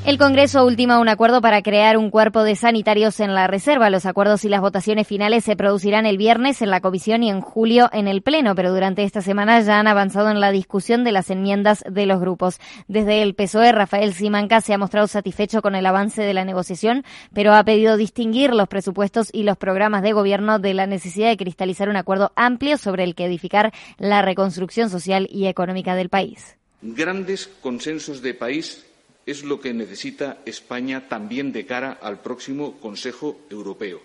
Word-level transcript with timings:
El 0.05 0.19
Congreso 0.19 0.67
ultima 0.67 0.99
un 0.99 1.09
acuerdo 1.09 1.41
para 1.41 1.63
crear 1.63 1.97
un 1.97 2.11
cuerpo 2.11 2.43
de 2.43 2.57
sanitarios 2.57 3.21
en 3.21 3.37
la 3.37 3.47
reserva. 3.47 3.89
Los 3.89 4.05
acuerdos 4.05 4.45
y 4.45 4.49
las 4.49 4.61
votaciones 4.61 5.07
finales 5.07 5.45
se 5.45 5.55
producirán 5.55 6.07
el 6.07 6.19
viernes 6.19 6.61
en 6.61 6.71
la 6.71 6.81
comisión 6.81 7.23
y 7.23 7.31
en 7.31 7.41
julio 7.41 7.89
en 7.93 8.09
el 8.09 8.21
Pleno, 8.21 8.57
pero 8.57 8.75
durante 8.75 9.05
esta 9.05 9.23
semana 9.23 9.61
ya 9.61 9.79
han 9.79 9.87
avanzado 9.87 10.29
en 10.31 10.41
la 10.41 10.51
discusión 10.51 11.05
de 11.05 11.13
las 11.13 11.31
enmiendas 11.31 11.85
de 11.89 12.07
los 12.07 12.19
grupos. 12.19 12.59
Desde 12.89 13.23
el 13.23 13.37
PSOE, 13.37 13.71
Rafael 13.71 14.13
Simanca 14.13 14.61
se 14.61 14.75
ha 14.75 14.79
mostrado 14.79 15.07
satisfecho 15.07 15.63
con 15.63 15.77
el 15.77 15.87
avance 15.87 16.21
de 16.21 16.35
la 16.35 16.45
negociación, 16.45 17.05
pero 17.33 17.55
ha 17.55 17.63
pedido 17.63 17.97
distinguir 17.97 18.53
los 18.55 18.67
presupuestos 18.67 19.31
y 19.33 19.45
los 19.45 19.57
programas 19.57 20.03
de 20.03 20.15
gobierno 20.15 20.59
de 20.59 20.75
la 20.75 20.89
necesidad 20.89 21.29
de 21.29 21.37
cristalizar 21.37 21.89
un 21.89 21.97
acuerdo 21.97 22.33
amplio 22.35 22.77
sobre 22.77 23.05
el 23.05 23.15
que 23.15 23.27
edificar 23.27 23.73
la 23.99 24.21
reconstrucción 24.21 24.91
social 24.91 25.29
y 25.31 25.47
económica 25.47 25.95
del 25.95 26.09
país. 26.09 26.57
Grandes 26.83 27.47
consensos 27.63 28.21
de 28.21 28.35
país 28.35 28.85
es 29.27 29.45
lo 29.45 29.61
que 29.61 29.73
necesita 29.73 30.39
España 30.47 31.09
también 31.09 31.53
de 31.53 31.67
cara 31.67 31.99
al 32.01 32.21
próximo 32.21 32.81
Consejo 32.81 33.41
Europeo. 33.51 34.01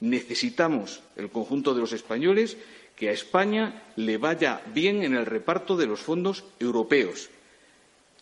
Necesitamos, 0.00 1.02
el 1.16 1.30
conjunto 1.30 1.74
de 1.74 1.80
los 1.80 1.92
españoles, 1.92 2.56
que 2.96 3.08
a 3.08 3.12
España 3.12 3.82
le 3.96 4.18
vaya 4.18 4.62
bien 4.74 5.02
en 5.02 5.14
el 5.14 5.26
reparto 5.26 5.76
de 5.76 5.86
los 5.86 6.00
fondos 6.00 6.44
europeos. 6.58 7.30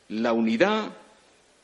La 0.09 0.33
unidad 0.33 0.93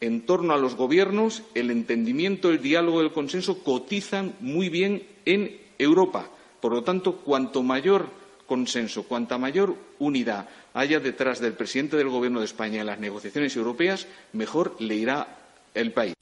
en 0.01 0.27
torno 0.27 0.53
a 0.53 0.59
los 0.59 0.75
gobiernos, 0.75 1.43
el 1.55 1.71
entendimiento, 1.71 2.51
el 2.51 2.61
diálogo, 2.61 3.01
el 3.01 3.13
consenso 3.13 3.63
cotizan 3.63 4.35
muy 4.41 4.69
bien 4.69 5.07
en 5.25 5.57
Europa. 5.79 6.29
Por 6.61 6.73
lo 6.73 6.83
tanto, 6.83 7.17
cuanto 7.17 7.63
mayor 7.63 8.09
consenso, 8.47 9.05
cuanta 9.05 9.39
mayor 9.39 9.75
unidad 9.99 10.49
haya 10.75 11.01
detrás 11.01 11.41
del 11.41 11.55
presidente 11.55 11.97
del 11.97 12.09
Gobierno 12.09 12.41
de 12.41 12.47
España 12.47 12.81
en 12.81 12.87
las 12.87 12.99
negociaciones 12.99 13.57
europeas, 13.57 14.07
mejor 14.33 14.77
le 14.81 14.97
irá 14.97 15.39
el 15.73 15.93
país. 15.93 16.15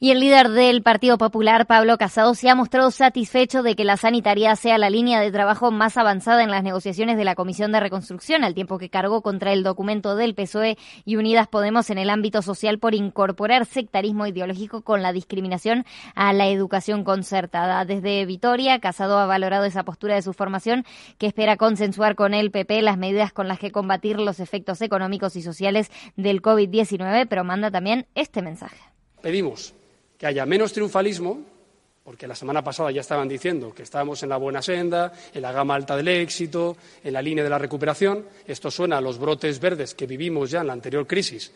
Y 0.00 0.12
el 0.12 0.20
líder 0.20 0.50
del 0.50 0.84
Partido 0.84 1.18
Popular, 1.18 1.66
Pablo 1.66 1.98
Casado, 1.98 2.32
se 2.34 2.48
ha 2.48 2.54
mostrado 2.54 2.92
satisfecho 2.92 3.64
de 3.64 3.74
que 3.74 3.82
la 3.82 3.96
sanitaria 3.96 4.54
sea 4.54 4.78
la 4.78 4.90
línea 4.90 5.20
de 5.20 5.32
trabajo 5.32 5.72
más 5.72 5.96
avanzada 5.96 6.44
en 6.44 6.52
las 6.52 6.62
negociaciones 6.62 7.16
de 7.16 7.24
la 7.24 7.34
Comisión 7.34 7.72
de 7.72 7.80
Reconstrucción, 7.80 8.44
al 8.44 8.54
tiempo 8.54 8.78
que 8.78 8.90
cargó 8.90 9.22
contra 9.22 9.52
el 9.52 9.64
documento 9.64 10.14
del 10.14 10.36
PSOE 10.36 10.78
y 11.04 11.16
Unidas 11.16 11.48
Podemos 11.48 11.90
en 11.90 11.98
el 11.98 12.10
ámbito 12.10 12.42
social 12.42 12.78
por 12.78 12.94
incorporar 12.94 13.66
sectarismo 13.66 14.24
ideológico 14.28 14.82
con 14.82 15.02
la 15.02 15.12
discriminación 15.12 15.84
a 16.14 16.32
la 16.32 16.46
educación 16.46 17.02
concertada. 17.02 17.84
Desde 17.84 18.24
Vitoria, 18.24 18.78
Casado 18.78 19.18
ha 19.18 19.26
valorado 19.26 19.64
esa 19.64 19.82
postura 19.82 20.14
de 20.14 20.22
su 20.22 20.32
formación, 20.32 20.84
que 21.18 21.26
espera 21.26 21.56
consensuar 21.56 22.14
con 22.14 22.34
el 22.34 22.52
PP 22.52 22.82
las 22.82 22.98
medidas 22.98 23.32
con 23.32 23.48
las 23.48 23.58
que 23.58 23.72
combatir 23.72 24.20
los 24.20 24.38
efectos 24.38 24.80
económicos 24.80 25.34
y 25.34 25.42
sociales 25.42 25.90
del 26.14 26.40
COVID-19, 26.40 27.26
pero 27.28 27.42
manda 27.42 27.72
también 27.72 28.06
este 28.14 28.42
mensaje. 28.42 28.78
Pedimos 29.22 29.74
que 30.18 30.26
haya 30.26 30.44
menos 30.44 30.72
triunfalismo, 30.72 31.40
porque 32.02 32.26
la 32.26 32.34
semana 32.34 32.64
pasada 32.64 32.90
ya 32.90 33.02
estaban 33.02 33.28
diciendo 33.28 33.72
que 33.74 33.82
estábamos 33.82 34.22
en 34.22 34.30
la 34.30 34.36
buena 34.36 34.62
senda, 34.62 35.12
en 35.32 35.42
la 35.42 35.52
gama 35.52 35.74
alta 35.74 35.96
del 35.96 36.08
éxito, 36.08 36.76
en 37.04 37.12
la 37.12 37.22
línea 37.22 37.44
de 37.44 37.50
la 37.50 37.58
recuperación. 37.58 38.24
Esto 38.46 38.70
suena 38.70 38.96
a 38.96 39.00
los 39.00 39.18
brotes 39.18 39.60
verdes 39.60 39.94
que 39.94 40.06
vivimos 40.06 40.50
ya 40.50 40.62
en 40.62 40.68
la 40.68 40.72
anterior 40.72 41.06
crisis 41.06 41.52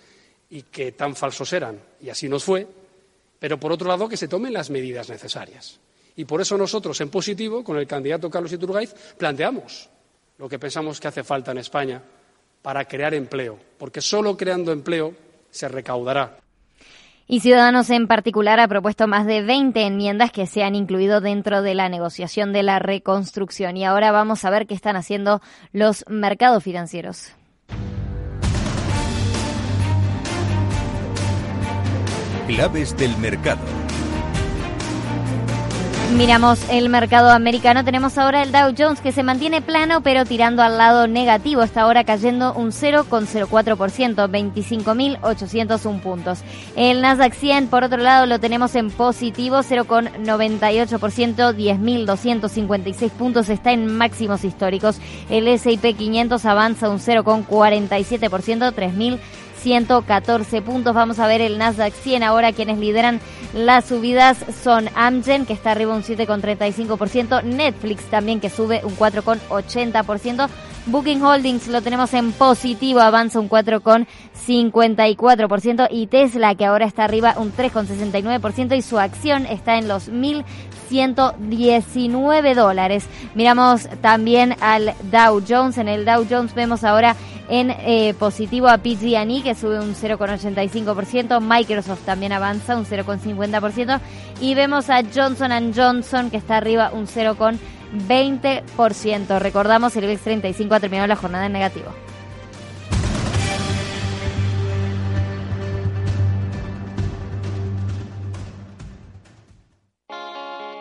y 0.51 0.63
que 0.65 0.93
tan 0.93 1.17
falsos 1.17 1.53
eran, 1.55 1.81
y 2.01 2.11
así 2.11 2.29
nos 2.29 2.45
fue. 2.45 2.67
Pero, 3.39 3.59
por 3.59 3.73
otro 3.73 3.89
lado, 3.89 4.09
que 4.09 4.17
se 4.17 4.29
tomen 4.29 4.53
las 4.53 4.71
medidas 4.71 5.09
necesarias. 5.09 5.81
Y 6.17 6.27
por 6.27 6.41
eso 6.43 6.59
nosotros, 6.59 7.01
en 7.01 7.09
positivo, 7.09 7.65
con 7.65 7.79
el 7.79 7.87
candidato 7.87 8.31
Carlos 8.31 8.53
Iturgaiz, 8.53 8.95
planteamos 9.17 9.89
lo 10.37 10.49
que 10.49 10.59
pensamos 10.59 11.01
que 11.01 11.09
hace 11.09 11.25
falta 11.25 11.51
en 11.51 11.59
España 11.59 12.03
para 12.61 12.85
crear 12.85 13.15
empleo, 13.15 13.59
porque 13.79 14.01
solo 14.01 14.37
creando 14.37 14.71
empleo 14.71 15.15
se 15.51 15.67
recaudará. 15.69 16.42
Y 17.27 17.41
Ciudadanos 17.41 17.89
en 17.91 18.09
particular 18.09 18.61
ha 18.61 18.69
propuesto 18.69 19.07
más 19.07 19.27
de 19.27 19.43
20 19.43 19.81
enmiendas 19.83 20.33
que 20.33 20.47
se 20.47 20.65
han 20.65 20.75
incluido 20.75 21.21
dentro 21.21 21.63
de 21.63 21.75
la 21.75 21.89
negociación 21.89 22.53
de 22.53 22.63
la 22.63 22.79
reconstrucción. 22.79 23.77
Y 23.77 23.85
ahora 23.85 24.13
vamos 24.13 24.45
a 24.45 24.51
ver 24.51 24.67
qué 24.67 24.75
están 24.75 24.97
haciendo 24.97 25.41
los 25.73 26.05
mercados 26.09 26.63
financieros. 26.63 27.33
Claves 32.49 32.97
del 32.97 33.17
mercado. 33.17 33.82
Miramos 36.17 36.61
el 36.71 36.89
mercado 36.91 37.31
americano. 37.31 37.85
Tenemos 37.85 38.19
ahora 38.19 38.43
el 38.43 38.53
Dow 38.53 38.75
Jones 38.77 39.01
que 39.01 39.13
se 39.13 39.23
mantiene 39.23 39.63
plano 39.63 40.03
pero 40.03 40.25
tirando 40.27 40.63
al 40.63 40.77
lado 40.77 41.07
negativo. 41.07 41.63
Está 41.63 41.83
ahora 41.83 42.05
cayendo 42.05 42.53
un 42.53 42.71
0,04%, 42.71 44.29
25.801 44.29 46.01
puntos. 46.01 46.41
El 46.77 47.01
Nasdaq 47.01 47.33
100 47.33 47.69
por 47.69 47.85
otro 47.85 47.99
lado 47.99 48.27
lo 48.27 48.39
tenemos 48.39 48.75
en 48.75 48.91
positivo, 48.91 49.59
0,98%, 49.59 51.55
10.256 51.55 53.11
puntos. 53.11 53.49
Está 53.49 53.73
en 53.73 53.87
máximos 53.97 54.45
históricos. 54.45 55.01
El 55.31 55.49
S&P 55.49 55.95
500 55.95 56.45
avanza 56.45 56.91
un 56.91 56.99
0,47%, 56.99 58.75
3.000 58.75 59.19
114 59.63 60.63
puntos. 60.63 60.95
Vamos 60.95 61.19
a 61.19 61.27
ver 61.27 61.41
el 61.41 61.59
Nasdaq 61.59 61.95
100 61.95 62.23
ahora. 62.23 62.53
Quienes 62.53 62.79
lideran 62.79 63.21
las 63.55 63.87
subidas 63.87 64.39
son 64.63 64.89
Amgen, 64.95 65.47
que 65.47 65.53
está 65.53 65.71
arriba 65.71 65.95
un 65.95 66.03
7,35%. 66.03 67.45
Netflix 67.45 68.05
también, 68.05 68.41
que 68.41 68.51
sube 68.51 68.83
un 68.85 68.97
4,80%. 68.97 70.49
Booking 70.87 71.23
Holdings 71.23 71.69
lo 71.69 71.81
tenemos 71.81 72.13
en 72.13 72.33
positivo, 72.33 72.99
avanza 73.01 73.39
un 73.39 73.49
4,54%. 73.49 75.87
Y 75.91 76.09
Tesla, 76.09 76.57
que 76.57 76.65
ahora 76.65 76.87
está 76.87 77.05
arriba 77.05 77.35
un 77.37 77.53
3,69%. 77.53 78.77
Y 78.77 78.83
su 78.83 78.99
acción 78.99 79.47
está 79.47 79.79
en 79.79 79.87
los 79.87 80.09
1.119 80.93 82.55
dólares. 82.55 83.07
Miramos 83.35 83.89
también 84.01 84.55
al 84.61 84.95
Dow 85.11 85.43
Jones. 85.47 85.77
En 85.79 85.89
el 85.89 86.05
Dow 86.05 86.25
Jones 86.29 86.55
vemos 86.55 86.85
ahora 86.85 87.17
en 87.49 87.71
eh, 87.71 88.15
positivo 88.19 88.69
a 88.69 88.77
PG&E 88.79 89.43
que 89.43 89.55
sube 89.55 89.79
un 89.79 89.95
0,85%, 89.95 91.41
Microsoft 91.41 92.01
también 92.05 92.33
avanza 92.33 92.77
un 92.77 92.87
0,50% 92.87 94.01
y 94.41 94.55
vemos 94.55 94.89
a 94.89 95.03
Johnson 95.03 95.73
Johnson 95.75 96.31
que 96.31 96.39
está 96.39 96.57
arriba 96.57 96.91
un 96.93 97.07
0,20%. 97.07 99.39
Recordamos, 99.39 99.95
el 99.97 100.05
IBEX 100.05 100.23
35 100.23 100.75
ha 100.75 100.81
terminado 100.81 101.09
la 101.09 101.17
jornada 101.17 101.45
en 101.47 101.53
negativo. 101.53 101.93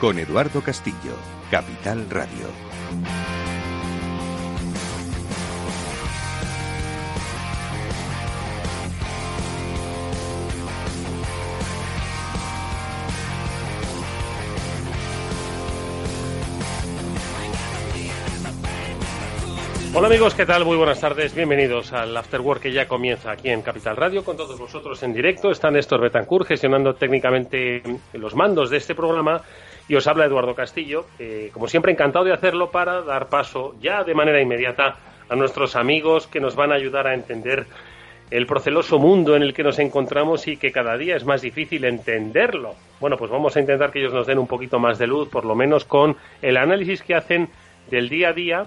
con 0.00 0.18
Eduardo 0.18 0.60
Castillo, 0.62 1.16
Capital 1.50 2.08
Radio. 2.10 2.46
Hola 19.96 20.08
amigos, 20.08 20.34
¿qué 20.34 20.44
tal? 20.44 20.64
Muy 20.64 20.76
buenas 20.76 20.98
tardes. 21.00 21.36
Bienvenidos 21.36 21.92
al 21.92 22.16
After 22.16 22.40
Work 22.40 22.62
que 22.62 22.72
ya 22.72 22.88
comienza 22.88 23.30
aquí 23.30 23.50
en 23.50 23.62
Capital 23.62 23.96
Radio 23.96 24.24
con 24.24 24.36
todos 24.36 24.58
vosotros 24.58 25.00
en 25.04 25.14
directo. 25.14 25.52
Está 25.52 25.70
Néstor 25.70 26.00
Betancourt 26.00 26.48
gestionando 26.48 26.96
técnicamente 26.96 27.80
los 28.12 28.34
mandos 28.34 28.70
de 28.70 28.78
este 28.78 28.96
programa 28.96 29.40
y 29.88 29.94
os 29.96 30.06
habla 30.06 30.24
Eduardo 30.24 30.54
Castillo, 30.54 31.06
como 31.52 31.68
siempre 31.68 31.92
encantado 31.92 32.24
de 32.24 32.32
hacerlo 32.32 32.70
para 32.70 33.02
dar 33.02 33.28
paso 33.28 33.74
ya 33.80 34.04
de 34.04 34.14
manera 34.14 34.40
inmediata 34.40 34.96
a 35.28 35.36
nuestros 35.36 35.76
amigos 35.76 36.26
que 36.26 36.40
nos 36.40 36.56
van 36.56 36.72
a 36.72 36.76
ayudar 36.76 37.06
a 37.06 37.14
entender 37.14 37.66
el 38.30 38.46
proceloso 38.46 38.98
mundo 38.98 39.36
en 39.36 39.42
el 39.42 39.52
que 39.52 39.62
nos 39.62 39.78
encontramos 39.78 40.48
y 40.48 40.56
que 40.56 40.72
cada 40.72 40.96
día 40.96 41.16
es 41.16 41.24
más 41.24 41.42
difícil 41.42 41.84
entenderlo. 41.84 42.74
Bueno, 42.98 43.16
pues 43.16 43.30
vamos 43.30 43.54
a 43.56 43.60
intentar 43.60 43.90
que 43.92 44.00
ellos 44.00 44.14
nos 44.14 44.26
den 44.26 44.38
un 44.38 44.46
poquito 44.46 44.78
más 44.78 44.98
de 44.98 45.06
luz, 45.06 45.28
por 45.28 45.44
lo 45.44 45.54
menos 45.54 45.84
con 45.84 46.16
el 46.40 46.56
análisis 46.56 47.02
que 47.02 47.14
hacen 47.14 47.50
del 47.90 48.08
día 48.08 48.30
a 48.30 48.32
día 48.32 48.66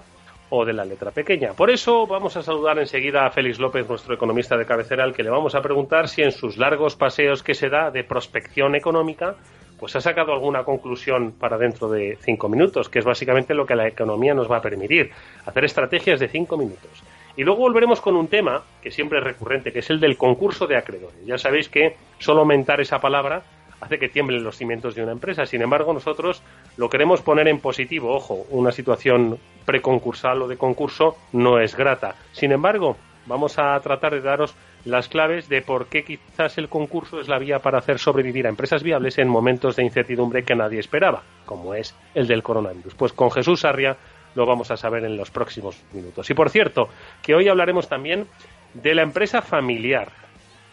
o 0.50 0.64
de 0.64 0.72
la 0.72 0.84
letra 0.84 1.10
pequeña. 1.10 1.52
Por 1.52 1.70
eso 1.70 2.06
vamos 2.06 2.36
a 2.36 2.42
saludar 2.42 2.78
enseguida 2.78 3.26
a 3.26 3.30
Félix 3.30 3.58
López, 3.58 3.86
nuestro 3.88 4.14
economista 4.14 4.56
de 4.56 4.64
cabecera, 4.64 5.04
al 5.04 5.12
que 5.12 5.24
le 5.24 5.30
vamos 5.30 5.54
a 5.54 5.60
preguntar 5.60 6.08
si 6.08 6.22
en 6.22 6.32
sus 6.32 6.56
largos 6.56 6.96
paseos 6.96 7.42
que 7.42 7.54
se 7.54 7.68
da 7.68 7.90
de 7.90 8.04
prospección 8.04 8.74
económica, 8.74 9.36
pues 9.78 9.94
ha 9.96 10.00
sacado 10.00 10.32
alguna 10.32 10.64
conclusión 10.64 11.32
para 11.32 11.56
dentro 11.56 11.88
de 11.88 12.18
cinco 12.20 12.48
minutos, 12.48 12.88
que 12.88 12.98
es 12.98 13.04
básicamente 13.04 13.54
lo 13.54 13.66
que 13.66 13.76
la 13.76 13.86
economía 13.86 14.34
nos 14.34 14.50
va 14.50 14.58
a 14.58 14.62
permitir, 14.62 15.10
hacer 15.46 15.64
estrategias 15.64 16.20
de 16.20 16.28
cinco 16.28 16.56
minutos. 16.56 17.02
Y 17.36 17.44
luego 17.44 17.60
volveremos 17.60 18.00
con 18.00 18.16
un 18.16 18.26
tema 18.26 18.64
que 18.82 18.90
siempre 18.90 19.18
es 19.18 19.24
recurrente, 19.24 19.72
que 19.72 19.78
es 19.78 19.90
el 19.90 20.00
del 20.00 20.16
concurso 20.16 20.66
de 20.66 20.76
acreedores. 20.76 21.24
Ya 21.24 21.38
sabéis 21.38 21.68
que 21.68 21.96
solo 22.18 22.40
aumentar 22.40 22.80
esa 22.80 23.00
palabra 23.00 23.44
hace 23.80 24.00
que 24.00 24.08
tiemblen 24.08 24.42
los 24.42 24.56
cimientos 24.56 24.96
de 24.96 25.04
una 25.04 25.12
empresa. 25.12 25.46
Sin 25.46 25.62
embargo, 25.62 25.92
nosotros 25.92 26.42
lo 26.76 26.90
queremos 26.90 27.22
poner 27.22 27.46
en 27.46 27.60
positivo. 27.60 28.12
Ojo, 28.12 28.44
una 28.50 28.72
situación 28.72 29.38
preconcursal 29.64 30.42
o 30.42 30.48
de 30.48 30.56
concurso 30.56 31.16
no 31.32 31.60
es 31.60 31.76
grata. 31.76 32.16
Sin 32.32 32.50
embargo, 32.50 32.96
vamos 33.26 33.56
a 33.58 33.78
tratar 33.80 34.14
de 34.14 34.20
daros 34.20 34.56
las 34.84 35.08
claves 35.08 35.48
de 35.48 35.62
por 35.62 35.86
qué 35.86 36.04
quizás 36.04 36.58
el 36.58 36.68
concurso 36.68 37.20
es 37.20 37.28
la 37.28 37.38
vía 37.38 37.58
para 37.58 37.78
hacer 37.78 37.98
sobrevivir 37.98 38.46
a 38.46 38.50
empresas 38.50 38.82
viables 38.82 39.18
en 39.18 39.28
momentos 39.28 39.76
de 39.76 39.84
incertidumbre 39.84 40.44
que 40.44 40.54
nadie 40.54 40.80
esperaba, 40.80 41.22
como 41.44 41.74
es 41.74 41.94
el 42.14 42.26
del 42.26 42.42
coronavirus. 42.42 42.94
Pues 42.94 43.12
con 43.12 43.30
Jesús 43.30 43.60
Sarria 43.60 43.96
lo 44.34 44.46
vamos 44.46 44.70
a 44.70 44.76
saber 44.76 45.04
en 45.04 45.16
los 45.16 45.30
próximos 45.30 45.82
minutos. 45.92 46.28
Y 46.30 46.34
por 46.34 46.50
cierto, 46.50 46.88
que 47.22 47.34
hoy 47.34 47.48
hablaremos 47.48 47.88
también 47.88 48.26
de 48.74 48.94
la 48.94 49.02
empresa 49.02 49.42
familiar. 49.42 50.12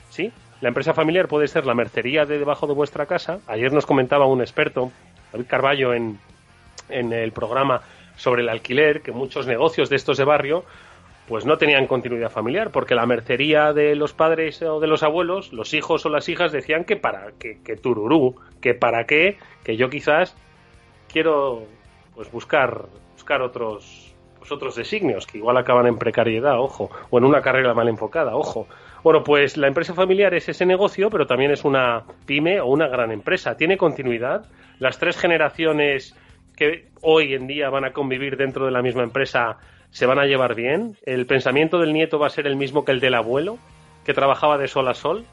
¿Sí? 0.10 0.32
La 0.62 0.70
empresa 0.70 0.94
familiar 0.94 1.28
puede 1.28 1.48
ser 1.48 1.66
la 1.66 1.74
mercería 1.74 2.26
de 2.26 2.40
debajo 2.40 2.68
de 2.68 2.74
vuestra 2.74 3.06
casa. 3.06 3.40
Ayer 3.48 3.74
nos 3.74 3.86
comentaba 3.86 4.26
un 4.26 4.42
experto, 4.42 4.92
David 5.32 5.48
Carballo, 5.48 5.94
en, 5.94 6.20
en 6.90 7.12
el 7.12 7.32
programa 7.32 7.82
sobre 8.16 8.44
el 8.44 8.50
alquiler, 8.50 9.02
que 9.02 9.12
muchos 9.12 9.48
negocios 9.48 9.90
de 9.90 9.98
estos 9.98 10.18
de 10.18 10.24
barrio 10.24 10.64
pues 11.28 11.46
no 11.46 11.58
tenían 11.58 11.88
continuidad 11.88 12.30
familiar, 12.30 12.72
porque 12.72 12.96
la 12.96 13.06
mercería 13.06 13.74
de 13.74 13.96
los 13.96 14.14
padres 14.14 14.62
o 14.62 14.80
de 14.80 14.88
los 14.88 15.04
abuelos, 15.04 15.54
los 15.54 15.74
hijos 15.74 16.06
o 16.06 16.10
las 16.10 16.30
hijas 16.30 16.52
decían 16.52 16.84
que 16.84 16.96
para 16.96 17.32
que, 17.40 17.62
que 17.64 17.76
tururú, 17.76 18.36
que 18.62 18.74
para 18.74 19.06
qué, 19.06 19.38
que 19.64 19.76
yo 19.76 19.90
quizás 19.90 20.36
quiero 21.12 21.64
pues 22.14 22.32
buscar 22.32 22.86
buscar 23.14 23.42
otros 23.42 24.14
pues 24.38 24.52
otros 24.52 24.76
designios 24.76 25.26
que 25.26 25.40
igual 25.40 25.58
acaban 25.58 25.88
en 25.88 25.98
precariedad, 25.98 26.60
ojo, 26.60 26.92
o 27.10 27.18
en 27.18 27.24
una 27.24 27.42
carrera 27.42 27.74
mal 27.74 27.88
enfocada, 27.88 28.36
ojo. 28.36 28.68
Bueno, 29.04 29.24
pues 29.24 29.58
la 29.58 29.68
empresa 29.68 29.96
familiar 29.96 30.36
es 30.36 30.48
ese 30.50 30.66
negocio, 30.66 31.10
pero 31.10 31.26
también 31.26 31.50
es 31.50 31.64
una 31.64 32.04
pyme 32.28 32.60
o 32.60 32.68
una 32.68 32.88
gran 32.88 33.12
empresa. 33.12 33.58
Tiene 33.58 33.78
continuidad. 33.78 34.46
Las 34.78 35.00
tres 35.00 35.18
generaciones 35.18 36.16
que 36.56 36.90
hoy 37.02 37.34
en 37.34 37.48
día 37.48 37.70
van 37.70 37.86
a 37.86 37.92
convivir 37.92 38.38
dentro 38.38 38.66
de 38.66 38.72
la 38.72 38.82
misma 38.82 39.04
empresa 39.04 39.58
se 39.96 40.06
van 40.06 40.20
a 40.20 40.26
llevar 40.26 40.56
bien. 40.56 40.98
El 41.06 41.26
pensamiento 41.26 41.80
del 41.80 41.94
nieto 41.94 42.20
va 42.20 42.28
a 42.28 42.30
ser 42.30 42.48
el 42.48 42.58
mismo 42.58 42.84
que 42.84 42.92
el 42.92 43.00
del 43.00 43.14
abuelo, 43.14 43.58
que 44.04 44.14
trabajaba 44.14 44.58
de 44.58 44.68
sol 44.68 44.90
a 44.90 44.94
sol. 44.94 45.24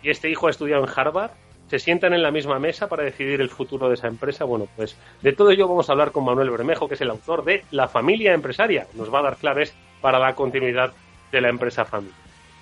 Y 0.00 0.10
este 0.10 0.30
hijo 0.30 0.46
ha 0.46 0.50
estudiado 0.50 0.84
en 0.84 0.90
Harvard. 0.94 1.32
Se 1.66 1.80
sientan 1.80 2.14
en 2.14 2.22
la 2.22 2.30
misma 2.30 2.60
mesa 2.60 2.86
para 2.86 3.02
decidir 3.02 3.40
el 3.40 3.50
futuro 3.50 3.88
de 3.88 3.94
esa 3.94 4.06
empresa. 4.06 4.44
Bueno, 4.44 4.68
pues 4.76 4.96
de 5.22 5.32
todo 5.32 5.50
ello 5.50 5.66
vamos 5.66 5.88
a 5.88 5.92
hablar 5.92 6.12
con 6.12 6.24
Manuel 6.24 6.50
Bermejo, 6.50 6.86
que 6.86 6.94
es 6.94 7.00
el 7.00 7.10
autor 7.10 7.44
de 7.44 7.64
La 7.72 7.88
familia 7.88 8.32
empresaria. 8.32 8.86
Nos 8.94 9.12
va 9.12 9.18
a 9.18 9.22
dar 9.22 9.38
claves 9.38 9.74
para 10.00 10.20
la 10.20 10.36
continuidad 10.36 10.92
de 11.32 11.40
la 11.40 11.48
empresa 11.48 11.84
familia. 11.84 12.14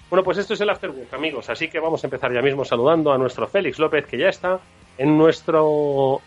Bueno, 0.09 0.25
pues 0.25 0.39
esto 0.39 0.55
es 0.55 0.63
el 0.63 0.71
Afterwork, 0.71 1.13
amigos. 1.13 1.51
Así 1.51 1.69
que 1.69 1.79
vamos 1.79 2.03
a 2.03 2.07
empezar 2.07 2.33
ya 2.33 2.41
mismo 2.41 2.65
saludando 2.65 3.13
a 3.13 3.19
nuestro 3.19 3.47
Félix 3.49 3.79
López, 3.79 4.07
que 4.07 4.17
ya 4.17 4.31
está 4.31 4.61
en 4.97 5.19
nuestro 5.19 6.23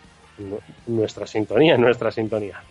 nuestra 0.86 1.26
sintonía, 1.26 1.74
en 1.74 1.80
nuestra 1.80 2.12
sintonía. 2.12 2.62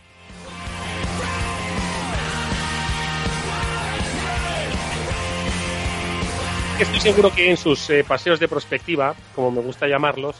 Estoy 6.80 7.00
seguro 7.00 7.32
que 7.34 7.50
en 7.50 7.58
sus 7.58 7.90
eh, 7.90 8.04
paseos 8.08 8.40
de 8.40 8.48
prospectiva, 8.48 9.16
como 9.34 9.50
me 9.50 9.62
gusta 9.62 9.88
llamarlos, 9.88 10.40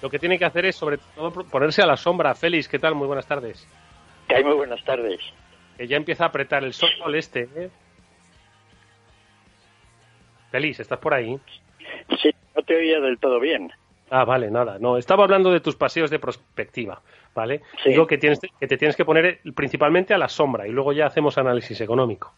lo 0.00 0.08
que 0.08 0.18
tiene 0.18 0.38
que 0.38 0.46
hacer 0.46 0.64
es 0.64 0.76
sobre 0.76 0.96
todo 1.14 1.30
ponerse 1.44 1.82
a 1.82 1.86
la 1.86 1.98
sombra. 1.98 2.34
Félix, 2.34 2.68
¿qué 2.68 2.78
tal? 2.78 2.94
Muy 2.94 3.06
buenas 3.06 3.26
tardes. 3.26 3.68
¿Qué 4.26 4.36
hay? 4.36 4.44
Muy 4.44 4.54
buenas 4.54 4.82
tardes. 4.82 5.20
Que 5.76 5.86
ya 5.86 5.98
empieza 5.98 6.24
a 6.24 6.28
apretar 6.28 6.64
el 6.64 6.72
sol 6.72 7.14
este, 7.14 7.48
¿eh? 7.54 7.70
Feliz, 10.50 10.80
¿estás 10.80 10.98
por 10.98 11.12
ahí? 11.12 11.38
Sí, 12.22 12.30
no 12.56 12.62
te 12.62 12.76
oía 12.76 12.98
del 13.00 13.18
todo 13.18 13.38
bien. 13.40 13.70
Ah, 14.08 14.24
vale, 14.24 14.50
nada. 14.50 14.78
No, 14.80 14.96
estaba 14.96 15.24
hablando 15.24 15.52
de 15.52 15.60
tus 15.60 15.76
paseos 15.76 16.10
de 16.10 16.18
prospectiva, 16.18 17.02
¿vale? 17.34 17.60
Digo 17.84 18.06
que, 18.06 18.16
tienes, 18.16 18.40
que 18.40 18.66
te 18.66 18.78
tienes 18.78 18.96
que 18.96 19.04
poner 19.04 19.40
principalmente 19.54 20.14
a 20.14 20.18
la 20.18 20.28
sombra 20.28 20.66
y 20.66 20.72
luego 20.72 20.92
ya 20.92 21.06
hacemos 21.06 21.36
análisis 21.36 21.78
económico. 21.82 22.32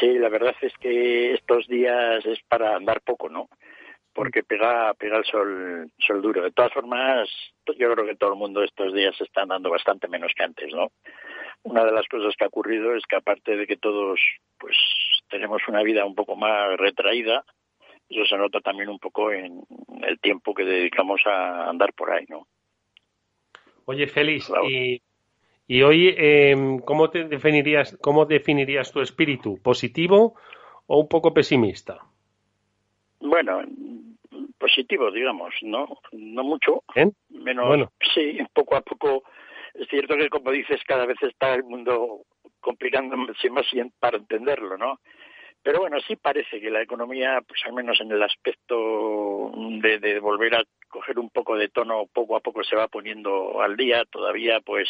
Sí, 0.00 0.18
la 0.18 0.28
verdad 0.28 0.54
es 0.60 0.72
que 0.78 1.34
estos 1.34 1.66
días 1.68 2.24
es 2.26 2.40
para 2.48 2.76
andar 2.76 3.00
poco, 3.02 3.28
¿no? 3.28 3.48
Porque 4.12 4.42
pega, 4.42 4.94
pega 4.94 5.18
el 5.18 5.24
sol, 5.24 5.90
sol 5.98 6.22
duro. 6.22 6.42
De 6.42 6.52
todas 6.52 6.72
formas, 6.72 7.28
yo 7.78 7.92
creo 7.92 8.06
que 8.06 8.16
todo 8.16 8.32
el 8.32 8.38
mundo 8.38 8.62
estos 8.62 8.92
días 8.92 9.14
está 9.20 9.42
andando 9.42 9.70
bastante 9.70 10.08
menos 10.08 10.32
que 10.36 10.44
antes, 10.44 10.72
¿no? 10.72 10.90
Una 11.62 11.84
de 11.84 11.92
las 11.92 12.06
cosas 12.08 12.34
que 12.36 12.44
ha 12.44 12.48
ocurrido 12.48 12.94
es 12.94 13.04
que 13.06 13.16
aparte 13.16 13.56
de 13.56 13.66
que 13.66 13.76
todos, 13.76 14.20
pues, 14.58 14.76
tenemos 15.28 15.62
una 15.68 15.82
vida 15.82 16.04
un 16.04 16.14
poco 16.14 16.36
más 16.36 16.76
retraída, 16.76 17.44
eso 18.08 18.24
se 18.24 18.36
nota 18.36 18.60
también 18.60 18.88
un 18.88 18.98
poco 18.98 19.32
en 19.32 19.62
el 20.02 20.20
tiempo 20.20 20.54
que 20.54 20.64
dedicamos 20.64 21.22
a 21.26 21.68
andar 21.68 21.92
por 21.94 22.12
ahí, 22.12 22.24
¿no? 22.28 22.46
Oye, 23.86 24.06
Félix, 24.06 24.50
y, 24.68 25.00
y, 25.66 25.82
hoy, 25.82 26.14
eh, 26.16 26.54
¿cómo 26.84 27.10
te 27.10 27.24
definirías, 27.24 27.96
cómo 28.00 28.26
definirías 28.26 28.92
tu 28.92 29.00
espíritu? 29.00 29.60
¿Positivo 29.62 30.34
o 30.86 30.98
un 30.98 31.08
poco 31.08 31.32
pesimista? 31.32 32.00
Bueno, 33.20 33.62
positivo, 34.58 35.10
digamos, 35.10 35.54
no, 35.62 35.98
no 36.12 36.44
mucho, 36.44 36.82
¿Eh? 36.94 37.10
menos, 37.30 37.88
sí, 38.14 38.38
poco 38.52 38.76
a 38.76 38.82
poco 38.82 39.24
cierto 39.90 40.16
que, 40.16 40.28
como 40.28 40.50
dices, 40.50 40.80
cada 40.86 41.06
vez 41.06 41.16
está 41.22 41.54
el 41.54 41.64
mundo 41.64 42.22
complicándose 42.60 43.50
más 43.50 43.66
para 43.98 44.18
entenderlo, 44.18 44.78
¿no? 44.78 45.00
Pero 45.62 45.80
bueno, 45.80 45.98
sí 46.06 46.16
parece 46.16 46.60
que 46.60 46.70
la 46.70 46.82
economía, 46.82 47.40
pues 47.46 47.60
al 47.64 47.72
menos 47.72 47.98
en 48.00 48.12
el 48.12 48.22
aspecto 48.22 49.50
de, 49.80 49.98
de, 49.98 50.20
volver 50.20 50.54
a 50.56 50.64
coger 50.88 51.18
un 51.18 51.30
poco 51.30 51.56
de 51.56 51.68
tono, 51.68 52.04
poco 52.12 52.36
a 52.36 52.40
poco 52.40 52.62
se 52.62 52.76
va 52.76 52.86
poniendo 52.88 53.62
al 53.62 53.76
día, 53.76 54.04
todavía 54.10 54.60
pues 54.60 54.88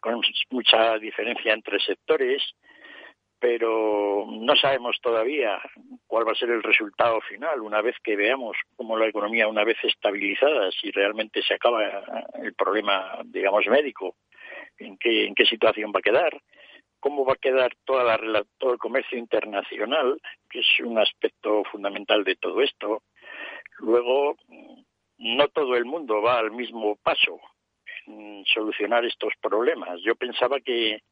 con 0.00 0.20
mucha 0.50 0.98
diferencia 0.98 1.52
entre 1.52 1.78
sectores, 1.80 2.42
pero 3.38 4.26
no 4.28 4.54
sabemos 4.56 4.98
todavía 5.00 5.60
cuál 6.06 6.28
va 6.28 6.32
a 6.32 6.36
ser 6.36 6.50
el 6.50 6.62
resultado 6.62 7.20
final 7.22 7.62
una 7.62 7.80
vez 7.80 7.96
que 8.02 8.16
veamos 8.16 8.56
cómo 8.76 8.98
la 8.98 9.08
economía, 9.08 9.48
una 9.48 9.64
vez 9.64 9.78
estabilizada, 9.82 10.70
si 10.72 10.90
realmente 10.90 11.42
se 11.42 11.54
acaba 11.54 11.82
el 12.42 12.54
problema, 12.54 13.20
digamos, 13.24 13.66
médico, 13.66 14.16
en 14.78 14.98
qué, 14.98 15.26
en 15.26 15.34
qué 15.34 15.46
situación 15.46 15.92
va 15.94 16.00
a 16.00 16.02
quedar 16.02 16.40
cómo 17.00 17.24
va 17.24 17.32
a 17.32 17.36
quedar 17.36 17.72
toda 17.84 18.18
la, 18.18 18.44
todo 18.58 18.74
el 18.74 18.78
comercio 18.78 19.18
internacional, 19.18 20.20
que 20.48 20.60
es 20.60 20.66
un 20.84 20.98
aspecto 20.98 21.64
fundamental 21.64 22.22
de 22.24 22.36
todo 22.36 22.60
esto. 22.60 23.02
Luego, 23.78 24.36
no 25.16 25.48
todo 25.48 25.76
el 25.76 25.86
mundo 25.86 26.22
va 26.22 26.38
al 26.38 26.50
mismo 26.50 26.96
paso 26.96 27.40
en 28.10 28.44
solucionar 28.44 29.04
estos 29.04 29.32
problemas. 29.40 30.00
Yo 30.02 30.14
pensaba 30.14 30.60
que 30.60 31.02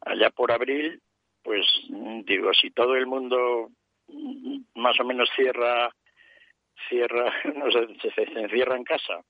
allá 0.00 0.30
por 0.30 0.52
abril, 0.52 1.00
pues 1.42 1.66
digo, 2.24 2.52
si 2.54 2.70
todo 2.70 2.96
el 2.96 3.06
mundo 3.06 3.70
más 4.74 4.98
o 5.00 5.04
menos 5.04 5.28
cierra, 5.34 5.90
cierra, 6.88 7.32
no 7.54 7.70
sé, 7.70 7.86
se 8.14 8.22
encierra 8.22 8.76
en 8.76 8.84
casa 8.84 9.22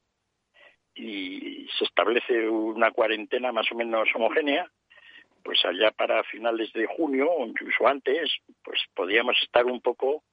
y 0.94 1.68
se 1.78 1.84
establece 1.84 2.48
una 2.48 2.90
cuarentena 2.90 3.52
más 3.52 3.70
o 3.70 3.74
menos 3.74 4.08
homogénea, 4.14 4.66
pues 5.42 5.64
allá 5.64 5.90
para 5.92 6.24
finales 6.24 6.72
de 6.72 6.86
junio 6.86 7.30
o 7.30 7.46
incluso 7.46 7.86
antes, 7.86 8.30
pues 8.64 8.80
podíamos 8.94 9.36
estar 9.42 9.66
un 9.66 9.80
poco 9.80 10.24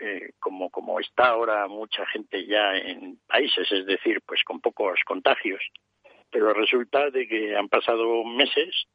eh, 0.00 0.30
como, 0.40 0.70
como 0.70 0.98
está 1.00 1.28
ahora 1.28 1.66
mucha 1.68 2.06
gente 2.06 2.46
ya 2.46 2.76
en 2.76 3.18
países, 3.26 3.70
es 3.70 3.86
decir, 3.86 4.20
pues 4.26 4.42
con 4.44 4.60
pocos 4.60 5.00
contagios. 5.04 5.62
Pero 6.30 6.52
resulta 6.52 7.10
de 7.10 7.26
que 7.26 7.56
han 7.56 7.68
pasado 7.68 8.24
meses 8.24 8.86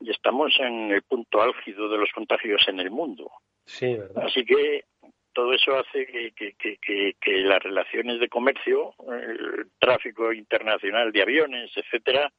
y 0.00 0.10
estamos 0.10 0.54
en 0.60 0.90
el 0.92 1.02
punto 1.02 1.42
álgido 1.42 1.88
de 1.88 1.98
los 1.98 2.10
contagios 2.12 2.62
en 2.68 2.80
el 2.80 2.90
mundo. 2.90 3.30
Sí, 3.64 3.96
¿verdad? 3.96 4.24
Así 4.26 4.44
que 4.44 4.84
todo 5.32 5.52
eso 5.52 5.76
hace 5.76 6.06
que, 6.06 6.32
que, 6.32 6.54
que, 6.80 7.14
que, 7.20 7.32
las 7.42 7.62
relaciones 7.62 8.18
de 8.18 8.28
comercio, 8.28 8.94
el 9.08 9.70
tráfico 9.78 10.32
internacional 10.32 11.12
de 11.12 11.22
aviones, 11.22 11.70
etcétera, 11.76 12.32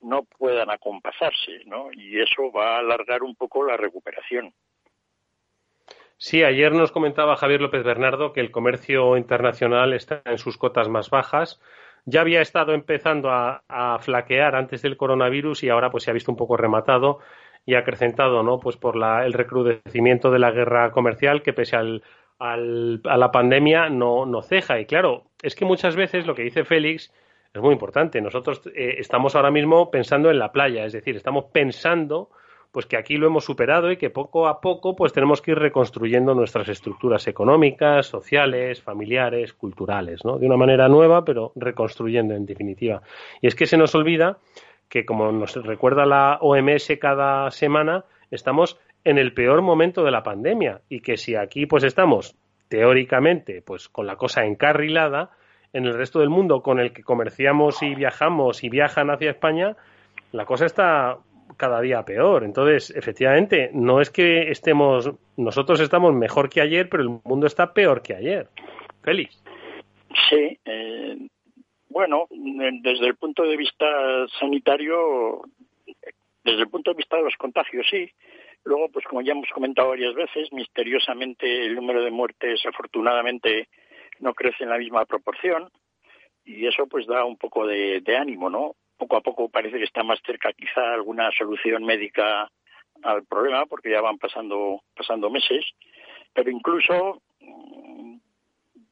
no 0.00 0.22
puedan 0.22 0.70
acompasarse, 0.70 1.64
¿no? 1.66 1.88
Y 1.92 2.20
eso 2.20 2.52
va 2.52 2.76
a 2.76 2.78
alargar 2.78 3.22
un 3.22 3.34
poco 3.34 3.64
la 3.64 3.76
recuperación. 3.76 4.52
Sí, 6.16 6.42
ayer 6.42 6.72
nos 6.72 6.90
comentaba 6.90 7.36
Javier 7.36 7.60
López 7.60 7.84
Bernardo 7.84 8.32
que 8.32 8.40
el 8.40 8.50
comercio 8.50 9.16
internacional 9.16 9.92
está 9.92 10.22
en 10.24 10.38
sus 10.38 10.58
cotas 10.58 10.88
más 10.88 11.10
bajas. 11.10 11.60
Ya 12.10 12.22
había 12.22 12.40
estado 12.40 12.72
empezando 12.72 13.28
a, 13.30 13.98
flaquear 14.00 14.56
antes 14.56 14.80
del 14.80 14.96
coronavirus 14.96 15.62
y 15.64 15.68
ahora 15.68 15.90
pues 15.90 16.04
se 16.04 16.10
ha 16.10 16.14
visto 16.14 16.32
un 16.32 16.38
poco 16.38 16.56
rematado 16.56 17.18
y 17.66 17.74
acrecentado, 17.74 18.42
¿no? 18.42 18.58
Pues 18.58 18.78
por 18.78 18.96
el 18.96 19.32
recrudecimiento 19.34 20.30
de 20.30 20.38
la 20.38 20.50
guerra 20.50 20.90
comercial 20.90 21.42
que 21.42 21.52
pese 21.52 21.76
al, 21.76 22.02
a 22.38 22.56
la 22.56 23.30
pandemia 23.30 23.90
no, 23.90 24.24
no 24.24 24.40
ceja. 24.40 24.80
Y 24.80 24.86
claro, 24.86 25.24
es 25.42 25.54
que 25.54 25.66
muchas 25.66 25.96
veces 25.96 26.26
lo 26.26 26.34
que 26.34 26.44
dice 26.44 26.64
Félix 26.64 27.12
es 27.52 27.60
muy 27.60 27.74
importante. 27.74 28.22
Nosotros 28.22 28.66
eh, 28.74 28.96
estamos 28.98 29.36
ahora 29.36 29.50
mismo 29.50 29.90
pensando 29.90 30.30
en 30.30 30.38
la 30.38 30.50
playa, 30.50 30.86
es 30.86 30.94
decir, 30.94 31.14
estamos 31.14 31.46
pensando 31.52 32.30
pues 32.78 32.86
que 32.86 32.96
aquí 32.96 33.16
lo 33.16 33.26
hemos 33.26 33.44
superado 33.44 33.90
y 33.90 33.96
que 33.96 34.08
poco 34.08 34.46
a 34.46 34.60
poco 34.60 34.94
pues 34.94 35.12
tenemos 35.12 35.42
que 35.42 35.50
ir 35.50 35.58
reconstruyendo 35.58 36.32
nuestras 36.32 36.68
estructuras 36.68 37.26
económicas, 37.26 38.06
sociales, 38.06 38.80
familiares, 38.80 39.52
culturales, 39.52 40.24
¿no? 40.24 40.38
De 40.38 40.46
una 40.46 40.56
manera 40.56 40.86
nueva, 40.86 41.24
pero 41.24 41.50
reconstruyendo 41.56 42.36
en 42.36 42.46
definitiva. 42.46 43.02
Y 43.40 43.48
es 43.48 43.56
que 43.56 43.66
se 43.66 43.76
nos 43.76 43.96
olvida 43.96 44.38
que 44.88 45.04
como 45.04 45.32
nos 45.32 45.56
recuerda 45.56 46.06
la 46.06 46.38
OMS 46.40 46.92
cada 47.00 47.50
semana, 47.50 48.04
estamos 48.30 48.78
en 49.02 49.18
el 49.18 49.34
peor 49.34 49.60
momento 49.60 50.04
de 50.04 50.12
la 50.12 50.22
pandemia 50.22 50.82
y 50.88 51.00
que 51.00 51.16
si 51.16 51.34
aquí 51.34 51.66
pues 51.66 51.82
estamos 51.82 52.36
teóricamente 52.68 53.60
pues 53.60 53.88
con 53.88 54.06
la 54.06 54.14
cosa 54.14 54.44
encarrilada, 54.44 55.32
en 55.72 55.84
el 55.84 55.94
resto 55.94 56.20
del 56.20 56.30
mundo 56.30 56.62
con 56.62 56.78
el 56.78 56.92
que 56.92 57.02
comerciamos 57.02 57.82
y 57.82 57.96
viajamos 57.96 58.62
y 58.62 58.68
viajan 58.68 59.10
hacia 59.10 59.30
España, 59.32 59.74
la 60.30 60.44
cosa 60.44 60.66
está 60.66 61.18
cada 61.58 61.82
día 61.82 62.04
peor. 62.04 62.44
Entonces, 62.44 62.90
efectivamente, 62.96 63.70
no 63.74 64.00
es 64.00 64.10
que 64.10 64.50
estemos, 64.50 65.10
nosotros 65.36 65.80
estamos 65.80 66.14
mejor 66.14 66.48
que 66.48 66.62
ayer, 66.62 66.88
pero 66.88 67.02
el 67.02 67.20
mundo 67.24 67.46
está 67.46 67.74
peor 67.74 68.00
que 68.00 68.14
ayer. 68.14 68.48
Félix. 69.02 69.42
Sí, 70.30 70.58
eh, 70.64 71.18
bueno, 71.90 72.26
desde 72.30 73.06
el 73.06 73.16
punto 73.16 73.42
de 73.42 73.56
vista 73.56 73.86
sanitario, 74.40 75.42
desde 76.44 76.62
el 76.62 76.68
punto 76.68 76.92
de 76.92 76.96
vista 76.96 77.16
de 77.16 77.24
los 77.24 77.36
contagios, 77.36 77.86
sí. 77.90 78.10
Luego, 78.64 78.88
pues 78.90 79.04
como 79.04 79.20
ya 79.20 79.32
hemos 79.32 79.48
comentado 79.50 79.90
varias 79.90 80.14
veces, 80.14 80.52
misteriosamente 80.52 81.66
el 81.66 81.74
número 81.74 82.02
de 82.02 82.10
muertes, 82.10 82.64
afortunadamente, 82.66 83.68
no 84.20 84.32
crece 84.34 84.64
en 84.64 84.70
la 84.70 84.78
misma 84.78 85.04
proporción 85.04 85.68
y 86.44 86.66
eso 86.66 86.86
pues 86.86 87.06
da 87.06 87.24
un 87.24 87.36
poco 87.36 87.66
de, 87.66 88.02
ánimo, 88.18 88.48
¿no? 88.48 88.74
Poco 88.98 89.16
a 89.16 89.20
poco 89.20 89.48
parece 89.48 89.78
que 89.78 89.84
está 89.84 90.02
más 90.02 90.20
cerca 90.26 90.52
quizá 90.52 90.92
alguna 90.92 91.30
solución 91.32 91.84
médica 91.84 92.50
al 93.02 93.24
problema 93.24 93.64
porque 93.66 93.90
ya 93.90 94.00
van 94.00 94.18
pasando 94.18 94.82
pasando 94.94 95.30
meses, 95.30 95.64
pero 96.34 96.50
incluso 96.50 97.22
mm, 97.40 98.16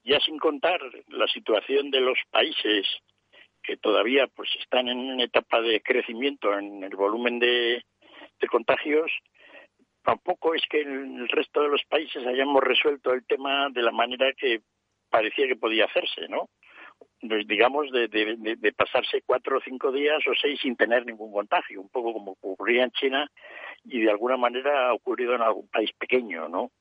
ya 0.04 0.20
sin 0.20 0.38
contar 0.38 0.80
la 1.08 1.26
situación 1.26 1.90
de 1.90 2.00
los 2.00 2.18
países 2.30 2.86
que 3.62 3.76
todavía 3.76 4.28
pues 4.28 4.48
están 4.60 4.88
en 4.88 4.98
una 4.98 5.24
etapa 5.24 5.60
de 5.60 5.82
crecimiento 5.82 6.56
en 6.56 6.84
el 6.84 6.94
volumen 6.94 7.40
de, 7.40 7.82
de 8.40 8.46
contagios, 8.48 9.10
tampoco 10.04 10.54
es 10.54 10.62
que 10.70 10.82
en 10.82 11.18
el 11.18 11.28
resto 11.28 11.62
de 11.62 11.68
los 11.68 11.82
países 11.84 12.24
hayamos 12.24 12.62
resuelto 12.62 13.12
el 13.12 13.26
tema 13.26 13.68
de 13.70 13.82
la 13.82 13.90
manera 13.90 14.32
que 14.34 14.60
parecía 15.10 15.48
que 15.48 15.56
podía 15.56 15.86
hacerse, 15.86 16.28
¿no? 16.28 16.48
Pues, 17.20 17.46
digamos, 17.46 17.90
de, 17.90 18.08
de, 18.08 18.72
pasarse 18.72 19.22
cuatro 19.24 19.56
o 19.56 19.60
cinco 19.60 19.90
días 19.90 20.22
o 20.26 20.34
seis 20.34 20.60
sin 20.60 20.76
tener 20.76 21.06
ningún 21.06 21.32
contagio, 21.32 21.80
un 21.80 21.88
poco 21.88 22.12
como 22.12 22.32
ocurría 22.32 22.84
en 22.84 22.90
China 22.90 23.30
y 23.84 24.00
de 24.00 24.10
alguna 24.10 24.36
manera 24.36 24.88
ha 24.88 24.92
ocurrido 24.92 25.34
en 25.34 25.40
algún 25.40 25.68
país 25.68 25.90
pequeño, 25.98 26.48
¿no? 26.48 26.72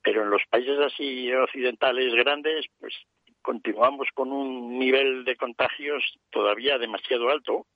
Pero 0.00 0.22
en 0.22 0.30
los 0.30 0.42
países 0.48 0.78
así 0.78 1.32
occidentales 1.32 2.14
grandes, 2.14 2.66
pues 2.78 2.94
continuamos 3.42 4.08
con 4.14 4.32
un 4.32 4.78
nivel 4.78 5.24
de 5.24 5.36
contagios 5.36 6.02
todavía 6.30 6.78
demasiado 6.78 7.28
alto. 7.28 7.66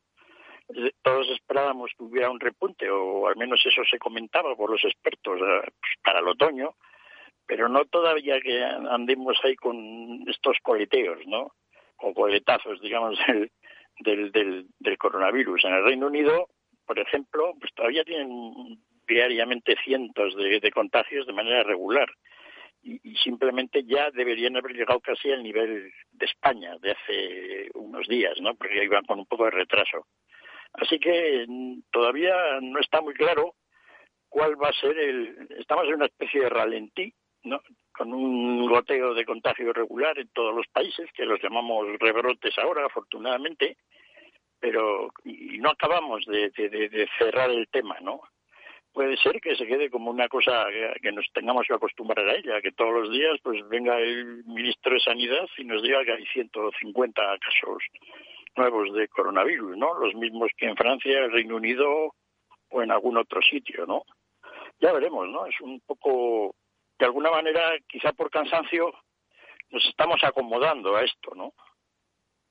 Todos 1.02 1.28
esperábamos 1.30 1.90
que 1.96 2.04
hubiera 2.04 2.30
un 2.30 2.40
repunte, 2.40 2.88
o 2.88 3.26
al 3.26 3.36
menos 3.36 3.64
eso 3.66 3.82
se 3.88 3.98
comentaba 3.98 4.54
por 4.56 4.70
los 4.70 4.84
expertos 4.84 5.40
eh, 5.40 5.60
pues, 5.62 5.92
para 6.02 6.20
el 6.20 6.28
otoño, 6.28 6.74
pero 7.46 7.68
no 7.68 7.84
todavía 7.84 8.40
que 8.40 8.62
andemos 8.62 9.36
ahí 9.44 9.54
con 9.56 10.24
estos 10.28 10.56
coleteos, 10.62 11.18
¿no? 11.26 11.52
O 11.98 12.12
coletazos, 12.14 12.80
digamos, 12.80 13.18
del, 14.00 14.32
del, 14.32 14.66
del, 14.78 14.98
coronavirus. 14.98 15.64
En 15.64 15.74
el 15.74 15.84
Reino 15.84 16.06
Unido, 16.06 16.48
por 16.86 16.98
ejemplo, 16.98 17.54
pues 17.58 17.72
todavía 17.74 18.04
tienen 18.04 18.78
diariamente 19.06 19.76
cientos 19.84 20.36
de, 20.36 20.70
contagios 20.72 21.26
de 21.26 21.32
manera 21.32 21.62
regular. 21.62 22.08
Y, 22.82 23.00
y, 23.02 23.16
simplemente 23.16 23.82
ya 23.84 24.10
deberían 24.10 24.56
haber 24.56 24.72
llegado 24.72 25.00
casi 25.00 25.32
al 25.32 25.42
nivel 25.42 25.90
de 26.12 26.26
España 26.26 26.76
de 26.80 26.92
hace 26.92 27.70
unos 27.74 28.06
días, 28.06 28.40
¿no? 28.40 28.54
Porque 28.54 28.84
iban 28.84 29.04
con 29.04 29.18
un 29.18 29.26
poco 29.26 29.46
de 29.46 29.50
retraso. 29.50 30.06
Así 30.74 30.98
que 30.98 31.44
mm, 31.48 31.80
todavía 31.90 32.60
no 32.60 32.78
está 32.78 33.00
muy 33.00 33.14
claro 33.14 33.54
cuál 34.28 34.60
va 34.60 34.68
a 34.68 34.80
ser 34.80 34.98
el. 34.98 35.48
Estamos 35.58 35.86
en 35.86 35.94
una 35.94 36.06
especie 36.06 36.42
de 36.42 36.48
ralentí 36.48 37.14
con 37.96 38.12
un 38.12 38.68
goteo 38.68 39.14
de 39.14 39.24
contagio 39.24 39.72
regular 39.72 40.18
en 40.18 40.28
todos 40.28 40.54
los 40.54 40.66
países, 40.68 41.10
que 41.14 41.24
los 41.24 41.42
llamamos 41.42 41.86
rebrotes 41.98 42.56
ahora, 42.58 42.84
afortunadamente, 42.84 43.76
pero 44.60 45.10
y 45.24 45.58
no 45.58 45.70
acabamos 45.70 46.24
de, 46.26 46.50
cerrar 47.18 47.50
el 47.50 47.68
tema, 47.68 47.96
¿no? 48.00 48.20
Puede 48.92 49.16
ser 49.18 49.40
que 49.40 49.56
se 49.56 49.66
quede 49.66 49.90
como 49.90 50.10
una 50.10 50.28
cosa 50.28 50.66
que, 51.02 51.12
nos 51.12 51.26
tengamos 51.32 51.66
que 51.66 51.74
acostumbrar 51.74 52.26
a 52.26 52.34
ella, 52.34 52.62
que 52.62 52.72
todos 52.72 52.92
los 52.92 53.10
días 53.10 53.38
pues 53.42 53.66
venga 53.68 53.98
el 53.98 54.42
ministro 54.44 54.94
de 54.94 55.00
Sanidad 55.00 55.46
y 55.58 55.64
nos 55.64 55.82
diga 55.82 56.02
que 56.04 56.12
hay 56.12 56.26
150 56.26 57.22
casos 57.38 57.82
nuevos 58.56 58.92
de 58.94 59.08
coronavirus, 59.08 59.76
¿no? 59.76 59.94
Los 59.94 60.14
mismos 60.14 60.50
que 60.56 60.66
en 60.66 60.76
Francia, 60.76 61.18
el 61.18 61.32
Reino 61.32 61.56
Unido 61.56 62.14
o 62.70 62.82
en 62.82 62.90
algún 62.90 63.18
otro 63.18 63.42
sitio, 63.42 63.84
¿no? 63.86 64.04
Ya 64.80 64.92
veremos, 64.92 65.28
¿no? 65.28 65.46
Es 65.46 65.60
un 65.60 65.80
poco 65.80 66.54
de 66.98 67.04
alguna 67.04 67.30
manera, 67.30 67.72
quizá 67.86 68.12
por 68.12 68.30
cansancio, 68.30 68.92
nos 69.70 69.84
estamos 69.86 70.22
acomodando 70.22 70.96
a 70.96 71.02
esto, 71.02 71.34
¿no? 71.34 71.52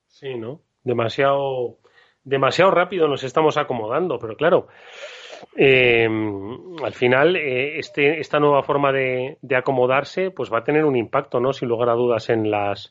Sí, 0.06 0.34
¿no? 0.34 0.60
Demasiado, 0.82 1.78
demasiado 2.22 2.70
rápido 2.70 3.08
nos 3.08 3.24
estamos 3.24 3.56
acomodando, 3.56 4.18
pero 4.18 4.36
claro, 4.36 4.68
eh, 5.56 6.08
al 6.82 6.92
final 6.92 7.36
eh, 7.36 7.78
este, 7.78 8.20
esta 8.20 8.38
nueva 8.38 8.62
forma 8.62 8.92
de, 8.92 9.38
de, 9.42 9.56
acomodarse 9.56 10.30
pues 10.30 10.52
va 10.52 10.58
a 10.58 10.64
tener 10.64 10.84
un 10.84 10.96
impacto, 10.96 11.40
¿no? 11.40 11.52
Sin 11.52 11.68
lugar 11.68 11.88
a 11.88 11.94
dudas 11.94 12.30
en 12.30 12.50
las 12.50 12.90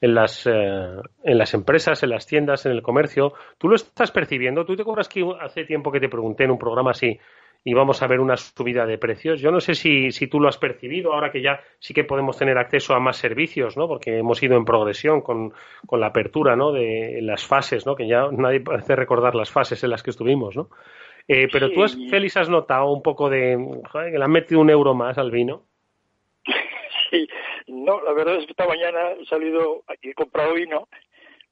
en 0.00 0.14
las 0.14 0.46
eh, 0.46 1.00
en 1.24 1.38
las 1.38 1.54
empresas, 1.54 2.02
en 2.02 2.10
las 2.10 2.26
tiendas, 2.26 2.66
en 2.66 2.72
el 2.72 2.82
comercio. 2.82 3.34
¿Tú 3.58 3.68
lo 3.68 3.76
estás 3.76 4.10
percibiendo? 4.10 4.64
¿Tú 4.64 4.76
te 4.76 4.82
acuerdas 4.82 5.08
que 5.08 5.24
hace 5.40 5.64
tiempo 5.64 5.90
que 5.90 6.00
te 6.00 6.08
pregunté 6.08 6.44
en 6.44 6.52
un 6.52 6.58
programa 6.58 6.94
si 6.94 7.18
y 7.66 7.72
vamos 7.72 8.02
a 8.02 8.06
ver 8.06 8.20
una 8.20 8.36
subida 8.36 8.84
de 8.84 8.98
precios. 8.98 9.40
Yo 9.40 9.50
no 9.50 9.58
sé 9.58 9.74
si, 9.74 10.12
si 10.12 10.26
tú 10.26 10.38
lo 10.38 10.48
has 10.48 10.58
percibido 10.58 11.14
ahora 11.14 11.32
que 11.32 11.40
ya 11.40 11.60
sí 11.78 11.94
que 11.94 12.04
podemos 12.04 12.36
tener 12.36 12.58
acceso 12.58 12.94
a 12.94 13.00
más 13.00 13.16
servicios, 13.16 13.74
¿no? 13.78 13.88
Porque 13.88 14.18
hemos 14.18 14.42
ido 14.42 14.56
en 14.56 14.66
progresión 14.66 15.22
con, 15.22 15.54
con 15.86 15.98
la 15.98 16.08
apertura, 16.08 16.56
¿no? 16.56 16.72
De 16.72 17.20
las 17.22 17.46
fases, 17.46 17.86
¿no? 17.86 17.96
Que 17.96 18.06
ya 18.06 18.28
nadie 18.30 18.60
parece 18.60 18.94
recordar 18.94 19.34
las 19.34 19.50
fases 19.50 19.82
en 19.82 19.90
las 19.90 20.02
que 20.02 20.10
estuvimos, 20.10 20.54
¿no? 20.54 20.68
Eh, 21.26 21.48
pero 21.50 21.70
tú, 21.70 21.82
has, 21.82 21.96
Félix, 22.10 22.36
has 22.36 22.50
notado 22.50 22.92
un 22.92 23.02
poco 23.02 23.30
de 23.30 23.56
joder, 23.90 24.12
que 24.12 24.18
le 24.18 24.24
han 24.24 24.30
metido 24.30 24.60
un 24.60 24.68
euro 24.68 24.94
más 24.94 25.16
al 25.16 25.30
vino. 25.30 25.62
Sí, 27.10 27.28
no, 27.68 28.00
la 28.00 28.12
verdad 28.12 28.36
es 28.36 28.46
que 28.46 28.52
esta 28.52 28.66
mañana 28.66 29.12
he 29.12 29.24
salido 29.26 29.84
y 30.02 30.10
he 30.10 30.14
comprado 30.14 30.54
vino 30.54 30.88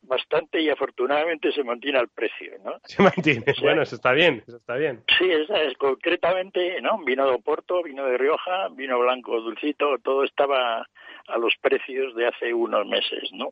bastante 0.02 0.61
y 0.61 0.68
afortunadamente 0.68 1.52
se 1.52 1.64
mantiene 1.64 1.99
al 1.99 2.09
precio, 2.09 2.52
¿no? 2.64 2.75
Se 2.85 3.02
mantiene, 3.02 3.44
bueno, 3.61 3.82
eso 3.82 3.97
está 3.97 4.12
bien, 4.12 4.42
eso 4.47 4.56
está 4.56 4.75
bien. 4.76 5.02
Sí, 5.18 5.30
esa 5.30 5.62
es 5.62 5.76
concretamente, 5.78 6.80
¿no? 6.80 6.99
Vino 7.04 7.26
de 7.26 7.35
Oporto, 7.35 7.82
vino 7.82 8.06
de 8.06 8.18
Rioja, 8.18 8.68
vino 8.71 8.99
blanco 8.99 9.40
dulcito, 9.40 9.99
todo 9.99 10.25
estaba 10.25 10.87
a 11.29 11.38
los 11.38 11.55
precios 11.61 12.14
de 12.14 12.26
hace 12.26 12.52
unos 12.55 12.87
meses, 12.87 13.31
¿no? 13.33 13.50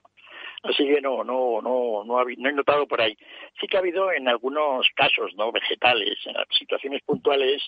Así 0.62 0.86
que 0.86 1.00
no, 1.00 1.24
no, 1.24 1.60
no, 1.62 2.04
no, 2.04 2.22
no 2.24 2.48
he 2.48 2.52
notado 2.52 2.86
por 2.86 3.00
ahí. 3.00 3.16
Sí 3.58 3.66
que 3.66 3.76
ha 3.76 3.80
habido 3.80 4.12
en 4.12 4.28
algunos 4.28 4.86
casos, 4.94 5.34
¿no? 5.36 5.50
Vegetales, 5.52 6.18
en 6.26 6.34
situaciones 6.50 7.02
puntuales, 7.02 7.62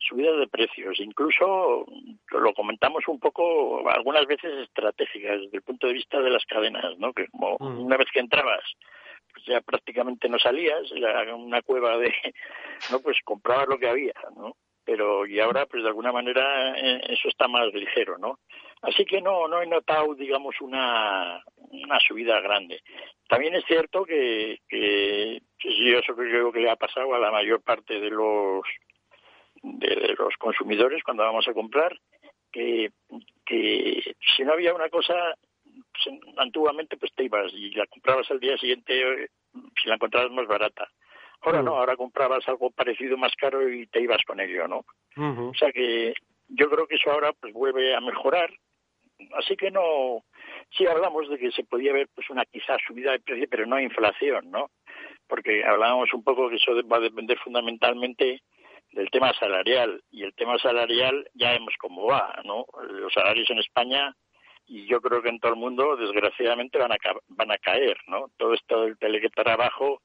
subidas 0.00 0.38
de 0.38 0.48
precios, 0.48 0.98
incluso 0.98 1.86
lo 2.30 2.54
comentamos 2.54 3.06
un 3.06 3.20
poco 3.20 3.88
algunas 3.88 4.26
veces 4.26 4.52
estratégicas 4.64 5.40
desde 5.40 5.56
el 5.56 5.62
punto 5.62 5.86
de 5.86 5.92
vista 5.92 6.20
de 6.20 6.30
las 6.30 6.44
cadenas, 6.46 6.98
¿no? 6.98 7.12
Que 7.12 7.28
como 7.28 7.56
mm. 7.60 7.84
una 7.86 7.96
vez 7.96 8.08
que 8.12 8.20
entrabas 8.20 8.64
pues 9.32 9.46
ya 9.46 9.60
prácticamente 9.60 10.28
no 10.28 10.38
salías, 10.38 10.90
era 10.94 11.34
una 11.34 11.62
cueva 11.62 11.96
de, 11.96 12.12
no, 12.90 13.00
pues 13.00 13.16
comprabas 13.24 13.68
lo 13.68 13.78
que 13.78 13.88
había, 13.88 14.14
¿no? 14.36 14.56
Pero 14.84 15.26
y 15.26 15.38
ahora 15.40 15.66
pues 15.66 15.82
de 15.82 15.88
alguna 15.88 16.12
manera 16.12 16.76
eh, 16.76 17.00
eso 17.08 17.28
está 17.28 17.48
más 17.48 17.72
ligero, 17.72 18.18
¿no? 18.18 18.38
Así 18.82 19.04
que 19.04 19.20
no, 19.20 19.46
no 19.46 19.62
he 19.62 19.66
notado, 19.66 20.14
digamos, 20.14 20.60
una, 20.60 21.42
una 21.56 22.00
subida 22.00 22.40
grande. 22.40 22.82
También 23.28 23.54
es 23.54 23.64
cierto 23.64 24.04
que, 24.04 24.58
que, 24.68 25.40
que 25.58 25.98
eso 25.98 26.14
creo 26.14 26.52
que 26.52 26.60
le 26.60 26.70
ha 26.70 26.76
pasado 26.76 27.14
a 27.14 27.18
la 27.18 27.30
mayor 27.30 27.62
parte 27.62 28.00
de 28.00 28.10
los 28.10 28.62
de, 29.62 30.14
los 30.18 30.34
consumidores 30.36 31.02
cuando 31.04 31.22
vamos 31.22 31.46
a 31.48 31.54
comprar, 31.54 31.96
que, 32.50 32.90
que 33.46 34.14
si 34.36 34.42
no 34.42 34.52
había 34.52 34.74
una 34.74 34.88
cosa, 34.88 35.34
pues, 35.64 36.18
antiguamente 36.36 36.96
pues 36.96 37.12
te 37.14 37.24
ibas 37.24 37.52
y 37.54 37.70
la 37.70 37.86
comprabas 37.86 38.30
al 38.30 38.40
día 38.40 38.56
siguiente 38.58 39.28
si 39.80 39.88
la 39.88 39.94
encontrabas 39.94 40.30
más 40.32 40.46
barata. 40.46 40.88
Ahora 41.40 41.62
no, 41.62 41.76
ahora 41.76 41.96
comprabas 41.96 42.46
algo 42.48 42.70
parecido 42.70 43.16
más 43.16 43.32
caro 43.34 43.68
y 43.68 43.86
te 43.88 44.00
ibas 44.00 44.22
con 44.24 44.38
ello, 44.38 44.68
¿no? 44.68 44.84
O 45.16 45.54
sea 45.54 45.72
que 45.72 46.14
yo 46.48 46.70
creo 46.70 46.86
que 46.86 46.94
eso 46.94 47.10
ahora 47.10 47.32
pues 47.32 47.52
vuelve 47.52 47.94
a 47.94 48.00
mejorar. 48.00 48.50
Así 49.38 49.56
que 49.56 49.70
no, 49.70 50.24
sí 50.76 50.86
hablamos 50.86 51.28
de 51.28 51.38
que 51.38 51.50
se 51.52 51.64
podía 51.64 51.92
ver 51.92 52.08
pues 52.14 52.28
una 52.30 52.44
quizás 52.44 52.78
subida 52.86 53.12
de 53.12 53.20
precio, 53.20 53.46
pero 53.50 53.66
no 53.66 53.80
inflación, 53.80 54.50
¿no? 54.50 54.70
Porque 55.26 55.64
hablábamos 55.64 56.12
un 56.12 56.22
poco 56.22 56.48
que 56.48 56.56
eso 56.56 56.72
va 56.86 56.98
a 56.98 57.00
depender 57.00 57.38
fundamentalmente 57.38 58.42
del 58.92 59.10
tema 59.10 59.32
salarial 59.34 60.02
y 60.10 60.22
el 60.22 60.34
tema 60.34 60.58
salarial 60.58 61.28
ya 61.34 61.52
vemos 61.52 61.74
cómo 61.78 62.06
va, 62.06 62.34
¿no? 62.44 62.66
Los 62.88 63.12
salarios 63.12 63.48
en 63.50 63.58
España 63.58 64.14
y 64.66 64.86
yo 64.86 65.00
creo 65.00 65.22
que 65.22 65.30
en 65.30 65.40
todo 65.40 65.52
el 65.52 65.58
mundo 65.58 65.96
desgraciadamente 65.96 66.78
van 66.78 66.92
a 66.92 66.96
van 67.28 67.50
a 67.50 67.58
caer, 67.58 67.96
¿no? 68.06 68.26
Todo 68.36 68.54
esto 68.54 68.84
del 68.84 68.98
teletrabajo 68.98 70.02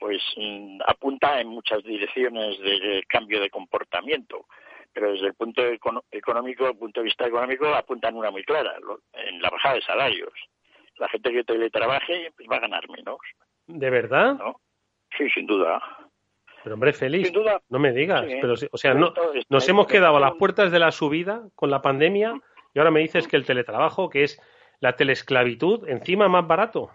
pues 0.00 0.22
mm, 0.36 0.80
apunta 0.86 1.40
en 1.40 1.48
muchas 1.48 1.84
direcciones 1.84 2.58
de 2.58 3.04
cambio 3.06 3.40
de 3.40 3.50
comportamiento, 3.50 4.46
pero 4.92 5.12
desde 5.12 5.28
el 5.28 5.34
punto 5.34 5.62
económico, 6.10 6.66
el 6.68 6.76
punto 6.76 7.00
de 7.00 7.04
vista 7.04 7.26
económico 7.26 7.66
apunta 7.66 8.08
en 8.08 8.16
una 8.16 8.30
muy 8.30 8.44
clara, 8.44 8.76
en 9.12 9.40
la 9.40 9.50
bajada 9.50 9.76
de 9.76 9.82
salarios. 9.82 10.32
La 10.96 11.08
gente 11.08 11.32
que 11.32 11.44
teletrabaje 11.44 12.32
pues 12.36 12.48
va 12.50 12.56
a 12.56 12.60
ganar 12.60 12.88
menos. 12.90 13.18
¿De 13.66 13.90
verdad? 13.90 14.34
¿No? 14.34 14.60
Sí, 15.16 15.28
sin 15.30 15.46
duda. 15.46 15.80
Pero 16.62 16.74
hombre, 16.74 16.92
feliz, 16.92 17.32
no 17.68 17.78
me 17.78 17.92
digas. 17.92 18.26
pero, 18.40 18.54
o 18.70 18.76
sea, 18.76 18.92
no, 18.94 19.14
nos 19.48 19.68
hemos 19.68 19.86
quedado 19.86 20.16
a 20.16 20.20
las 20.20 20.34
puertas 20.34 20.70
de 20.70 20.78
la 20.78 20.92
subida 20.92 21.42
con 21.54 21.70
la 21.70 21.80
pandemia 21.80 22.38
y 22.74 22.78
ahora 22.78 22.90
me 22.90 23.00
dices 23.00 23.26
que 23.26 23.36
el 23.36 23.46
teletrabajo, 23.46 24.10
que 24.10 24.24
es 24.24 24.40
la 24.80 24.96
telesclavitud, 24.96 25.88
encima 25.88 26.28
más 26.28 26.46
barato. 26.46 26.90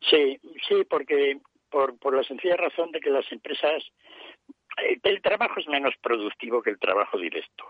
Sí, 0.00 0.38
sí, 0.68 0.84
porque 0.88 1.38
por, 1.70 1.98
por 1.98 2.16
la 2.16 2.24
sencilla 2.24 2.56
razón 2.56 2.90
de 2.92 3.00
que 3.00 3.10
las 3.10 3.30
empresas... 3.30 3.84
El 4.86 5.00
teletrabajo 5.00 5.60
es 5.60 5.68
menos 5.68 5.94
productivo 6.00 6.62
que 6.62 6.70
el 6.70 6.78
trabajo 6.78 7.18
directo, 7.18 7.64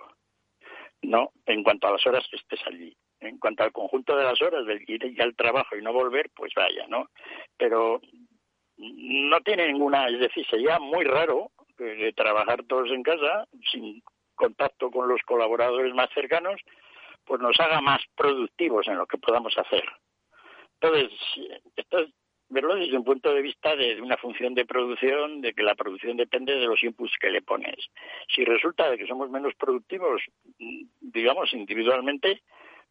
¿no? 1.02 1.32
En 1.46 1.62
cuanto 1.62 1.88
a 1.88 1.92
las 1.92 2.06
horas 2.06 2.26
que 2.30 2.36
estés 2.36 2.60
allí. 2.66 2.96
En 3.20 3.38
cuanto 3.38 3.64
al 3.64 3.72
conjunto 3.72 4.16
de 4.16 4.24
las 4.24 4.40
horas 4.40 4.64
del 4.66 4.84
ir 4.88 5.14
ya 5.16 5.24
al 5.24 5.34
trabajo 5.34 5.76
y 5.76 5.82
no 5.82 5.92
volver, 5.92 6.30
pues 6.34 6.52
vaya, 6.54 6.86
¿no? 6.86 7.08
Pero 7.56 8.00
no 8.76 9.40
tiene 9.40 9.66
ninguna, 9.66 10.06
es 10.08 10.20
decir, 10.20 10.46
sería 10.46 10.78
muy 10.78 11.04
raro 11.04 11.50
eh, 11.78 12.12
trabajar 12.16 12.62
todos 12.64 12.90
en 12.90 13.02
casa 13.02 13.46
sin 13.72 14.02
contacto 14.36 14.90
con 14.90 15.08
los 15.08 15.20
colaboradores 15.22 15.92
más 15.94 16.08
cercanos, 16.14 16.60
pues 17.24 17.40
nos 17.40 17.58
haga 17.58 17.80
más 17.80 18.00
productivos 18.16 18.86
en 18.86 18.96
lo 18.96 19.06
que 19.06 19.18
podamos 19.18 19.56
hacer. 19.58 19.84
Entonces, 20.80 21.10
esto 21.74 21.98
es 21.98 22.10
verlo 22.48 22.76
desde 22.76 22.96
un 22.96 23.04
punto 23.04 23.32
de 23.32 23.42
vista 23.42 23.76
de, 23.76 24.00
una 24.00 24.16
función 24.16 24.54
de 24.54 24.64
producción, 24.64 25.40
de 25.40 25.52
que 25.52 25.62
la 25.62 25.74
producción 25.74 26.16
depende 26.16 26.54
de 26.54 26.66
los 26.66 26.82
inputs 26.82 27.16
que 27.20 27.30
le 27.30 27.42
pones. 27.42 27.76
Si 28.34 28.44
resulta 28.44 28.90
de 28.90 28.98
que 28.98 29.06
somos 29.06 29.30
menos 29.30 29.54
productivos, 29.54 30.22
digamos, 31.00 31.52
individualmente, 31.52 32.42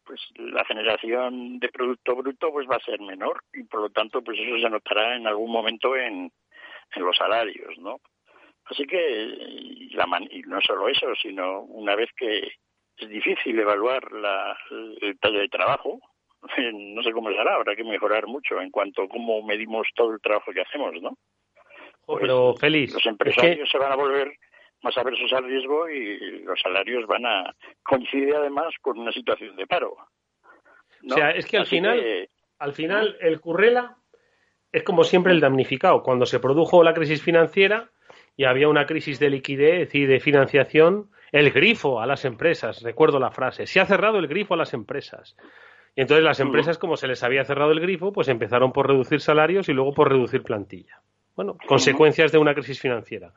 pues 0.04 0.20
la 0.36 0.64
generación 0.64 1.58
de 1.58 1.68
producto 1.68 2.16
bruto 2.16 2.50
pues 2.50 2.66
va 2.66 2.76
a 2.76 2.84
ser 2.84 3.00
menor 3.00 3.44
y 3.52 3.64
por 3.64 3.80
lo 3.82 3.90
tanto 3.90 4.22
pues 4.22 4.38
eso 4.40 4.58
se 4.58 4.70
notará 4.70 5.16
en 5.16 5.26
algún 5.26 5.52
momento 5.52 5.94
en, 5.96 6.32
en 6.94 7.02
los 7.02 7.16
salarios, 7.16 7.76
¿no? 7.78 8.00
Así 8.64 8.86
que 8.86 9.88
la 9.92 10.06
y 10.30 10.42
no 10.42 10.60
solo 10.60 10.88
eso, 10.88 11.14
sino 11.20 11.60
una 11.62 11.94
vez 11.94 12.10
que 12.16 12.52
es 12.96 13.08
difícil 13.08 13.58
evaluar 13.58 14.10
la, 14.12 14.56
el 15.00 15.18
taller 15.18 15.42
de 15.42 15.48
trabajo, 15.48 16.00
no 16.40 17.02
sé 17.02 17.12
cómo 17.12 17.30
será, 17.30 17.54
habrá 17.54 17.74
que 17.74 17.84
mejorar 17.84 18.26
mucho 18.26 18.60
en 18.60 18.70
cuanto 18.70 19.02
a 19.02 19.08
cómo 19.08 19.42
medimos 19.42 19.88
todo 19.94 20.12
el 20.12 20.20
trabajo 20.20 20.52
que 20.52 20.62
hacemos, 20.62 20.94
¿no? 21.00 21.16
pero 22.16 22.50
pues, 22.52 22.60
feliz. 22.60 22.94
Los 22.94 23.06
empresarios 23.06 23.68
se 23.70 23.78
van 23.78 23.92
a 23.92 23.96
volver 23.96 24.32
más 24.82 24.96
aversos 24.96 25.32
al 25.32 25.44
riesgo 25.44 25.88
y 25.88 26.42
los 26.42 26.58
salarios 26.60 27.06
van 27.06 27.26
a 27.26 27.54
coincidir 27.82 28.34
además 28.34 28.74
con 28.80 28.98
una 28.98 29.12
situación 29.12 29.56
de 29.56 29.66
paro. 29.66 29.96
O 31.08 31.14
sea, 31.14 31.30
es 31.30 31.46
que 31.46 31.58
al 31.58 31.66
final, 31.66 32.28
al 32.58 32.72
final 32.72 33.16
el 33.20 33.40
Currela 33.40 33.96
es 34.72 34.82
como 34.82 35.04
siempre 35.04 35.32
el 35.32 35.40
damnificado. 35.40 36.02
Cuando 36.02 36.26
se 36.26 36.40
produjo 36.40 36.82
la 36.82 36.94
crisis 36.94 37.22
financiera 37.22 37.90
y 38.36 38.44
había 38.44 38.68
una 38.68 38.86
crisis 38.86 39.18
de 39.18 39.30
liquidez 39.30 39.94
y 39.94 40.06
de 40.06 40.20
financiación, 40.20 41.10
el 41.32 41.50
grifo 41.50 42.00
a 42.00 42.06
las 42.06 42.24
empresas, 42.24 42.82
recuerdo 42.82 43.18
la 43.18 43.30
frase, 43.30 43.66
se 43.66 43.80
ha 43.80 43.86
cerrado 43.86 44.18
el 44.18 44.28
grifo 44.28 44.54
a 44.54 44.58
las 44.58 44.74
empresas. 44.74 45.36
Y 45.98 46.02
entonces 46.02 46.22
las 46.22 46.38
empresas, 46.38 46.78
como 46.78 46.96
se 46.96 47.08
les 47.08 47.24
había 47.24 47.42
cerrado 47.42 47.72
el 47.72 47.80
grifo, 47.80 48.12
pues 48.12 48.28
empezaron 48.28 48.70
por 48.70 48.86
reducir 48.86 49.20
salarios 49.20 49.68
y 49.68 49.72
luego 49.72 49.92
por 49.92 50.08
reducir 50.08 50.44
plantilla. 50.44 51.00
Bueno, 51.34 51.56
consecuencias 51.66 52.30
de 52.30 52.38
una 52.38 52.54
crisis 52.54 52.80
financiera. 52.80 53.32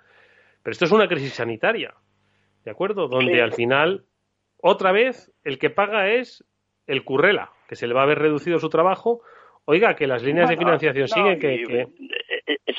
Pero 0.62 0.72
esto 0.72 0.86
es 0.86 0.92
una 0.92 1.08
crisis 1.08 1.34
sanitaria, 1.34 1.96
¿de 2.64 2.70
acuerdo? 2.70 3.08
Donde 3.08 3.42
al 3.42 3.54
final, 3.54 4.06
otra 4.62 4.92
vez, 4.92 5.32
el 5.44 5.58
que 5.58 5.72
paga 5.72 6.10
es 6.10 6.46
el 6.86 7.04
currela, 7.04 7.50
que 7.68 7.76
se 7.76 7.88
le 7.88 7.96
va 7.96 8.02
a 8.02 8.04
haber 8.04 8.20
reducido 8.20 8.60
su 8.60 8.70
trabajo. 8.70 9.24
Oiga, 9.66 9.96
que 9.96 10.06
las 10.06 10.22
líneas 10.22 10.48
de 10.48 10.58
financiación 10.58 11.08
siguen 11.08 11.40
que, 11.40 11.88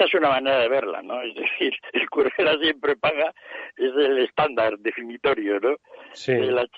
Esa 0.03 0.17
es 0.17 0.21
una 0.21 0.31
manera 0.31 0.59
de 0.59 0.69
verla, 0.69 1.01
¿no? 1.01 1.23
Es 1.23 1.33
decir, 1.33 1.73
el 1.93 2.11
currela 2.11 2.59
siempre 2.59 2.97
paga, 2.97 3.33
es 3.77 3.93
el 3.95 4.19
estándar 4.19 4.77
definitorio, 4.79 5.61
¿no? 5.61 5.77
Sí. 6.13 6.33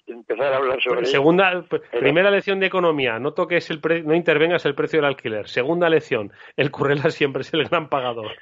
empezar 0.06 0.52
a 0.52 0.56
hablar 0.58 0.82
sobre 0.82 1.06
Segunda, 1.06 1.64
primera 1.90 2.30
lección 2.30 2.60
de 2.60 2.66
economía, 2.66 3.18
no 3.18 3.32
toques 3.32 3.70
el 3.70 3.80
no 4.04 4.14
intervengas 4.14 4.66
el 4.66 4.74
precio 4.74 4.98
del 4.98 5.06
alquiler. 5.06 5.48
Segunda 5.48 5.88
lección, 5.88 6.32
el 6.58 6.70
currela 6.70 7.04
siempre 7.10 7.40
es 7.40 7.54
el 7.54 7.64
gran 7.64 7.88
pagador. 7.88 8.30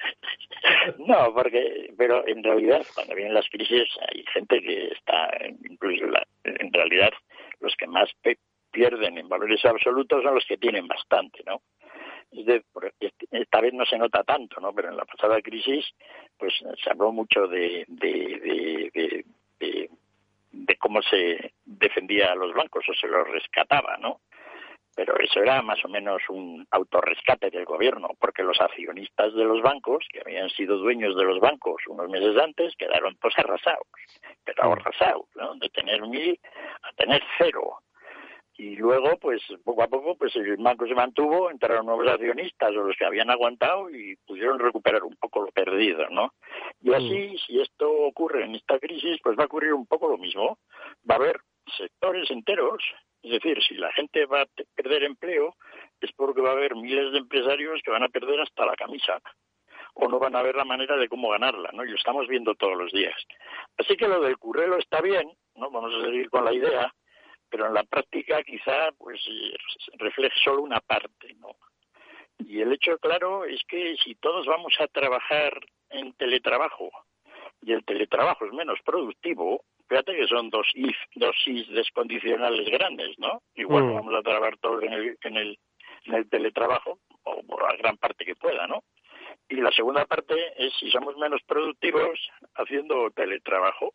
No, 0.98 1.32
porque, 1.34 1.92
pero 1.98 2.26
en 2.26 2.42
realidad, 2.42 2.84
cuando 2.94 3.16
vienen 3.16 3.34
las 3.34 3.48
crisis, 3.48 3.88
hay 4.08 4.24
gente 4.32 4.60
que 4.60 4.88
está, 4.88 5.28
incluso 5.68 6.04
en 6.44 6.72
realidad, 6.72 7.10
los 7.60 7.74
que 7.76 7.86
más 7.88 8.08
pierden 8.70 9.18
en 9.18 9.28
valores 9.28 9.64
absolutos 9.64 10.22
son 10.22 10.34
los 10.36 10.46
que 10.46 10.56
tienen 10.56 10.86
bastante, 10.86 11.42
¿no? 11.46 11.62
Esta 13.30 13.60
vez 13.60 13.72
no 13.74 13.84
se 13.84 13.98
nota 13.98 14.24
tanto, 14.24 14.60
¿no? 14.60 14.72
Pero 14.72 14.88
en 14.88 14.96
la 14.96 15.04
pasada 15.04 15.40
crisis, 15.40 15.84
pues 16.38 16.54
se 16.82 16.90
habló 16.90 17.12
mucho 17.12 17.46
de, 17.46 17.84
de, 17.88 18.90
de, 18.92 19.24
de, 19.60 19.90
de 20.50 20.76
cómo 20.76 21.02
se 21.02 21.52
defendía 21.64 22.32
a 22.32 22.36
los 22.36 22.54
bancos 22.54 22.84
o 22.88 22.94
se 22.94 23.06
los 23.06 23.28
rescataba, 23.28 23.96
¿no? 23.98 24.20
pero 24.94 25.18
eso 25.18 25.40
era 25.40 25.62
más 25.62 25.82
o 25.84 25.88
menos 25.88 26.22
un 26.28 26.66
autorrescate 26.70 27.50
del 27.50 27.64
gobierno, 27.64 28.08
porque 28.18 28.42
los 28.42 28.60
accionistas 28.60 29.34
de 29.34 29.44
los 29.44 29.62
bancos, 29.62 30.06
que 30.12 30.20
habían 30.20 30.50
sido 30.50 30.76
dueños 30.76 31.16
de 31.16 31.24
los 31.24 31.40
bancos 31.40 31.82
unos 31.88 32.08
meses 32.10 32.36
antes, 32.36 32.74
quedaron 32.76 33.16
pues 33.20 33.34
arrasados, 33.38 33.86
pero 34.44 34.72
arrasados, 34.72 35.26
¿no? 35.34 35.54
De 35.54 35.68
tener 35.70 36.02
mil 36.02 36.38
a 36.82 36.92
tener 36.92 37.22
cero. 37.38 37.78
Y 38.56 38.76
luego, 38.76 39.16
pues 39.18 39.42
poco 39.64 39.82
a 39.82 39.88
poco, 39.88 40.16
pues 40.16 40.36
el 40.36 40.56
banco 40.58 40.86
se 40.86 40.94
mantuvo, 40.94 41.50
entraron 41.50 41.86
nuevos 41.86 42.06
accionistas 42.08 42.70
o 42.70 42.82
los 42.82 42.96
que 42.96 43.04
habían 43.04 43.30
aguantado 43.30 43.88
y 43.90 44.16
pudieron 44.26 44.58
recuperar 44.58 45.02
un 45.04 45.16
poco 45.16 45.42
lo 45.42 45.50
perdido, 45.52 46.08
¿no? 46.10 46.34
Y 46.82 46.90
mm. 46.90 46.94
así, 46.94 47.36
si 47.46 47.60
esto 47.60 47.90
ocurre 47.90 48.44
en 48.44 48.54
esta 48.54 48.78
crisis, 48.78 49.18
pues 49.22 49.38
va 49.38 49.44
a 49.44 49.46
ocurrir 49.46 49.72
un 49.72 49.86
poco 49.86 50.08
lo 50.08 50.18
mismo. 50.18 50.58
Va 51.10 51.14
a 51.14 51.18
haber 51.18 51.40
sectores 51.76 52.30
enteros 52.30 52.82
es 53.22 53.30
decir, 53.30 53.62
si 53.62 53.74
la 53.74 53.92
gente 53.92 54.26
va 54.26 54.42
a 54.42 54.46
perder 54.74 55.04
empleo, 55.04 55.54
es 56.00 56.10
porque 56.12 56.40
va 56.40 56.50
a 56.50 56.52
haber 56.54 56.74
miles 56.74 57.12
de 57.12 57.18
empresarios 57.18 57.80
que 57.84 57.92
van 57.92 58.02
a 58.02 58.08
perder 58.08 58.40
hasta 58.40 58.66
la 58.66 58.74
camisa 58.74 59.20
o 59.94 60.08
no 60.08 60.18
van 60.18 60.34
a 60.34 60.42
ver 60.42 60.56
la 60.56 60.64
manera 60.64 60.96
de 60.96 61.08
cómo 61.08 61.30
ganarla, 61.30 61.70
¿no? 61.72 61.84
Y 61.84 61.90
lo 61.90 61.96
estamos 61.96 62.26
viendo 62.26 62.54
todos 62.54 62.76
los 62.76 62.90
días. 62.92 63.14
Así 63.76 63.96
que 63.96 64.08
lo 64.08 64.20
del 64.20 64.38
currelo 64.38 64.78
está 64.78 65.00
bien, 65.02 65.30
¿no? 65.54 65.70
Vamos 65.70 65.92
a 65.94 66.04
seguir 66.04 66.30
con 66.30 66.44
la 66.44 66.52
idea, 66.52 66.92
pero 67.52 67.66
en 67.66 67.74
la 67.74 67.84
práctica 67.84 68.42
quizá 68.42 68.90
pues 68.96 69.20
refleje 69.98 70.34
solo 70.42 70.62
una 70.62 70.80
parte, 70.80 71.34
¿no? 71.34 71.50
Y 72.38 72.62
el 72.62 72.72
hecho 72.72 72.98
claro 72.98 73.44
es 73.44 73.60
que 73.68 73.94
si 74.02 74.14
todos 74.14 74.46
vamos 74.46 74.72
a 74.80 74.88
trabajar 74.88 75.60
en 75.90 76.14
teletrabajo 76.14 76.90
y 77.60 77.72
el 77.72 77.84
teletrabajo 77.84 78.46
es 78.46 78.52
menos 78.52 78.78
productivo, 78.84 79.62
Fíjate 79.92 80.16
que 80.16 80.26
son 80.26 80.48
dos 80.48 80.66
if, 80.72 80.96
dos 81.16 81.36
descondicionales 81.68 82.66
grandes, 82.70 83.18
¿no? 83.18 83.42
Igual 83.54 83.84
mm. 83.84 83.94
vamos 83.94 84.14
a 84.14 84.22
trabajar 84.22 84.56
todos 84.56 84.82
en 84.84 84.92
el, 84.94 85.18
en 85.22 85.36
el, 85.36 85.58
en 86.06 86.14
el 86.14 86.30
teletrabajo, 86.30 86.98
o 87.24 87.42
por 87.42 87.62
la 87.62 87.76
gran 87.76 87.98
parte 87.98 88.24
que 88.24 88.34
pueda, 88.34 88.66
¿no? 88.66 88.84
Y 89.50 89.56
la 89.56 89.70
segunda 89.70 90.06
parte 90.06 90.34
es 90.56 90.72
si 90.80 90.90
somos 90.90 91.14
menos 91.18 91.42
productivos 91.46 92.18
haciendo 92.54 93.10
teletrabajo. 93.10 93.92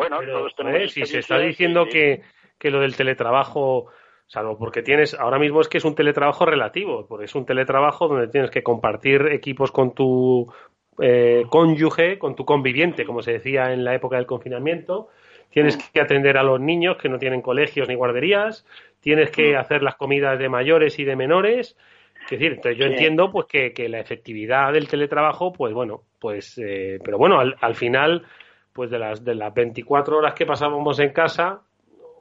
Bueno, 0.00 0.20
todos 0.24 0.54
tenemos. 0.56 0.92
si 0.92 1.04
se 1.04 1.18
está 1.18 1.38
diciendo 1.38 1.86
que, 1.86 2.22
que 2.58 2.70
lo 2.70 2.80
del 2.80 2.96
teletrabajo 2.96 3.88
salvo 4.26 4.56
porque 4.56 4.82
tienes, 4.82 5.14
ahora 5.14 5.38
mismo 5.38 5.60
es 5.60 5.68
que 5.68 5.78
es 5.78 5.84
un 5.84 5.94
teletrabajo 5.96 6.46
relativo, 6.46 7.04
porque 7.06 7.24
es 7.24 7.34
un 7.34 7.44
teletrabajo 7.44 8.06
donde 8.06 8.28
tienes 8.28 8.50
que 8.50 8.62
compartir 8.62 9.26
equipos 9.32 9.72
con 9.72 9.92
tu 9.92 10.50
eh, 11.00 11.44
cónyuge, 11.50 12.18
con 12.18 12.36
tu 12.36 12.44
conviviente, 12.44 13.04
como 13.04 13.22
se 13.22 13.32
decía 13.32 13.72
en 13.72 13.84
la 13.84 13.94
época 13.94 14.16
del 14.16 14.26
confinamiento. 14.26 15.08
Tienes 15.50 15.76
mm. 15.76 15.80
que 15.92 16.00
atender 16.00 16.38
a 16.38 16.42
los 16.44 16.60
niños 16.60 16.96
que 16.96 17.08
no 17.08 17.18
tienen 17.18 17.42
colegios 17.42 17.88
ni 17.88 17.94
guarderías. 17.94 18.64
Tienes 19.00 19.30
que 19.30 19.54
mm. 19.54 19.58
hacer 19.58 19.82
las 19.82 19.96
comidas 19.96 20.38
de 20.38 20.48
mayores 20.48 20.98
y 20.98 21.04
de 21.04 21.16
menores. 21.16 21.76
Es 22.24 22.30
decir, 22.30 22.52
entonces 22.52 22.78
yo 22.78 22.86
entiendo 22.86 23.32
pues 23.32 23.46
que, 23.46 23.88
la 23.88 23.98
efectividad 23.98 24.72
del 24.72 24.88
teletrabajo, 24.88 25.52
pues 25.52 25.74
bueno, 25.74 26.02
pues, 26.20 26.56
eh, 26.58 27.00
pero 27.02 27.18
bueno, 27.18 27.40
al, 27.40 27.74
final, 27.74 28.24
pues 28.72 28.90
de 28.90 28.98
las, 28.98 29.24
de 29.24 29.34
las 29.34 29.52
24 29.52 30.16
horas 30.16 30.34
que 30.34 30.46
pasábamos 30.46 30.98
en 31.00 31.12
casa, 31.12 31.62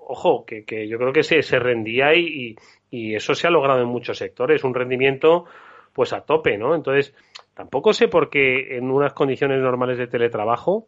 ojo, 0.08 0.46
que, 0.46 0.66
que 0.66 0.88
yo 0.88 0.98
creo 0.98 1.14
que 1.14 1.24
se, 1.24 1.42
se 1.42 1.60
rendía 1.60 2.14
y, 2.16 2.56
y, 2.90 3.16
eso 3.16 3.36
se 3.36 3.48
ha 3.48 3.52
logrado 3.52 3.82
en 3.82 3.88
muchos 3.88 4.18
sectores, 4.18 4.64
un 4.64 4.74
rendimiento 4.74 5.46
pues 5.94 6.14
a 6.14 6.22
tope, 6.22 6.58
¿no? 6.58 6.76
Entonces, 6.76 7.14
Tampoco 7.60 7.92
sé 7.92 8.08
por 8.08 8.30
qué 8.30 8.78
en 8.78 8.90
unas 8.90 9.12
condiciones 9.12 9.60
normales 9.60 9.98
de 9.98 10.08
teletrabajo 10.08 10.88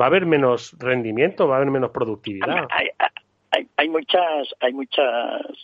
va 0.00 0.06
a 0.06 0.08
haber 0.08 0.24
menos 0.24 0.74
rendimiento, 0.78 1.46
va 1.46 1.56
a 1.56 1.58
haber 1.58 1.70
menos 1.70 1.90
productividad. 1.90 2.66
Hay, 2.70 2.88
hay, 3.50 3.68
hay 3.76 3.88
muchas, 3.90 4.54
hay 4.58 4.72
muchos 4.72 5.04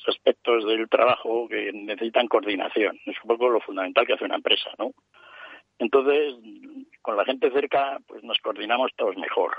aspectos 0.06 0.66
del 0.66 0.86
trabajo 0.90 1.48
que 1.48 1.72
necesitan 1.72 2.28
coordinación. 2.28 3.00
Es 3.06 3.16
un 3.22 3.28
poco 3.28 3.48
lo 3.48 3.58
fundamental 3.60 4.06
que 4.06 4.12
hace 4.12 4.26
una 4.26 4.36
empresa, 4.36 4.68
¿no? 4.78 4.92
Entonces, 5.78 6.34
con 7.02 7.16
la 7.16 7.24
gente 7.24 7.50
cerca, 7.50 7.98
pues 8.06 8.22
nos 8.22 8.38
coordinamos 8.38 8.92
todos 8.96 9.16
mejor. 9.16 9.52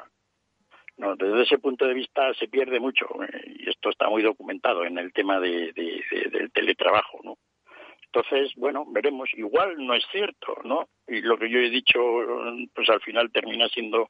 No, 0.97 1.15
desde 1.15 1.43
ese 1.43 1.57
punto 1.57 1.85
de 1.85 1.93
vista 1.93 2.33
se 2.35 2.47
pierde 2.47 2.79
mucho 2.79 3.05
eh, 3.23 3.55
y 3.59 3.69
esto 3.69 3.89
está 3.89 4.09
muy 4.09 4.21
documentado 4.21 4.85
en 4.85 4.97
el 4.97 5.11
tema 5.11 5.39
de, 5.41 5.73
del 5.73 6.51
teletrabajo, 6.53 7.19
¿no? 7.23 7.37
Entonces, 8.05 8.53
bueno, 8.55 8.85
veremos. 8.87 9.29
Igual 9.33 9.75
no 9.85 9.93
es 9.93 10.05
cierto, 10.09 10.55
¿no? 10.63 10.87
Y 11.05 11.21
lo 11.21 11.37
que 11.37 11.49
yo 11.49 11.59
he 11.59 11.69
dicho, 11.69 11.99
pues 12.73 12.89
al 12.89 13.01
final 13.01 13.29
termina 13.29 13.67
siendo, 13.67 14.09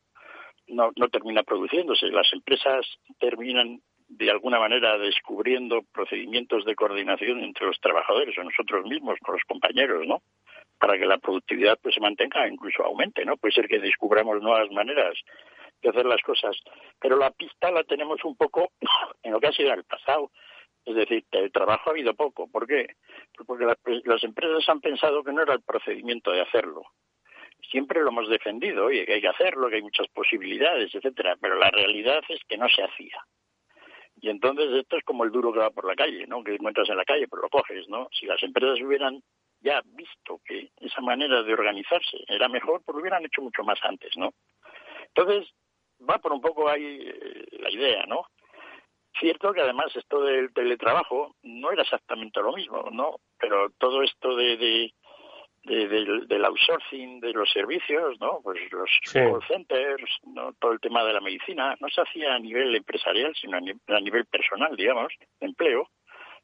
no, 0.68 0.92
no 0.96 1.08
termina 1.10 1.42
produciéndose. 1.42 2.10
Las 2.10 2.32
empresas 2.32 2.86
terminan 3.20 3.82
de 4.08 4.30
alguna 4.30 4.60
manera 4.60 5.00
descubriendo 5.00 5.82
procedimientos 5.92 6.66
de 6.66 6.76
coordinación 6.76 7.40
entre 7.40 7.66
los 7.66 7.80
trabajadores 7.80 8.38
o 8.38 8.44
nosotros 8.44 8.86
mismos 8.86 9.18
con 9.24 9.34
los 9.34 9.44
compañeros, 9.46 10.06
¿no? 10.06 10.22
Para 10.80 10.98
que 10.98 11.06
la 11.06 11.18
productividad 11.18 11.80
pues 11.82 11.96
se 11.96 12.02
mantenga, 12.02 12.48
incluso 12.48 12.84
aumente, 12.84 13.26
¿no? 13.26 13.38
Puede 13.38 13.54
ser 13.54 13.68
que 13.68 13.80
descubramos 13.80 14.42
nuevas 14.42 14.70
maneras 14.72 15.18
de 15.82 15.90
hacer 15.90 16.06
las 16.06 16.22
cosas, 16.22 16.58
pero 17.00 17.18
la 17.18 17.32
pista 17.32 17.72
la 17.72 17.84
tenemos 17.84 18.24
un 18.24 18.36
poco 18.36 18.72
en 19.24 19.32
lo 19.32 19.40
que 19.40 19.48
ha 19.48 19.52
sido 19.52 19.74
el 19.74 19.84
pasado. 19.84 20.32
Es 20.86 20.96
decir, 20.96 21.26
el 21.32 21.52
trabajo 21.52 21.90
ha 21.90 21.94
habido 21.94 22.14
poco. 22.14 22.48
¿Por 22.48 22.68
qué? 22.68 22.86
Pues 23.36 23.48
porque 23.48 23.66
las, 23.66 24.24
empresas 24.24 24.70
han 24.70 24.82
pensado 24.82 25.24
que 25.24 25.34
no 25.34 25.42
era 25.42 25.54
el 25.54 25.64
procedimiento 25.64 26.32
de 26.32 26.42
hacerlo. 26.42 26.84
Siempre 27.72 28.02
lo 28.02 28.10
hemos 28.10 28.30
defendido, 28.30 28.86
oye, 28.86 29.06
que 29.06 29.14
hay 29.14 29.22
que 29.22 29.28
hacerlo, 29.28 29.68
que 29.68 29.78
hay 29.78 29.82
muchas 29.82 30.08
posibilidades, 30.10 30.94
etcétera, 30.94 31.36
pero 31.42 31.56
la 31.56 31.72
realidad 31.72 32.22
es 32.30 32.40
que 32.48 32.58
no 32.58 32.70
se 32.70 32.84
hacía. 32.84 33.18
Y 34.22 34.30
entonces 34.30 34.72
esto 34.74 34.98
es 34.98 35.04
como 35.04 35.24
el 35.24 35.32
duro 35.32 35.52
que 35.52 35.60
va 35.60 35.72
por 35.72 35.88
la 35.88 35.96
calle, 35.96 36.28
¿no? 36.28 36.44
Que 36.44 36.54
encuentras 36.54 36.88
en 36.90 36.98
la 36.98 37.06
calle, 37.06 37.28
pero 37.28 37.42
lo 37.42 37.50
coges, 37.50 37.88
¿no? 37.90 38.08
Si 38.12 38.28
las 38.28 38.42
empresas 38.44 38.80
hubieran 38.82 39.22
ya 39.66 39.82
visto 39.84 40.40
que 40.46 40.70
esa 40.80 41.02
manera 41.02 41.42
de 41.42 41.54
organizarse 41.54 42.18
era 42.28 42.48
mejor, 42.48 42.84
pues 42.86 42.96
lo 42.96 43.02
hubieran 43.02 43.26
hecho 43.26 43.42
mucho 43.42 43.64
más 43.64 43.80
antes, 43.84 44.16
¿no? 44.16 44.32
Entonces, 45.08 45.52
va 46.08 46.20
por 46.20 46.32
un 46.32 46.42
poco 46.42 46.70
ahí 46.70 47.02
eh, 47.02 47.46
la 47.60 47.72
idea, 47.72 48.06
¿no? 48.06 48.28
Cierto 49.20 49.54
que 49.54 49.62
además 49.62 49.96
esto 49.96 50.22
del 50.22 50.54
teletrabajo 50.54 51.36
no 51.42 51.72
era 51.72 51.82
exactamente 51.82 52.42
lo 52.42 52.54
mismo, 52.54 52.90
¿no? 52.92 53.16
Pero 53.40 53.72
todo 53.80 54.04
esto 54.04 54.36
de, 54.36 54.58
de, 54.58 54.94
del, 55.66 56.46
outsourcing 56.46 57.20
de 57.22 57.32
los 57.34 57.50
servicios, 57.50 58.20
¿no? 58.20 58.42
Pues 58.44 58.60
los 58.72 58.90
call 59.12 59.42
centers, 59.48 60.12
¿no? 60.26 60.54
todo 60.60 60.74
el 60.74 60.80
tema 60.80 61.04
de 61.04 61.14
la 61.14 61.22
medicina, 61.22 61.76
no 61.80 61.90
se 61.90 62.02
hacía 62.02 62.36
a 62.36 62.40
nivel 62.40 62.76
empresarial, 62.76 63.34
sino 63.36 63.58
a, 63.58 64.00
nivel 64.00 64.26
personal, 64.26 64.76
digamos, 64.76 65.14
de 65.40 65.48
empleo, 65.48 65.90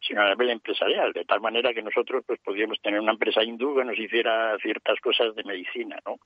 sino 0.01 0.21
a 0.21 0.29
nivel 0.29 0.49
empresarial, 0.49 1.13
de 1.13 1.25
tal 1.25 1.41
manera 1.41 1.73
que 1.73 1.81
nosotros 1.81 2.23
pues 2.25 2.39
podíamos 2.43 2.79
tener 2.81 2.99
una 2.99 3.13
empresa 3.13 3.43
hindú 3.43 3.75
que 3.75 3.85
nos 3.85 3.97
hiciera 3.97 4.57
ciertas 4.59 4.99
cosas 4.99 5.35
de 5.35 5.43
medicina, 5.43 5.97
¿no? 6.05 6.17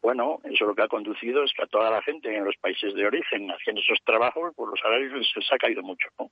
Bueno, 0.00 0.38
eso 0.44 0.66
lo 0.66 0.74
que 0.74 0.82
ha 0.82 0.88
conducido 0.88 1.44
es 1.44 1.52
que 1.52 1.62
a 1.62 1.66
toda 1.66 1.90
la 1.90 2.02
gente 2.02 2.34
en 2.34 2.44
los 2.44 2.56
países 2.56 2.94
de 2.94 3.06
origen 3.06 3.48
haciendo 3.50 3.80
esos 3.80 3.98
trabajos, 4.04 4.52
pues 4.56 4.70
los 4.70 4.80
salarios 4.80 5.12
les 5.12 5.52
ha 5.52 5.58
caído 5.58 5.82
mucho, 5.82 6.08
¿no? 6.18 6.30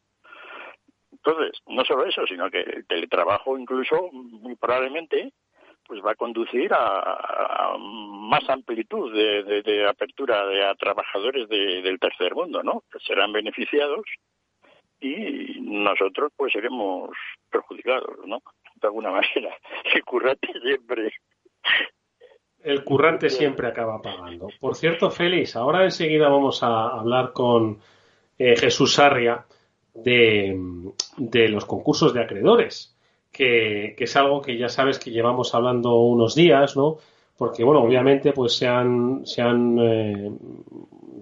Entonces, 1.12 1.60
no 1.66 1.84
solo 1.84 2.06
eso, 2.06 2.26
sino 2.26 2.50
que 2.50 2.60
el 2.60 2.86
teletrabajo 2.86 3.58
incluso, 3.58 4.10
muy 4.12 4.56
probablemente, 4.56 5.32
pues 5.86 6.00
va 6.04 6.12
a 6.12 6.14
conducir 6.14 6.70
a, 6.72 7.76
más 7.78 8.48
amplitud 8.48 9.12
de, 9.12 9.86
apertura 9.88 10.46
de, 10.46 10.64
a 10.64 10.74
trabajadores 10.76 11.48
del 11.48 11.98
tercer 11.98 12.34
mundo, 12.34 12.62
¿no? 12.62 12.84
Que 12.92 13.00
serán 13.00 13.32
beneficiados 13.32 14.04
y 15.00 15.60
nosotros 15.60 16.32
pues 16.36 16.52
seremos 16.52 17.10
perjudicados, 17.50 18.18
¿no? 18.26 18.42
De 18.76 18.86
alguna 18.86 19.10
manera. 19.10 19.56
El 19.94 20.04
currante 20.04 20.48
siempre 20.60 21.12
el 22.62 22.84
currante 22.84 23.30
siempre 23.30 23.68
acaba 23.68 24.02
pagando. 24.02 24.48
Por 24.60 24.76
cierto, 24.76 25.10
Félix, 25.10 25.56
ahora 25.56 25.84
enseguida 25.84 26.28
vamos 26.28 26.62
a 26.62 26.88
hablar 26.88 27.32
con 27.32 27.78
eh, 28.38 28.54
Jesús 28.56 28.94
Sarria 28.94 29.46
de, 29.94 30.56
los 31.48 31.64
concursos 31.64 32.12
de 32.12 32.22
acreedores, 32.22 32.96
que, 33.32 33.94
es 33.96 34.16
algo 34.16 34.42
que 34.42 34.58
ya 34.58 34.68
sabes 34.68 34.98
que 34.98 35.10
llevamos 35.10 35.54
hablando 35.54 35.96
unos 35.96 36.34
días, 36.34 36.76
¿no? 36.76 36.98
Porque, 37.40 37.64
bueno, 37.64 37.80
obviamente, 37.80 38.34
pues 38.34 38.52
se 38.54 38.68
han, 38.68 39.22
se 39.24 39.40
han, 39.40 39.78
eh, 39.78 40.30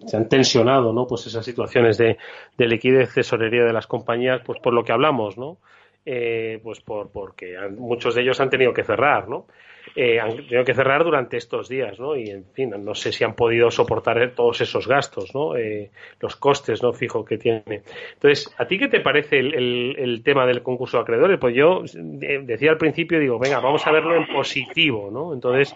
se 0.05 0.17
han 0.17 0.29
tensionado, 0.29 0.93
¿no? 0.93 1.07
Pues 1.07 1.25
esas 1.29 1.45
situaciones 1.45 1.97
de, 1.97 2.19
de 2.57 2.67
liquidez, 2.67 3.15
tesorería 3.15 3.63
de 3.63 3.73
las 3.73 3.87
compañías, 3.87 4.41
pues 4.45 4.59
por 4.59 4.75
lo 4.75 4.83
que 4.83 4.91
hablamos, 4.91 5.39
¿no? 5.39 5.59
Eh, 6.05 6.59
pues 6.61 6.81
por, 6.81 7.13
porque 7.13 7.55
muchos 7.71 8.17
de 8.17 8.23
ellos 8.23 8.41
han 8.41 8.51
tenido 8.51 8.75
que 8.75 8.83
cerrar, 8.83 9.29
¿no? 9.29 9.47
Eh, 9.95 10.21
han 10.21 10.37
tenido 10.37 10.65
que 10.65 10.75
cerrar 10.75 11.05
durante 11.05 11.37
estos 11.37 11.69
días, 11.69 11.99
¿no? 11.99 12.17
Y 12.17 12.31
en 12.31 12.45
fin, 12.53 12.73
no 12.79 12.95
sé 12.95 13.13
si 13.13 13.25
han 13.25 13.35
podido 13.35 13.71
soportar 13.71 14.33
todos 14.35 14.61
esos 14.61 14.87
gastos, 14.87 15.35
¿no? 15.35 15.57
Eh, 15.57 15.91
los 16.21 16.37
costes, 16.37 16.83
¿no? 16.83 16.93
Fijo 16.93 17.25
que 17.25 17.39
tiene. 17.39 17.83
Entonces, 18.15 18.55
¿a 18.59 18.67
ti 18.67 18.79
qué 18.79 18.89
te 18.89 19.01
parece 19.01 19.39
el, 19.39 20.23
tema 20.25 20.47
del 20.47 20.63
concurso 20.63 20.97
de 20.97 21.03
acreedores? 21.03 21.39
Pues 21.39 21.55
yo 21.55 21.83
eh, 22.23 22.41
decía 22.45 22.71
al 22.71 22.79
principio, 22.79 23.19
digo, 23.19 23.39
venga, 23.39 23.61
vamos 23.61 23.87
a 23.87 23.93
verlo 23.93 24.17
en 24.17 24.27
positivo, 24.27 25.11
¿no? 25.11 25.33
Entonces, 25.33 25.75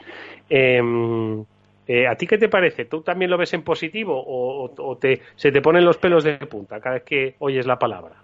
em, 0.49 1.41
¿a 1.41 2.15
ti 2.17 2.27
qué 2.27 2.39
te 2.39 2.49
parece? 2.49 2.85
¿Tú 2.87 3.03
también 3.03 3.31
lo 3.31 3.39
ves 3.39 3.53
en 3.55 3.63
positivo 3.63 4.15
o, 4.17 4.73
o 4.77 4.97
te, 4.97 5.21
se 5.37 5.53
te 5.53 5.61
ponen 5.61 5.85
los 5.85 5.99
pelos 5.99 6.25
de 6.25 6.39
punta 6.39 6.81
cada 6.81 6.97
vez 6.97 7.05
que 7.05 7.35
oyes 7.39 7.67
la 7.67 7.79
palabra? 7.79 8.23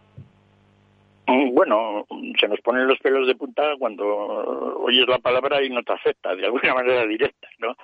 Mm, 1.28 1.54
bueno, 1.54 2.06
se 2.40 2.48
nos 2.48 2.60
ponen 2.62 2.88
los 2.88 2.98
pelos 3.00 3.26
de 3.26 3.34
punta 3.34 3.76
cuando 3.78 4.06
oyes 4.06 5.06
la 5.06 5.18
palabra 5.18 5.62
y 5.62 5.68
no 5.68 5.82
te 5.82 5.92
afecta 5.92 6.34
de 6.34 6.46
alguna 6.46 6.74
manera 6.74 7.06
directa, 7.06 7.48
¿no? 7.58 7.76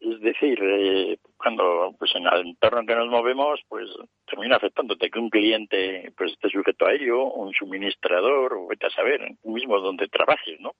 Es 0.00 0.20
decir, 0.20 0.58
eh, 0.60 1.18
cuando 1.36 1.94
pues 1.98 2.14
en 2.16 2.26
el 2.26 2.48
entorno 2.48 2.80
en 2.80 2.86
que 2.86 2.96
nos 2.96 3.08
movemos, 3.08 3.60
pues 3.68 3.88
termina 4.26 4.56
afectándote 4.56 5.08
que 5.08 5.18
un 5.20 5.30
cliente 5.30 6.12
pues 6.16 6.32
esté 6.32 6.50
sujeto 6.50 6.86
a 6.86 6.92
ello, 6.92 7.24
un 7.24 7.52
suministrador, 7.52 8.54
o 8.54 8.66
vete 8.66 8.86
a 8.86 8.90
saber, 8.90 9.20
mismo 9.44 9.80
donde 9.80 10.08
trabajes, 10.08 10.58
¿no? 10.60 10.74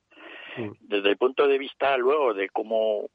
Mm. 0.56 0.72
Desde 0.80 1.10
el 1.10 1.16
punto 1.16 1.46
de 1.46 1.58
vista 1.58 1.96
luego 1.96 2.34
de 2.34 2.48
cómo 2.48 3.08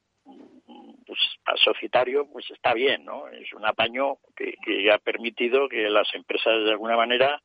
pues 1.05 1.19
societario 1.63 2.27
pues 2.31 2.49
está 2.51 2.73
bien, 2.73 3.03
¿no? 3.03 3.27
Es 3.27 3.51
un 3.53 3.65
apaño 3.65 4.17
que, 4.37 4.53
que 4.63 4.89
ha 4.89 4.99
permitido 4.99 5.67
que 5.67 5.89
las 5.89 6.07
empresas 6.15 6.63
de 6.63 6.71
alguna 6.71 6.95
manera 6.95 7.41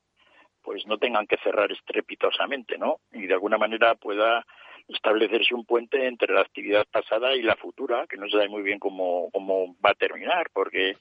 pues 0.64 0.86
no 0.86 0.96
tengan 0.98 1.26
que 1.26 1.36
cerrar 1.44 1.70
estrepitosamente, 1.70 2.78
¿no? 2.78 3.00
Y 3.12 3.26
de 3.26 3.34
alguna 3.34 3.58
manera 3.58 3.94
pueda 3.94 4.44
establecerse 4.88 5.54
un 5.54 5.64
puente 5.64 6.06
entre 6.06 6.32
la 6.32 6.40
actividad 6.40 6.86
pasada 6.90 7.34
y 7.34 7.42
la 7.42 7.56
futura, 7.56 8.06
que 8.08 8.16
no 8.16 8.26
se 8.26 8.32
sabe 8.32 8.48
muy 8.48 8.62
bien 8.62 8.78
cómo, 8.78 9.30
cómo 9.30 9.76
va 9.84 9.90
a 9.90 9.94
terminar, 9.94 10.48
porque 10.52 10.96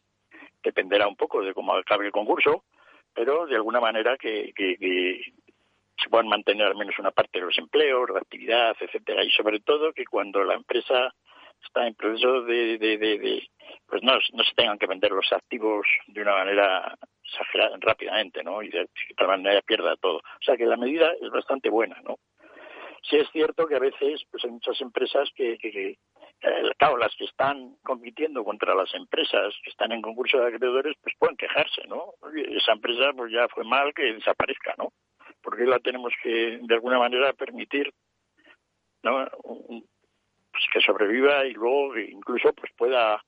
dependerá 0.61 1.07
un 1.07 1.15
poco 1.15 1.41
de 1.41 1.53
cómo 1.53 1.73
acabe 1.73 2.05
el 2.05 2.11
concurso, 2.11 2.65
pero 3.13 3.45
de 3.45 3.55
alguna 3.55 3.79
manera 3.79 4.17
que, 4.17 4.51
que, 4.55 5.23
se 6.01 6.09
puedan 6.09 6.27
mantener 6.27 6.67
al 6.67 6.75
menos 6.75 6.97
una 6.99 7.11
parte 7.11 7.39
de 7.39 7.45
los 7.45 7.57
empleos, 7.57 8.09
la 8.09 8.19
actividad, 8.19 8.75
etcétera, 8.79 9.23
y 9.23 9.29
sobre 9.31 9.59
todo 9.61 9.93
que 9.93 10.05
cuando 10.05 10.43
la 10.43 10.55
empresa 10.55 11.13
está 11.63 11.87
en 11.87 11.95
proceso 11.95 12.41
de, 12.41 12.77
de, 12.77 12.97
de, 12.97 13.47
pues 13.87 14.03
no, 14.03 14.13
no 14.33 14.43
se 14.43 14.55
tengan 14.55 14.77
que 14.77 14.87
vender 14.87 15.11
los 15.11 15.31
activos 15.31 15.85
de 16.07 16.21
una 16.21 16.33
manera 16.33 16.97
exagerada 17.25 17.77
rápidamente, 17.79 18.43
¿no? 18.43 18.61
Y 18.61 18.69
de, 18.69 18.87
manera 19.25 19.61
pierda 19.61 19.95
todo. 19.97 20.17
O 20.17 20.43
sea 20.43 20.57
que 20.57 20.65
la 20.65 20.77
medida 20.77 21.13
es 21.21 21.29
bastante 21.29 21.69
buena, 21.69 21.99
¿no? 22.03 22.17
Sí 23.09 23.17
es 23.17 23.29
cierto 23.31 23.67
que 23.67 23.75
a 23.75 23.79
veces 23.79 24.23
pues 24.31 24.43
hay 24.45 24.51
muchas 24.51 24.79
empresas 24.79 25.29
que, 25.35 25.57
que, 25.57 25.89
eh, 25.89 25.97
claro, 26.77 26.97
las 26.97 27.13
que 27.15 27.25
están 27.25 27.75
compitiendo 27.83 28.43
contra 28.43 28.75
las 28.75 28.93
empresas 28.93 29.53
que 29.63 29.69
están 29.69 29.91
en 29.91 30.01
concurso 30.01 30.39
de 30.39 30.47
acreedores, 30.47 30.95
pues 31.01 31.15
pueden 31.19 31.35
quejarse, 31.35 31.85
¿no? 31.87 32.13
Esa 32.33 32.73
empresa 32.73 33.11
pues 33.15 33.31
ya 33.31 33.47
fue 33.49 33.63
mal 33.63 33.93
que 33.93 34.13
desaparezca, 34.13 34.73
¿no? 34.77 34.93
Porque 35.41 35.65
la 35.65 35.79
tenemos 35.79 36.13
que 36.21 36.59
de 36.61 36.75
alguna 36.75 36.99
manera 36.99 37.33
permitir, 37.33 37.93
¿no? 39.03 39.27
Pues 39.41 40.63
que 40.71 40.81
sobreviva 40.81 41.45
y 41.45 41.53
luego 41.53 41.97
incluso 41.97 42.53
pues 42.53 42.71
pueda 42.77 43.21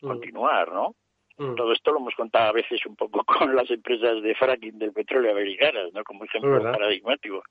continuar, 0.00 0.70
¿no? 0.70 0.94
Mm. 1.36 1.56
Todo 1.56 1.72
esto 1.72 1.92
lo 1.92 1.98
hemos 1.98 2.14
contado 2.14 2.50
a 2.50 2.52
veces 2.52 2.84
un 2.86 2.94
poco 2.94 3.24
con 3.24 3.54
las 3.54 3.70
empresas 3.70 4.22
de 4.22 4.34
fracking 4.34 4.78
del 4.78 4.92
petróleo 4.92 5.32
americanas, 5.32 5.92
¿no? 5.92 6.04
Como 6.04 6.24
ejemplo 6.24 6.62
paradigmático. 6.62 7.42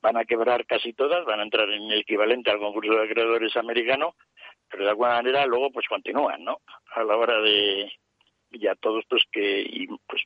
Van 0.00 0.16
a 0.16 0.24
quebrar 0.24 0.64
casi 0.66 0.92
todas, 0.92 1.24
van 1.24 1.40
a 1.40 1.42
entrar 1.42 1.68
en 1.70 1.90
el 1.90 2.00
equivalente 2.00 2.50
al 2.50 2.58
concurso 2.58 2.92
de 2.92 3.04
acreedores 3.04 3.56
americano, 3.56 4.14
pero 4.70 4.84
de 4.84 4.90
alguna 4.90 5.16
manera 5.16 5.46
luego 5.46 5.70
pues 5.70 5.86
continúan, 5.88 6.44
¿no? 6.44 6.60
A 6.94 7.02
la 7.02 7.16
hora 7.16 7.40
de 7.40 7.92
ya 8.52 8.74
todos 8.76 9.02
estos 9.02 9.24
que 9.30 9.60
y 9.62 9.86
pues 10.06 10.22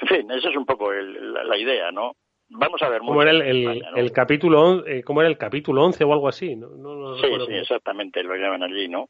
en 0.00 0.08
fin, 0.08 0.30
esa 0.30 0.50
es 0.50 0.56
un 0.56 0.66
poco 0.66 0.92
la, 0.92 1.56
idea, 1.56 1.90
¿no? 1.90 2.16
Vamos 2.48 2.82
a 2.82 2.88
ver. 2.88 3.00
¿Cómo 3.00 3.22
era 3.22 3.30
el, 3.30 3.82
el, 3.96 4.12
capítulo, 4.12 4.86
eh, 4.86 5.02
¿cómo 5.02 5.20
era 5.22 5.30
el 5.30 5.38
capítulo 5.38 5.84
11 5.84 6.04
o 6.04 6.12
algo 6.12 6.28
así? 6.28 6.56
No, 6.56 6.68
no, 6.68 7.16
sí, 7.16 7.26
sí, 7.46 7.54
exactamente, 7.54 8.22
lo 8.22 8.34
llaman 8.36 8.62
allí, 8.62 8.88
¿no? 8.88 9.08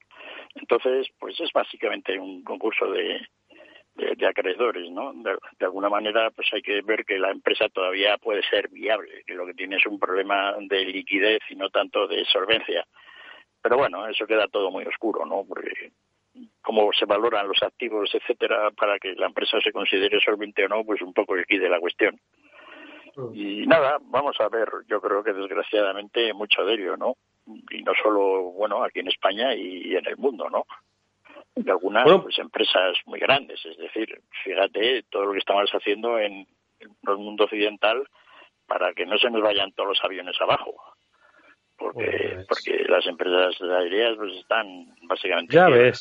Entonces, 0.54 1.08
pues 1.18 1.38
es 1.40 1.50
básicamente 1.52 2.18
un 2.18 2.42
concurso 2.44 2.90
de, 2.90 3.20
de, 3.94 4.26
acreedores, 4.26 4.90
¿no? 4.90 5.12
De, 5.14 5.64
alguna 5.64 5.88
manera, 5.88 6.30
pues 6.30 6.48
hay 6.52 6.62
que 6.62 6.80
ver 6.82 7.04
que 7.04 7.18
la 7.18 7.30
empresa 7.30 7.68
todavía 7.68 8.16
puede 8.18 8.42
ser 8.48 8.68
viable, 8.68 9.24
que 9.26 9.34
lo 9.34 9.46
que 9.46 9.54
tiene 9.54 9.76
es 9.76 9.86
un 9.86 9.98
problema 9.98 10.54
de 10.58 10.84
liquidez 10.84 11.40
y 11.48 11.56
no 11.56 11.70
tanto 11.70 12.06
de 12.06 12.24
solvencia. 12.24 12.86
Pero 13.62 13.78
bueno, 13.78 14.06
eso 14.06 14.26
queda 14.26 14.48
todo 14.48 14.70
muy 14.70 14.84
oscuro, 14.84 15.24
¿no? 15.24 15.44
Porque 15.46 15.92
cómo 16.60 16.92
se 16.92 17.04
valoran 17.04 17.48
los 17.48 17.62
activos, 17.62 18.10
etcétera, 18.14 18.70
para 18.72 18.98
que 18.98 19.14
la 19.14 19.26
empresa 19.26 19.60
se 19.60 19.72
considere 19.72 20.20
solvente 20.20 20.64
o 20.64 20.68
no, 20.68 20.84
pues 20.84 21.00
un 21.02 21.12
poco 21.12 21.34
aquí 21.34 21.58
de 21.58 21.68
la 21.68 21.80
cuestión. 21.80 22.18
Mm. 23.16 23.34
Y 23.34 23.66
nada, 23.66 23.98
vamos 24.02 24.36
a 24.40 24.48
ver, 24.48 24.68
yo 24.88 25.00
creo 25.00 25.22
que 25.22 25.32
desgraciadamente 25.32 26.32
mucho 26.34 26.64
de 26.64 26.74
ello, 26.74 26.96
¿no? 26.96 27.16
Y 27.46 27.82
no 27.82 27.92
solo, 28.02 28.52
bueno, 28.52 28.82
aquí 28.82 29.00
en 29.00 29.08
España 29.08 29.54
y, 29.54 29.94
en 29.94 30.06
el 30.06 30.16
mundo, 30.16 30.48
¿no? 30.50 30.66
De 31.54 31.70
algunas 31.70 32.04
pues, 32.22 32.38
empresas 32.38 32.96
muy 33.06 33.20
grandes, 33.20 33.64
es 33.64 33.76
decir, 33.76 34.20
fíjate 34.42 35.04
todo 35.10 35.26
lo 35.26 35.32
que 35.32 35.38
estamos 35.38 35.70
haciendo 35.70 36.18
en, 36.18 36.46
el 36.80 37.16
mundo 37.16 37.44
occidental 37.44 38.06
para 38.66 38.92
que 38.92 39.06
no 39.06 39.16
se 39.18 39.30
nos 39.30 39.40
vayan 39.40 39.72
todos 39.72 39.90
los 39.90 40.04
aviones 40.04 40.36
abajo, 40.40 40.74
porque 41.78 42.44
porque 42.48 42.84
las 42.88 43.06
empresas 43.06 43.54
aéreas 43.62 44.16
pues 44.16 44.36
están 44.36 44.94
básicamente 45.02 45.54
ya 45.54 45.68
ves 45.68 46.00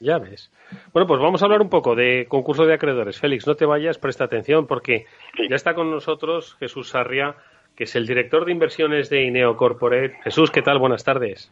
ya 0.00 0.18
ves. 0.18 0.52
Bueno, 0.92 1.06
pues 1.06 1.20
vamos 1.20 1.42
a 1.42 1.46
hablar 1.46 1.60
un 1.60 1.70
poco 1.70 1.94
de 1.94 2.26
concurso 2.28 2.64
de 2.64 2.74
acreedores. 2.74 3.18
Félix, 3.18 3.46
no 3.46 3.56
te 3.56 3.66
vayas, 3.66 3.98
presta 3.98 4.24
atención 4.24 4.66
porque 4.66 5.06
ya 5.48 5.56
está 5.56 5.74
con 5.74 5.90
nosotros 5.90 6.56
Jesús 6.60 6.90
Sarria, 6.90 7.36
que 7.78 7.84
es 7.84 7.94
el 7.94 8.08
director 8.08 8.44
de 8.44 8.50
inversiones 8.50 9.08
de 9.08 9.22
Ineo 9.22 9.56
Corporate. 9.56 10.18
Jesús, 10.24 10.50
¿qué 10.50 10.62
tal? 10.62 10.80
Buenas 10.80 11.04
tardes. 11.04 11.48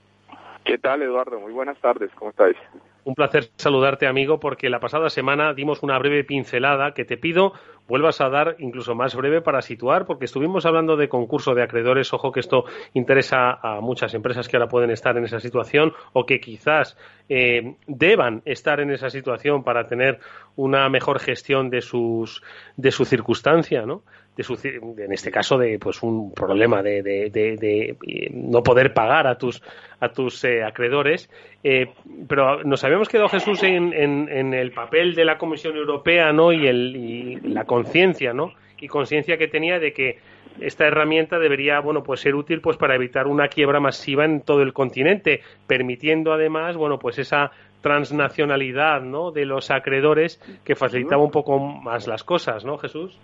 ¿Qué 0.65 0.77
tal, 0.77 1.01
Eduardo? 1.01 1.39
Muy 1.39 1.53
buenas 1.53 1.79
tardes, 1.79 2.11
¿cómo 2.17 2.33
estáis? 2.33 2.57
Un 3.05 3.15
placer 3.15 3.45
saludarte, 3.55 4.09
amigo, 4.09 4.41
porque 4.41 4.69
la 4.69 4.81
pasada 4.81 5.09
semana 5.09 5.55
dimos 5.55 5.85
una 5.85 5.97
breve 5.97 6.25
pincelada 6.25 6.95
que 6.95 7.05
te 7.05 7.17
pido 7.17 7.53
vuelvas 7.87 8.21
a 8.21 8.29
dar 8.29 8.57
incluso 8.59 8.97
más 8.97 9.15
breve 9.15 9.41
para 9.41 9.63
situar, 9.63 10.07
porque 10.07 10.25
estuvimos 10.25 10.67
hablando 10.67 10.97
de 10.97 11.09
concurso 11.09 11.55
de 11.55 11.63
acreedores. 11.63 12.13
Ojo 12.13 12.33
que 12.33 12.41
esto 12.41 12.65
interesa 12.95 13.53
a 13.63 13.81
muchas 13.81 14.13
empresas 14.15 14.49
que 14.49 14.57
ahora 14.57 14.69
pueden 14.69 14.91
estar 14.91 15.17
en 15.17 15.25
esa 15.25 15.39
situación 15.39 15.93
o 16.13 16.27
que 16.27 16.41
quizás 16.41 16.99
eh, 17.29 17.77
deban 17.87 18.43
estar 18.45 18.81
en 18.81 18.91
esa 18.91 19.11
situación 19.11 19.63
para 19.63 19.85
tener 19.85 20.19
una 20.57 20.89
mejor 20.89 21.21
gestión 21.21 21.71
de 21.71 21.83
sus 21.83 22.43
de 22.77 22.91
su 22.91 23.05
circunstancia, 23.05 23.87
¿no? 23.87 24.03
En 24.39 25.13
este 25.13 25.31
caso 25.31 25.57
de 25.57 25.79
pues 25.79 26.03
un 26.03 26.33
problema 26.33 26.83
de, 26.83 27.03
de, 27.03 28.31
no 28.33 28.63
poder 28.63 28.93
pagar 28.93 29.27
a 29.27 29.39
tus 29.39 29.63
a 30.01 30.11
tus 30.11 30.45
eh, 30.45 30.63
acreedores. 30.63 31.31
Eh, 31.65 31.87
pero 32.29 32.63
nos 32.65 32.85
habíamos 32.85 33.09
quedado 33.09 33.29
Jesús 33.29 33.63
en, 33.63 33.93
en, 33.95 34.55
el 34.55 34.73
papel 34.73 35.15
de 35.15 35.25
la 35.25 35.39
Comisión 35.39 35.77
Europea 35.77 36.33
no 36.33 36.53
y, 36.53 36.67
el, 36.67 36.95
y 36.97 37.37
la 37.49 37.65
conciencia 37.65 38.33
no 38.33 38.53
y 38.79 38.89
conciencia 38.89 39.39
que 39.39 39.49
tenía 39.49 39.79
de 39.79 39.93
que 39.93 40.19
esta 40.61 40.87
herramienta 40.87 41.39
debería 41.39 41.81
bueno 41.81 42.03
pues 42.03 42.21
ser 42.21 42.35
útil 42.35 42.61
pues 42.61 42.77
para 42.77 42.95
evitar 42.95 43.27
una 43.27 43.49
quiebra 43.49 43.81
masiva 43.81 44.25
en 44.25 44.43
todo 44.43 44.63
el 44.63 44.73
continente 44.73 45.41
permitiendo 45.67 46.33
además 46.33 46.77
bueno 46.77 46.99
pues 46.99 47.19
esa 47.19 47.53
transnacionalidad 47.81 49.01
no 49.01 49.33
de 49.33 49.47
los 49.47 49.71
acreedores 49.71 50.41
que 50.65 50.75
facilitaba 50.75 51.23
un 51.23 51.31
poco 51.31 51.59
más 51.59 52.07
las 52.07 52.23
cosas 52.23 52.65
no 52.65 52.79
Jesús 52.79 53.19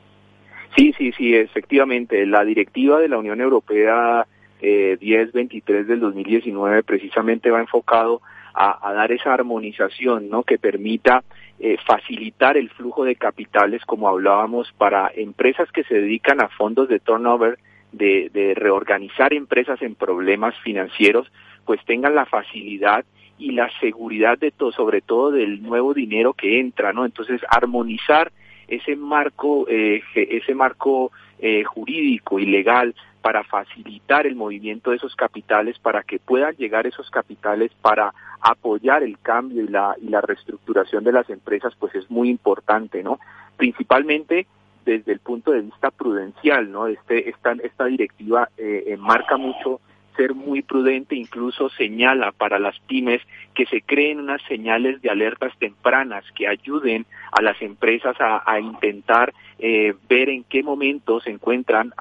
Sí, 0.77 0.95
sí, 0.97 1.13
sí, 1.13 1.35
efectivamente. 1.35 2.25
La 2.27 2.45
directiva 2.45 2.99
de 2.99 3.09
la 3.09 3.19
Unión 3.19 3.41
Europea 3.41 4.27
eh, 4.61 4.97
1023 5.01 5.87
del 5.87 6.01
2019 6.01 6.83
precisamente 6.83 7.51
va 7.51 7.61
enfocado 7.61 8.23
a, 8.55 8.93
dar 8.93 9.11
esa 9.13 9.33
armonización, 9.33 10.29
¿no? 10.29 10.43
Que 10.43 10.59
permita 10.59 11.25
eh, 11.59 11.79
facilitar 11.87 12.57
el 12.57 12.71
flujo 12.71 13.05
de 13.05 13.17
capitales, 13.17 13.83
como 13.87 14.09
hablábamos, 14.09 14.73
para 14.77 15.11
empresas 15.15 15.71
que 15.73 15.85
se 15.85 15.95
dedican 15.95 16.41
a 16.41 16.49
fondos 16.49 16.89
de 16.89 17.01
turnover, 17.01 17.59
de, 17.93 18.31
de 18.33 18.55
reorganizar 18.55 19.33
empresas 19.33 19.81
en 19.83 19.95
problemas 19.95 20.55
financieros, 20.61 21.31
pues 21.65 21.85
tengan 21.85 22.15
la 22.15 22.27
facilidad 22.27 23.05
y 23.39 23.53
la 23.53 23.71
seguridad 23.81 24.39
de 24.39 24.51
todo, 24.51 24.73
sobre 24.73 25.01
todo 25.01 25.31
del 25.31 25.63
nuevo 25.63 25.95
dinero 25.95 26.35
que 26.35 26.61
entra, 26.61 26.93
¿no? 26.93 27.05
Entonces, 27.05 27.41
armonizar 27.49 28.33
ese 28.75 28.97
marco, 28.97 29.67
eh, 29.69 30.03
ese 30.15 30.55
marco 30.55 31.13
eh, 31.39 31.65
jurídico 31.65 32.39
y 32.39 32.47
legal 32.47 32.95
para 33.21 33.45
facilitar 33.45 34.27
el 34.27 34.35
movimiento 34.35 34.91
de 34.91 34.97
esos 34.97 35.15
capitales, 35.15 35.79
para 35.79 36.03
que 36.03 36.19
puedan 36.19 36.57
llegar 36.57 36.87
esos 36.87 37.11
capitales 37.11 37.71
para 37.81 38.13
apoyar 38.41 39.03
el 39.03 39.19
cambio 39.19 39.63
y 39.63 39.69
la, 39.69 39.95
y 40.01 40.09
la 40.09 40.21
reestructuración 40.21 41.05
de 41.05 41.13
las 41.13 41.29
empresas, 41.31 41.75
pues 41.79 41.95
es 41.95 42.11
muy 42.11 42.29
importante, 42.29 43.03
¿no? 43.03 43.21
Principalmente 43.57 44.47
desde 44.85 45.13
el 45.13 45.21
punto 45.21 45.53
de 45.53 45.61
vista 45.61 45.91
prudencial, 45.91 46.73
¿no? 46.73 46.89
Este, 46.89 47.29
esta, 47.29 47.53
esta 47.63 47.85
directiva 47.85 48.49
eh, 48.57 48.85
enmarca 48.89 49.37
mucho 49.37 49.81
ser 50.17 50.35
muy 50.35 50.63
prudente, 50.63 51.15
incluso 51.17 51.69
señala 51.71 52.33
para 52.33 52.59
las 52.59 52.79
pymes 52.81 53.23
que 53.55 53.67
se 53.67 53.83
creen 53.83 54.21
unas 54.21 54.43
señales 54.43 55.01
de 55.03 55.11
alertas 55.11 55.53
tempranas 55.59 56.25
que 56.35 56.49
ayuden 56.49 57.07
a 57.33 57.43
las 57.43 57.61
empresas 57.63 58.17
a, 58.19 58.61
intentar 58.61 59.33
eh, 59.59 59.95
ver 60.09 60.29
en 60.29 60.45
qué 60.45 60.63
momento 60.63 61.21
se 61.21 61.31
encuentran, 61.31 61.93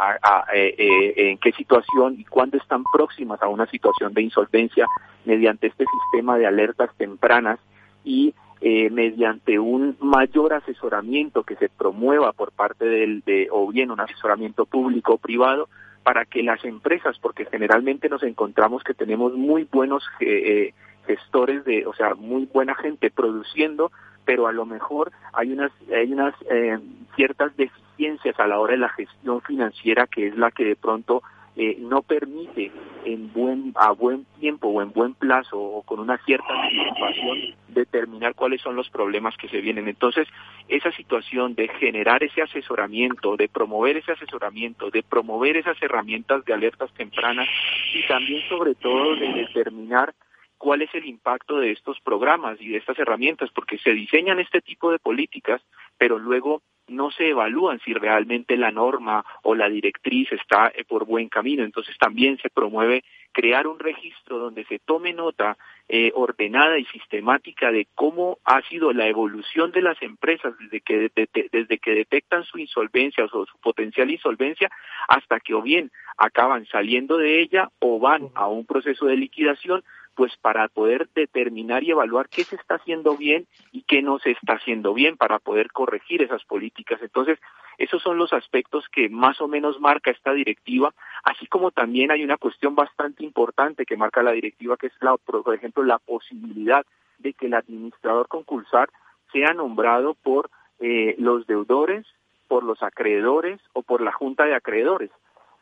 eh, 0.54 0.76
eh, 0.78 1.14
en 1.30 1.38
qué 1.38 1.52
situación 1.54 2.16
y 2.20 2.26
cuándo 2.26 2.58
están 2.58 2.84
próximas 2.94 3.42
a 3.42 3.48
una 3.48 3.66
situación 3.68 4.14
de 4.14 4.22
insolvencia 4.22 4.86
mediante 5.26 5.68
este 5.68 5.86
sistema 5.86 6.38
de 6.38 6.48
alertas 6.48 6.90
tempranas 6.98 7.60
y 8.04 8.34
mediante 8.64 9.58
un 9.58 9.98
mayor 10.00 10.54
asesoramiento 10.54 11.44
que 11.44 11.56
se 11.56 11.68
promueva 11.68 12.32
por 12.32 12.52
parte 12.52 12.86
del, 12.86 13.22
de, 13.22 13.48
o 13.50 13.68
bien 13.72 13.90
un 13.90 14.00
asesoramiento 14.00 14.68
público 14.68 15.14
o 15.14 15.18
privado, 15.18 15.68
para 16.04 16.26
que 16.26 16.44
las 16.44 16.64
empresas, 16.66 17.18
porque 17.20 17.46
generalmente 17.46 18.10
nos 18.10 18.24
encontramos 18.24 18.84
que 18.84 18.94
tenemos 18.94 19.34
muy 19.34 19.68
buenos 19.72 20.04
eh, 20.20 20.28
eh, 20.28 20.74
gestores 21.06 21.64
de, 21.66 21.86
o 21.86 21.94
sea, 21.94 22.16
muy 22.16 22.46
buena 22.52 22.76
gente 22.76 23.12
produciendo, 23.12 23.92
pero 24.26 24.48
a 24.48 24.52
lo 24.52 24.66
mejor 24.66 25.12
hay 25.34 25.52
unas, 25.52 25.72
hay 25.92 26.12
unas 26.12 26.34
eh, 26.50 26.80
ciertas 27.16 27.56
deficiencias 27.58 28.40
a 28.40 28.48
la 28.48 28.60
hora 28.60 28.74
de 28.74 28.80
la 28.80 28.90
gestión 28.90 29.42
financiera 29.42 30.08
que 30.08 30.28
es 30.28 30.38
la 30.38 30.52
que 30.52 30.66
de 30.66 30.76
pronto 30.76 31.22
eh, 31.64 31.78
no 31.78 32.02
permite 32.02 32.72
en 33.06 33.32
buen, 33.32 33.72
a 33.76 33.92
buen 33.92 34.26
tiempo 34.40 34.70
o 34.70 34.82
en 34.82 34.92
buen 34.92 35.14
plazo 35.14 35.60
o 35.60 35.84
con 35.84 36.00
una 36.00 36.18
cierta 36.26 36.48
anticipación 36.52 37.54
determinar 37.68 38.34
cuáles 38.34 38.62
son 38.62 38.76
los 38.76 38.90
problemas 38.90 39.38
que 39.38 39.48
se 39.48 39.62
vienen. 39.62 39.88
Entonces, 39.88 40.28
esa 40.68 40.92
situación 40.94 41.54
de 41.54 41.68
generar 41.68 42.24
ese 42.24 42.42
asesoramiento, 42.42 43.38
de 43.38 43.48
promover 43.48 43.96
ese 43.96 44.14
asesoramiento, 44.14 44.90
de 44.90 45.04
promover 45.04 45.56
esas 45.56 45.80
herramientas 45.84 46.44
de 46.46 46.54
alertas 46.54 46.92
tempranas 46.96 47.48
y 47.94 48.08
también 48.08 48.42
sobre 48.50 48.74
todo 48.74 49.16
de 49.16 49.32
determinar 49.32 50.16
cuál 50.58 50.82
es 50.82 50.90
el 50.96 51.06
impacto 51.06 51.60
de 51.60 51.74
estos 51.74 52.00
programas 52.00 52.60
y 52.60 52.70
de 52.70 52.78
estas 52.78 52.98
herramientas, 52.98 53.52
porque 53.54 53.78
se 53.78 53.92
diseñan 53.92 54.40
este 54.40 54.62
tipo 54.62 54.92
de 54.92 54.98
políticas, 54.98 55.62
pero 56.00 56.18
luego 56.18 56.64
no 56.92 57.10
se 57.12 57.30
evalúan 57.30 57.80
si 57.84 57.94
realmente 57.94 58.58
la 58.58 58.72
norma 58.72 59.26
o 59.44 59.56
la 59.56 59.70
directriz 59.70 60.32
está 60.32 60.72
eh, 60.76 60.84
por 60.84 61.06
buen 61.06 61.30
camino. 61.30 61.64
Entonces 61.64 61.98
también 61.98 62.38
se 62.38 62.50
promueve 62.50 63.04
crear 63.32 63.66
un 63.68 63.80
registro 63.80 64.38
donde 64.38 64.66
se 64.66 64.80
tome 64.80 65.14
nota 65.14 65.58
eh, 65.88 66.12
ordenada 66.16 66.78
y 66.78 66.86
sistemática 66.86 67.72
de 67.72 67.88
cómo 67.96 68.40
ha 68.46 68.62
sido 68.64 68.94
la 68.94 69.08
evolución 69.08 69.72
de 69.72 69.82
las 69.82 70.02
empresas 70.02 70.54
desde 70.60 70.82
que, 70.82 71.12
desde 71.52 71.78
que 71.80 71.96
detectan 71.96 72.44
su 72.44 72.58
insolvencia 72.60 73.26
o 73.26 73.46
su 73.46 73.58
potencial 73.60 74.12
insolvencia 74.12 74.70
hasta 75.08 75.40
que 75.40 75.54
o 75.54 75.62
bien 75.62 75.92
acaban 76.18 76.66
saliendo 76.68 77.18
de 77.18 77.42
ella 77.42 77.70
o 77.80 78.00
van 78.00 78.30
a 78.36 78.48
un 78.48 78.66
proceso 78.66 79.06
de 79.06 79.18
liquidación 79.18 79.84
pues 80.16 80.36
para 80.38 80.68
poder 80.68 81.10
determinar 81.16 81.84
y 81.84 81.92
evaluar 81.92 82.30
qué 82.30 82.44
se 82.44 82.56
está 82.56 82.76
haciendo 82.76 83.16
bien 83.18 83.48
y 83.72 83.84
qué 83.84 84.02
no 84.02 84.20
se 84.20 84.32
está 84.32 84.54
haciendo 84.54 84.94
bien 84.94 85.18
para 85.18 85.40
poder 85.40 85.72
corregir 85.72 86.22
esas 86.22 86.44
políticas. 86.46 87.02
Entonces, 87.02 87.40
esos 87.78 88.02
son 88.02 88.18
los 88.18 88.34
aspectos 88.34 88.86
que 88.92 89.10
más 89.10 89.42
o 89.42 89.48
menos 89.48 89.80
marca 89.80 90.12
esta 90.12 90.34
directiva, 90.34 90.94
así 91.24 91.48
como 91.48 91.72
también 91.72 92.12
hay 92.12 92.24
una 92.24 92.38
cuestión 92.38 92.76
bastante 92.76 93.24
importante 93.24 93.86
que 93.86 93.98
marca 93.98 94.22
la 94.22 94.32
directiva, 94.32 94.78
que 94.78 94.88
es, 94.88 94.94
la, 95.02 95.18
por 95.18 95.56
ejemplo, 95.56 95.84
la 95.84 96.00
posibilidad 96.00 96.86
de 97.20 97.34
que 97.34 97.48
el 97.48 97.54
administrador 97.54 98.28
concursar 98.28 98.90
sea 99.32 99.54
nombrado 99.54 100.16
por 100.16 100.50
eh, 100.80 101.16
los 101.18 101.48
deudores, 101.48 102.06
por 102.48 102.64
los 102.64 102.84
acreedores 102.84 103.62
o 103.74 103.82
por 103.82 104.02
la 104.02 104.12
junta 104.12 104.46
de 104.46 104.56
acreedores. 104.56 105.10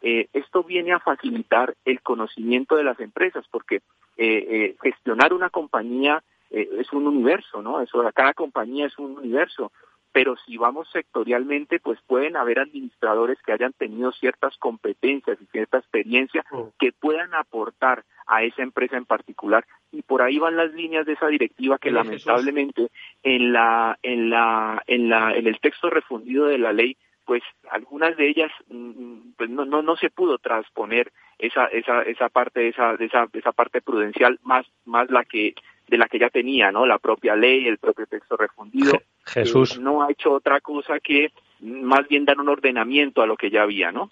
Eh, 0.02 0.28
esto 0.34 0.64
viene 0.64 0.94
a 0.94 1.00
facilitar 1.00 1.76
el 1.86 2.02
conocimiento 2.02 2.76
de 2.76 2.84
las 2.84 3.00
empresas, 3.00 3.46
porque 3.52 3.82
eh, 4.20 4.46
eh, 4.50 4.76
gestionar 4.82 5.34
una 5.34 5.50
compañía 5.50 6.24
es 6.52 6.92
un 6.94 7.06
universo, 7.06 7.62
¿no? 7.62 7.80
Eso, 7.80 8.04
cada 8.12 8.34
compañía 8.34 8.88
es 8.88 8.98
un 8.98 9.20
universo, 9.20 9.72
pero 10.12 10.36
si 10.46 10.58
vamos 10.58 10.90
sectorialmente, 10.92 11.80
pues 11.80 12.00
pueden 12.08 12.36
haber 12.36 12.60
administradores 12.60 13.38
que 13.44 13.52
hayan 13.52 13.74
tenido 13.74 14.12
ciertas 14.14 14.58
competencias 14.58 15.38
y 15.42 15.46
cierta 15.46 15.78
experiencia 15.78 16.44
mm. 16.52 16.62
que 16.80 16.92
puedan 16.92 17.34
aportar 17.36 18.04
a 18.26 18.44
esa 18.44 18.62
empresa 18.62 18.98
en 18.98 19.06
particular 19.06 19.66
y 19.92 20.04
por 20.04 20.22
ahí 20.22 20.38
van 20.38 20.56
las 20.56 20.72
líneas 20.74 21.06
de 21.06 21.14
esa 21.14 21.28
directiva 21.28 21.80
que 21.80 21.90
lamentablemente 21.90 22.90
en 23.24 23.54
la 23.54 23.98
en 24.04 24.30
la 24.30 24.84
en 24.86 25.10
la 25.10 25.36
en 25.36 25.48
el 25.48 25.60
texto 25.60 25.90
refundido 25.90 26.46
de 26.46 26.60
la 26.60 26.72
ley 26.72 26.96
pues 27.26 27.42
algunas 27.72 28.16
de 28.18 28.30
ellas 28.30 28.52
mm, 28.70 29.32
pues 29.36 29.50
no, 29.50 29.66
no, 29.66 29.82
no 29.82 29.96
se 29.96 30.12
pudo 30.12 30.38
transponer 30.38 31.12
esa, 31.39 31.65
esa, 31.67 32.02
esa 32.04 32.30
parte, 32.30 32.67
esa, 32.67 32.95
esa, 32.99 33.28
esa 33.34 33.52
parte 33.54 33.82
prudencial 33.82 34.39
más, 34.43 34.65
más 34.86 35.10
la 35.10 35.23
que, 35.23 35.56
de 35.88 35.97
la 35.97 36.08
que 36.08 36.19
ya 36.19 36.30
tenía, 36.30 36.71
¿no? 36.71 36.86
La 36.86 36.99
propia 36.99 37.36
ley, 37.36 37.65
el 37.65 37.78
propio 37.78 38.06
texto 38.06 38.36
refundido. 38.38 39.02
Jesús. 39.25 39.80
no 39.80 40.04
ha 40.04 40.12
hecho 40.12 40.32
otra 40.34 40.60
cosa 40.60 40.99
que 40.99 41.32
más 41.62 42.08
bien 42.08 42.25
dar 42.25 42.39
un 42.39 42.49
ordenamiento 42.49 43.21
a 43.21 43.28
lo 43.28 43.38
que 43.38 43.49
ya 43.49 43.63
había, 43.63 43.91
¿no? 43.91 44.10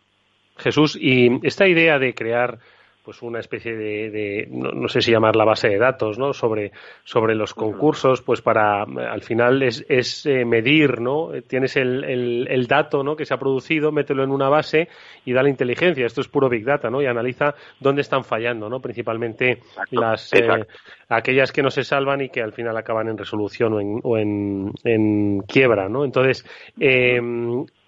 Jesús, 0.58 0.98
y 1.00 1.40
esta 1.44 1.68
idea 1.68 2.00
de 2.00 2.14
crear 2.16 2.60
pues 3.08 3.22
una 3.22 3.40
especie 3.40 3.74
de, 3.78 4.50
no, 4.52 4.90
sé 4.90 5.00
si 5.00 5.12
llamar 5.12 5.38
la 5.38 5.46
base 5.46 5.70
de 5.70 5.78
datos, 5.78 6.20
¿no? 6.20 6.34
Sobre, 6.34 6.74
sobre 7.06 7.36
los 7.36 7.54
concursos, 7.54 8.22
pues 8.22 8.42
para, 8.42 8.82
al 8.84 9.22
final 9.22 9.64
es, 9.64 9.86
es 9.88 10.26
eh, 10.26 10.44
medir, 10.44 11.00
¿no? 11.00 11.30
Tienes 11.48 11.78
el, 11.78 12.04
el, 12.04 12.68
dato, 12.68 13.06
¿no? 13.06 13.16
Que 13.16 13.24
se 13.24 13.34
ha 13.34 13.38
producido, 13.38 13.94
mételo 13.94 14.26
en 14.26 14.32
una 14.32 14.50
base 14.50 14.90
y 15.24 15.32
da 15.32 15.42
la 15.42 15.48
inteligencia. 15.48 16.06
Esto 16.06 16.20
es 16.20 16.28
puro 16.28 16.50
Big 16.50 16.66
Data, 16.66 16.90
¿no? 16.90 17.02
Y 17.02 17.06
analiza 17.06 17.56
dónde 17.80 18.02
están 18.02 18.26
fallando, 18.26 18.68
¿no? 18.68 18.82
Principalmente 18.82 19.60
las, 19.92 20.34
eh, 20.34 20.66
aquellas 21.08 21.54
que 21.54 21.64
no 21.64 21.72
se 21.72 21.86
salvan 21.86 22.20
y 22.20 22.28
que 22.28 22.42
al 22.42 22.52
final 22.52 22.76
acaban 22.76 23.08
en 23.08 23.18
resolución 23.18 23.72
o 23.72 23.80
en, 23.80 24.02
o 24.04 24.18
en, 24.18 24.74
en 24.84 25.40
quiebra, 25.48 25.88
¿no? 25.88 26.04
Entonces, 26.04 26.46
eh, 26.78 27.22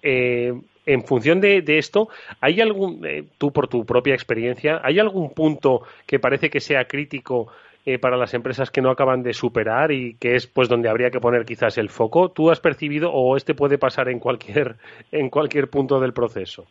eh 0.02 0.52
en 0.86 1.04
función 1.04 1.40
de, 1.40 1.62
esto, 1.78 2.08
¿hay 2.40 2.60
algún, 2.60 3.04
eh, 3.04 3.24
tú 3.38 3.52
por 3.52 3.68
tu 3.68 3.84
propia 3.84 4.14
experiencia, 4.14 4.80
¿hay 4.82 4.98
algún 4.98 5.32
punto 5.34 5.82
que 6.06 6.18
parece 6.18 6.50
que 6.50 6.60
sea 6.60 6.86
crítico 6.86 7.48
eh, 7.86 7.98
para 7.98 8.16
las 8.16 8.34
empresas 8.34 8.70
que 8.70 8.82
no 8.82 8.90
acaban 8.90 9.22
de 9.22 9.32
superar 9.32 9.92
y 9.92 10.14
que 10.14 10.34
es 10.34 10.46
pues 10.46 10.68
donde 10.68 10.88
habría 10.88 11.10
que 11.10 11.20
poner 11.20 11.44
quizás 11.44 11.78
el 11.78 11.90
foco? 11.90 12.30
¿Tú 12.30 12.50
has 12.50 12.60
percibido 12.60 13.12
o 13.12 13.36
este 13.36 13.54
puede 13.54 13.78
pasar 13.78 14.08
en 14.08 14.18
cualquier, 14.18 14.76
en 15.12 15.30
cualquier 15.30 15.68
punto 15.68 16.00
del 16.00 16.12
proceso? 16.12 16.66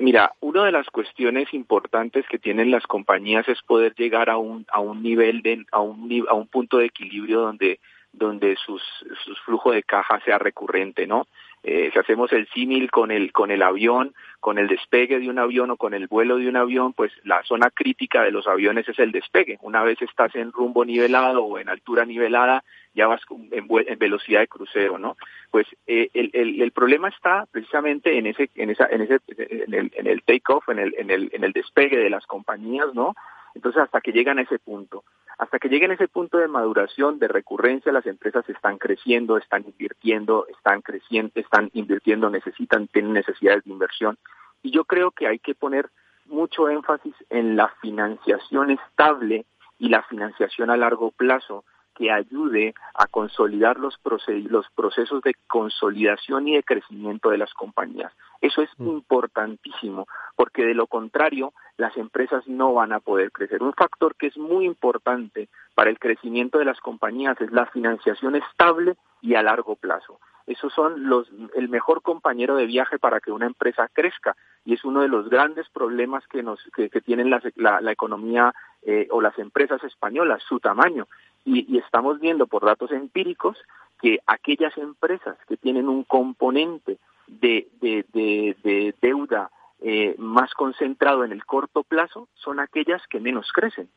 Mira, 0.00 0.32
una 0.40 0.64
de 0.64 0.72
las 0.72 0.88
cuestiones 0.88 1.54
importantes 1.54 2.26
que 2.28 2.40
tienen 2.40 2.72
las 2.72 2.84
compañías 2.84 3.48
es 3.48 3.62
poder 3.62 3.94
llegar 3.94 4.28
a 4.28 4.36
un, 4.36 4.66
a 4.72 4.80
un 4.80 5.02
nivel 5.02 5.42
de, 5.42 5.64
a 5.70 5.80
un, 5.80 6.26
a 6.28 6.34
un 6.34 6.48
punto 6.48 6.78
de 6.78 6.86
equilibrio 6.86 7.40
donde 7.40 7.78
donde 8.16 8.56
sus, 8.64 8.80
sus 9.24 9.40
flujo 9.40 9.72
de 9.72 9.82
caja 9.82 10.20
sea 10.24 10.38
recurrente, 10.38 11.06
¿no? 11.06 11.26
Eh, 11.66 11.90
si 11.92 11.98
hacemos 11.98 12.30
el 12.34 12.46
símil 12.48 12.90
con 12.90 13.10
el, 13.10 13.32
con 13.32 13.50
el 13.50 13.62
avión, 13.62 14.14
con 14.38 14.58
el 14.58 14.68
despegue 14.68 15.18
de 15.18 15.30
un 15.30 15.38
avión 15.38 15.70
o 15.70 15.78
con 15.78 15.94
el 15.94 16.08
vuelo 16.08 16.36
de 16.36 16.46
un 16.46 16.56
avión, 16.56 16.92
pues 16.92 17.10
la 17.24 17.42
zona 17.44 17.70
crítica 17.70 18.22
de 18.22 18.30
los 18.30 18.46
aviones 18.46 18.86
es 18.86 18.98
el 18.98 19.12
despegue. 19.12 19.58
Una 19.62 19.82
vez 19.82 20.00
estás 20.02 20.34
en 20.36 20.52
rumbo 20.52 20.84
nivelado 20.84 21.42
o 21.42 21.58
en 21.58 21.70
altura 21.70 22.04
nivelada, 22.04 22.62
ya 22.94 23.06
vas 23.06 23.22
en, 23.50 23.66
en 23.70 23.98
velocidad 23.98 24.40
de 24.40 24.48
crucero, 24.48 24.98
¿no? 24.98 25.16
Pues 25.50 25.66
eh, 25.86 26.10
el, 26.12 26.30
el, 26.34 26.60
el, 26.60 26.70
problema 26.72 27.08
está 27.08 27.46
precisamente 27.50 28.18
en 28.18 28.26
ese, 28.26 28.50
en 28.56 28.68
esa, 28.68 28.86
en 28.86 29.00
ese, 29.00 29.20
en 29.38 29.72
el, 29.72 29.90
en 29.94 30.06
el 30.06 30.22
take-off, 30.22 30.68
en 30.68 30.78
el, 30.78 30.94
en 30.98 31.10
el, 31.10 31.30
en 31.32 31.44
el 31.44 31.52
despegue 31.52 31.96
de 31.96 32.10
las 32.10 32.26
compañías, 32.26 32.92
¿no? 32.92 33.14
Entonces, 33.54 33.82
hasta 33.82 34.00
que 34.00 34.12
llegan 34.12 34.38
a 34.38 34.42
ese 34.42 34.58
punto, 34.58 35.04
hasta 35.38 35.58
que 35.58 35.68
lleguen 35.68 35.90
a 35.90 35.94
ese 35.94 36.08
punto 36.08 36.38
de 36.38 36.48
maduración, 36.48 37.18
de 37.18 37.28
recurrencia, 37.28 37.92
las 37.92 38.06
empresas 38.06 38.48
están 38.48 38.78
creciendo, 38.78 39.36
están 39.36 39.64
invirtiendo, 39.64 40.46
están 40.48 40.82
creciendo, 40.82 41.32
están 41.34 41.70
invirtiendo, 41.72 42.30
necesitan, 42.30 42.88
tienen 42.88 43.12
necesidades 43.12 43.64
de 43.64 43.70
inversión. 43.70 44.18
Y 44.62 44.70
yo 44.70 44.84
creo 44.84 45.10
que 45.10 45.26
hay 45.26 45.38
que 45.38 45.54
poner 45.54 45.88
mucho 46.26 46.68
énfasis 46.68 47.14
en 47.30 47.56
la 47.56 47.68
financiación 47.80 48.70
estable 48.70 49.44
y 49.78 49.88
la 49.88 50.02
financiación 50.02 50.70
a 50.70 50.76
largo 50.76 51.10
plazo 51.10 51.64
que 51.94 52.10
ayude 52.10 52.74
a 52.94 53.06
consolidar 53.06 53.78
los, 53.78 53.98
los 54.26 54.66
procesos 54.74 55.22
de 55.22 55.34
consolidación 55.46 56.48
y 56.48 56.56
de 56.56 56.62
crecimiento 56.62 57.30
de 57.30 57.38
las 57.38 57.52
compañías. 57.54 58.12
Eso 58.40 58.62
es 58.62 58.70
mm. 58.78 58.88
importantísimo, 58.88 60.06
porque 60.36 60.64
de 60.64 60.74
lo 60.74 60.86
contrario, 60.86 61.52
las 61.76 61.96
empresas 61.96 62.46
no 62.46 62.74
van 62.74 62.92
a 62.92 63.00
poder 63.00 63.32
crecer. 63.32 63.62
Un 63.62 63.72
factor 63.72 64.14
que 64.16 64.26
es 64.26 64.36
muy 64.36 64.66
importante 64.66 65.48
para 65.74 65.90
el 65.90 65.98
crecimiento 65.98 66.58
de 66.58 66.64
las 66.64 66.80
compañías 66.80 67.40
es 67.40 67.50
la 67.52 67.66
financiación 67.66 68.36
estable 68.36 68.96
y 69.22 69.34
a 69.34 69.42
largo 69.42 69.76
plazo. 69.76 70.20
Esos 70.46 70.72
son 70.74 71.08
los, 71.08 71.26
el 71.54 71.70
mejor 71.70 72.02
compañero 72.02 72.54
de 72.56 72.66
viaje 72.66 72.98
para 72.98 73.20
que 73.20 73.32
una 73.32 73.46
empresa 73.46 73.88
crezca 73.92 74.36
y 74.64 74.74
es 74.74 74.84
uno 74.84 75.00
de 75.00 75.08
los 75.08 75.30
grandes 75.30 75.66
problemas 75.70 76.26
que, 76.26 76.42
nos, 76.42 76.60
que, 76.74 76.88
tienen 77.00 77.30
la, 77.30 77.40
la, 77.80 77.92
economía 77.92 78.54
eh, 78.82 79.08
o 79.10 79.22
las 79.22 79.38
empresas 79.38 79.82
españolas, 79.84 80.42
su 80.46 80.60
tamaño. 80.60 81.06
Y, 81.44 81.78
estamos 81.78 82.20
viendo 82.20 82.46
por 82.46 82.64
datos 82.64 82.90
empíricos 82.90 83.58
que 84.00 84.18
aquellas 84.26 84.76
empresas 84.78 85.36
que 85.46 85.56
tienen 85.56 85.88
un 85.88 86.04
componente 86.04 86.98
de, 87.26 87.68
de, 87.80 88.04
de, 88.12 88.94
deuda 89.00 89.50
eh, 89.80 90.14
más 90.18 90.52
concentrado 90.54 91.24
en 91.24 91.32
el 91.32 91.44
corto 91.44 91.82
plazo 91.82 92.28
son 92.34 92.60
aquellas 92.60 93.06
que 93.08 93.20
menos 93.20 93.50
crecen. 93.52 93.88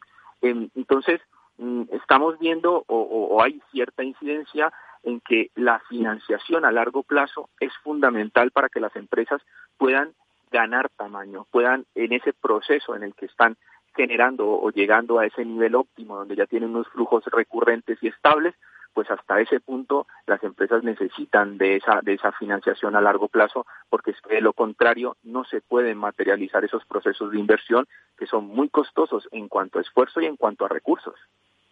Entonces, 0.42 1.22
mm, 1.58 1.84
estamos 1.92 2.38
viendo 2.40 2.84
o, 2.88 3.42
hay 3.42 3.62
cierta 3.72 4.04
incidencia 4.04 4.72
en 5.04 5.22
que 5.22 5.52
la 5.56 5.80
financiación 5.88 6.66
a 6.66 6.72
largo 6.72 7.04
plazo 7.04 7.50
es 7.60 7.72
fundamental 7.84 8.52
para 8.52 8.70
que 8.70 8.80
las 8.80 8.96
empresas 8.96 9.42
puedan 9.78 10.14
ganar 10.52 10.90
tamaño, 10.90 11.46
puedan 11.52 11.86
en 11.96 12.14
ese 12.14 12.34
proceso 12.34 12.96
en 12.96 13.04
el 13.04 13.14
que 13.14 13.26
están 13.26 13.58
generando 13.98 14.48
o 14.48 14.70
llegando 14.72 15.20
a 15.20 15.26
ese 15.26 15.44
nivel 15.44 15.76
óptimo 15.76 16.16
donde 16.16 16.36
ya 16.36 16.46
tienen 16.46 16.70
unos 16.70 16.88
flujos 16.88 17.26
recurrentes 17.26 17.98
y 18.02 18.08
estables, 18.08 18.56
pues 18.94 19.12
hasta 19.12 19.42
ese 19.42 19.60
punto 19.60 20.08
las 20.26 20.44
empresas 20.44 20.84
necesitan 20.84 21.58
de 21.58 21.76
esa 21.76 22.00
de 22.02 22.14
esa 22.14 22.32
financiación 22.32 22.96
a 22.96 23.02
largo 23.02 23.28
plazo 23.28 23.66
porque 23.90 24.12
es 24.12 24.22
que 24.22 24.36
de 24.36 24.42
lo 24.42 24.54
contrario 24.54 25.18
no 25.24 25.44
se 25.44 25.62
pueden 25.62 25.98
materializar 25.98 26.64
esos 26.64 26.86
procesos 26.86 27.32
de 27.32 27.40
inversión 27.40 27.86
que 28.18 28.26
son 28.26 28.48
muy 28.48 28.70
costosos 28.70 29.28
en 29.32 29.50
cuanto 29.50 29.78
a 29.78 29.82
esfuerzo 29.82 30.22
y 30.22 30.26
en 30.26 30.38
cuanto 30.38 30.66
a 30.66 30.70
recursos. 30.70 31.16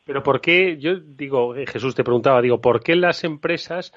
Pero 0.05 0.21
¿por 0.21 0.39
qué, 0.39 0.78
yo 0.78 0.97
digo, 0.99 1.55
eh, 1.55 1.65
Jesús 1.65 1.95
te 1.95 2.03
preguntaba, 2.03 2.41
digo, 2.41 2.61
¿por 2.61 2.82
qué 2.82 2.95
las 2.95 3.23
empresas 3.23 3.91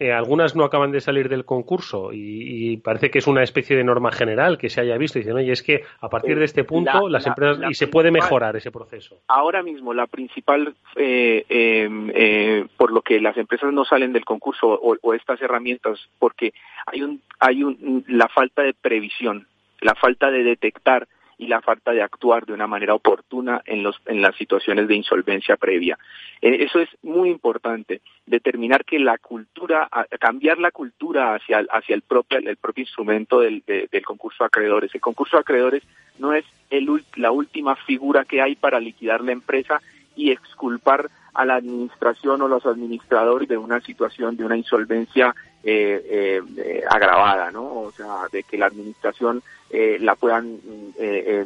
eh, 0.00 0.12
algunas 0.12 0.56
no 0.56 0.64
acaban 0.64 0.90
de 0.90 1.00
salir 1.00 1.28
del 1.28 1.44
concurso 1.44 2.10
y, 2.12 2.76
parece 2.78 3.10
que 3.10 3.20
es 3.20 3.28
una 3.28 3.44
especie 3.44 3.76
de 3.76 3.84
norma 3.84 4.10
general 4.10 4.58
que 4.58 4.68
se 4.68 4.80
haya 4.80 4.98
visto. 4.98 5.18
Y 5.18 5.22
dicen, 5.22 5.36
oye, 5.36 5.52
es 5.52 5.62
que 5.62 5.82
a 6.00 6.08
partir 6.08 6.36
de 6.36 6.44
este 6.44 6.64
punto 6.64 7.08
las 7.08 7.26
empresas 7.26 7.70
y 7.70 7.74
se 7.74 7.86
puede 7.86 8.10
mejorar 8.10 8.56
ese 8.56 8.72
proceso. 8.72 9.20
Ahora 9.28 9.62
mismo 9.62 9.94
la 9.94 10.08
principal, 10.08 10.74
eh, 10.96 11.44
em, 11.48 12.10
eh, 12.12 12.66
por 12.76 12.92
lo 12.92 13.02
que 13.02 13.20
las 13.20 13.36
empresas 13.36 13.72
no 13.72 13.84
salen 13.84 14.12
del 14.12 14.24
concurso 14.24 14.66
o, 14.68 15.14
estas 15.14 15.40
herramientas, 15.40 16.00
porque 16.18 16.52
hay 16.86 17.02
un, 17.02 17.22
hay 17.38 17.62
un, 17.62 18.04
la 18.08 18.28
falta 18.28 18.62
de 18.62 18.74
previsión, 18.74 19.46
la 19.80 19.94
falta 19.94 20.30
de 20.30 20.42
detectar 20.42 21.06
y 21.38 21.46
la 21.46 21.60
falta 21.60 21.92
de 21.92 22.02
actuar 22.02 22.46
de 22.46 22.52
una 22.52 22.66
manera 22.66 22.94
oportuna 22.94 23.62
en, 23.64 23.82
los, 23.82 24.00
en 24.06 24.22
las 24.22 24.36
situaciones 24.36 24.88
de 24.88 24.94
insolvencia 24.94 25.56
previa. 25.56 25.98
Eh, 26.40 26.58
eso 26.60 26.80
es 26.80 26.88
muy 27.02 27.30
importante, 27.30 28.00
determinar 28.26 28.84
que 28.84 28.98
la 28.98 29.18
cultura, 29.18 29.88
cambiar 30.20 30.58
la 30.58 30.70
cultura 30.70 31.34
hacia, 31.34 31.64
hacia 31.70 31.94
el, 31.94 32.02
propio, 32.02 32.38
el 32.38 32.56
propio 32.56 32.82
instrumento 32.82 33.40
del, 33.40 33.62
del 33.66 34.04
concurso 34.04 34.44
de 34.44 34.46
acreedores. 34.48 34.94
El 34.94 35.00
concurso 35.00 35.36
de 35.36 35.42
acreedores 35.42 35.82
no 36.18 36.32
es 36.32 36.44
el, 36.70 36.88
la 37.16 37.30
última 37.30 37.76
figura 37.76 38.24
que 38.24 38.40
hay 38.40 38.54
para 38.54 38.80
liquidar 38.80 39.20
la 39.22 39.32
empresa 39.32 39.80
y 40.16 40.30
exculpar 40.30 41.10
a 41.34 41.44
la 41.44 41.56
administración 41.56 42.42
o 42.42 42.48
los 42.48 42.64
administradores 42.64 43.48
de 43.48 43.58
una 43.58 43.80
situación 43.80 44.36
de 44.36 44.44
una 44.44 44.56
insolvencia 44.56 45.34
eh, 45.64 46.06
eh, 46.08 46.42
eh, 46.58 46.82
agravada, 46.88 47.50
¿no? 47.50 47.64
O 47.64 47.92
sea, 47.92 48.28
de 48.30 48.42
que 48.42 48.58
la 48.58 48.66
administración 48.66 49.42
la 49.70 50.14
puedan 50.14 50.60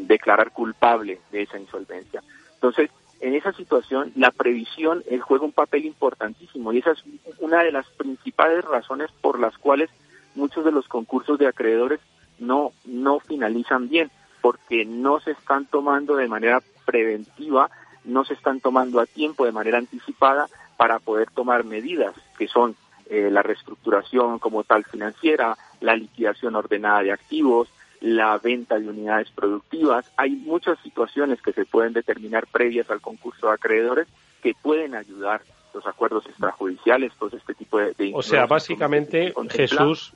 declarar 0.06 0.52
culpable 0.52 1.18
de 1.32 1.42
esa 1.42 1.58
insolvencia. 1.58 2.22
Entonces, 2.52 2.90
en 3.20 3.34
esa 3.34 3.54
situación, 3.54 4.12
la 4.16 4.30
previsión 4.32 5.02
juega 5.22 5.46
un 5.46 5.52
papel 5.52 5.86
importantísimo 5.86 6.70
y 6.74 6.78
esa 6.80 6.90
es 6.90 7.02
una 7.38 7.62
de 7.62 7.72
las 7.72 7.88
principales 7.92 8.66
razones 8.66 9.10
por 9.22 9.40
las 9.40 9.56
cuales 9.56 9.88
muchos 10.34 10.62
de 10.66 10.72
los 10.72 10.88
concursos 10.88 11.38
de 11.38 11.46
acreedores 11.46 12.00
no, 12.38 12.72
no 12.84 13.18
finalizan 13.18 13.88
bien, 13.88 14.10
porque 14.42 14.84
no 14.84 15.20
se 15.20 15.30
están 15.30 15.64
tomando 15.64 16.16
de 16.16 16.28
manera 16.28 16.62
preventiva 16.84 17.70
no 18.08 18.24
se 18.24 18.34
están 18.34 18.60
tomando 18.60 19.00
a 19.00 19.06
tiempo 19.06 19.44
de 19.44 19.52
manera 19.52 19.78
anticipada 19.78 20.48
para 20.76 20.98
poder 20.98 21.30
tomar 21.30 21.64
medidas 21.64 22.14
que 22.38 22.48
son 22.48 22.74
eh, 23.10 23.30
la 23.30 23.42
reestructuración 23.42 24.38
como 24.38 24.64
tal 24.64 24.84
financiera, 24.84 25.56
la 25.80 25.96
liquidación 25.96 26.56
ordenada 26.56 27.02
de 27.02 27.12
activos, 27.12 27.68
la 28.00 28.38
venta 28.38 28.78
de 28.78 28.88
unidades 28.88 29.30
productivas. 29.30 30.10
Hay 30.16 30.30
muchas 30.30 30.78
situaciones 30.80 31.40
que 31.42 31.52
se 31.52 31.64
pueden 31.64 31.92
determinar 31.92 32.46
previas 32.46 32.90
al 32.90 33.00
concurso 33.00 33.48
de 33.48 33.54
acreedores 33.54 34.08
que 34.42 34.54
pueden 34.54 34.94
ayudar 34.94 35.42
los 35.74 35.86
acuerdos 35.86 36.26
extrajudiciales, 36.26 37.12
todo 37.18 37.36
este 37.36 37.54
tipo 37.54 37.78
de... 37.78 38.12
o 38.14 38.22
sea, 38.22 38.46
básicamente, 38.46 39.34
Jesús, 39.50 40.14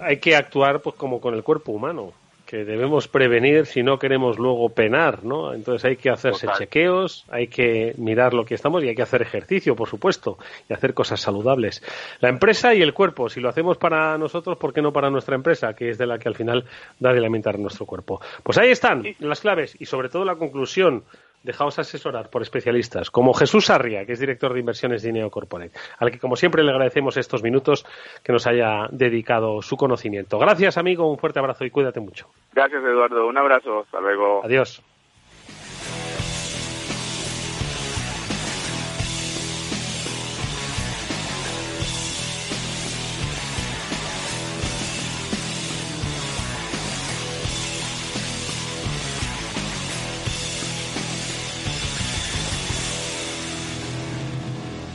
hay 0.00 0.18
que 0.18 0.36
actuar 0.36 0.80
pues 0.80 0.96
como 0.96 1.20
con 1.20 1.34
el 1.34 1.42
cuerpo 1.42 1.72
humano 1.72 2.12
que 2.54 2.64
debemos 2.64 3.08
prevenir 3.08 3.66
si 3.66 3.82
no 3.82 3.98
queremos 3.98 4.38
luego 4.38 4.68
penar, 4.68 5.24
¿no? 5.24 5.52
Entonces 5.52 5.84
hay 5.84 5.96
que 5.96 6.08
hacerse 6.08 6.46
chequeos, 6.56 7.24
hay 7.28 7.48
que 7.48 7.94
mirar 7.98 8.32
lo 8.32 8.44
que 8.44 8.54
estamos 8.54 8.84
y 8.84 8.88
hay 8.88 8.94
que 8.94 9.02
hacer 9.02 9.22
ejercicio, 9.22 9.74
por 9.74 9.88
supuesto, 9.88 10.38
y 10.68 10.72
hacer 10.72 10.94
cosas 10.94 11.20
saludables. 11.20 11.82
La 12.20 12.28
empresa 12.28 12.72
y 12.72 12.80
el 12.80 12.94
cuerpo, 12.94 13.28
si 13.28 13.40
lo 13.40 13.48
hacemos 13.48 13.76
para 13.76 14.16
nosotros, 14.18 14.56
¿por 14.56 14.72
qué 14.72 14.82
no 14.82 14.92
para 14.92 15.10
nuestra 15.10 15.34
empresa, 15.34 15.74
que 15.74 15.88
es 15.88 15.98
de 15.98 16.06
la 16.06 16.16
que 16.20 16.28
al 16.28 16.36
final 16.36 16.64
da 17.00 17.12
de 17.12 17.18
alimentar 17.18 17.58
nuestro 17.58 17.86
cuerpo? 17.86 18.20
Pues 18.44 18.56
ahí 18.56 18.70
están 18.70 19.02
las 19.18 19.40
claves 19.40 19.76
y 19.80 19.86
sobre 19.86 20.08
todo 20.08 20.24
la 20.24 20.36
conclusión 20.36 21.02
dejaos 21.44 21.78
asesorar 21.78 22.30
por 22.30 22.42
especialistas 22.42 23.10
como 23.10 23.32
Jesús 23.34 23.66
Sarria, 23.66 24.04
que 24.04 24.12
es 24.12 24.18
director 24.18 24.52
de 24.52 24.60
inversiones 24.60 25.02
de 25.02 25.10
Ineo 25.10 25.30
Corporate, 25.30 25.78
al 25.98 26.10
que 26.10 26.18
como 26.18 26.34
siempre 26.34 26.64
le 26.64 26.72
agradecemos 26.72 27.16
estos 27.16 27.42
minutos 27.42 27.86
que 28.24 28.32
nos 28.32 28.46
haya 28.46 28.88
dedicado 28.90 29.62
su 29.62 29.76
conocimiento. 29.76 30.38
Gracias, 30.38 30.76
amigo, 30.78 31.08
un 31.08 31.18
fuerte 31.18 31.38
abrazo 31.38 31.64
y 31.64 31.70
cuídate 31.70 32.00
mucho. 32.00 32.28
Gracias, 32.52 32.82
Eduardo. 32.82 33.26
Un 33.26 33.38
abrazo. 33.38 33.80
Hasta 33.80 34.00
luego. 34.00 34.44
Adiós. 34.44 34.82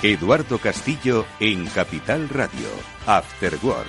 Eduardo 0.00 0.58
Castillo 0.58 1.26
en 1.40 1.66
Capital 1.66 2.28
Radio, 2.28 2.68
After 3.04 3.52
Work. 3.64 3.88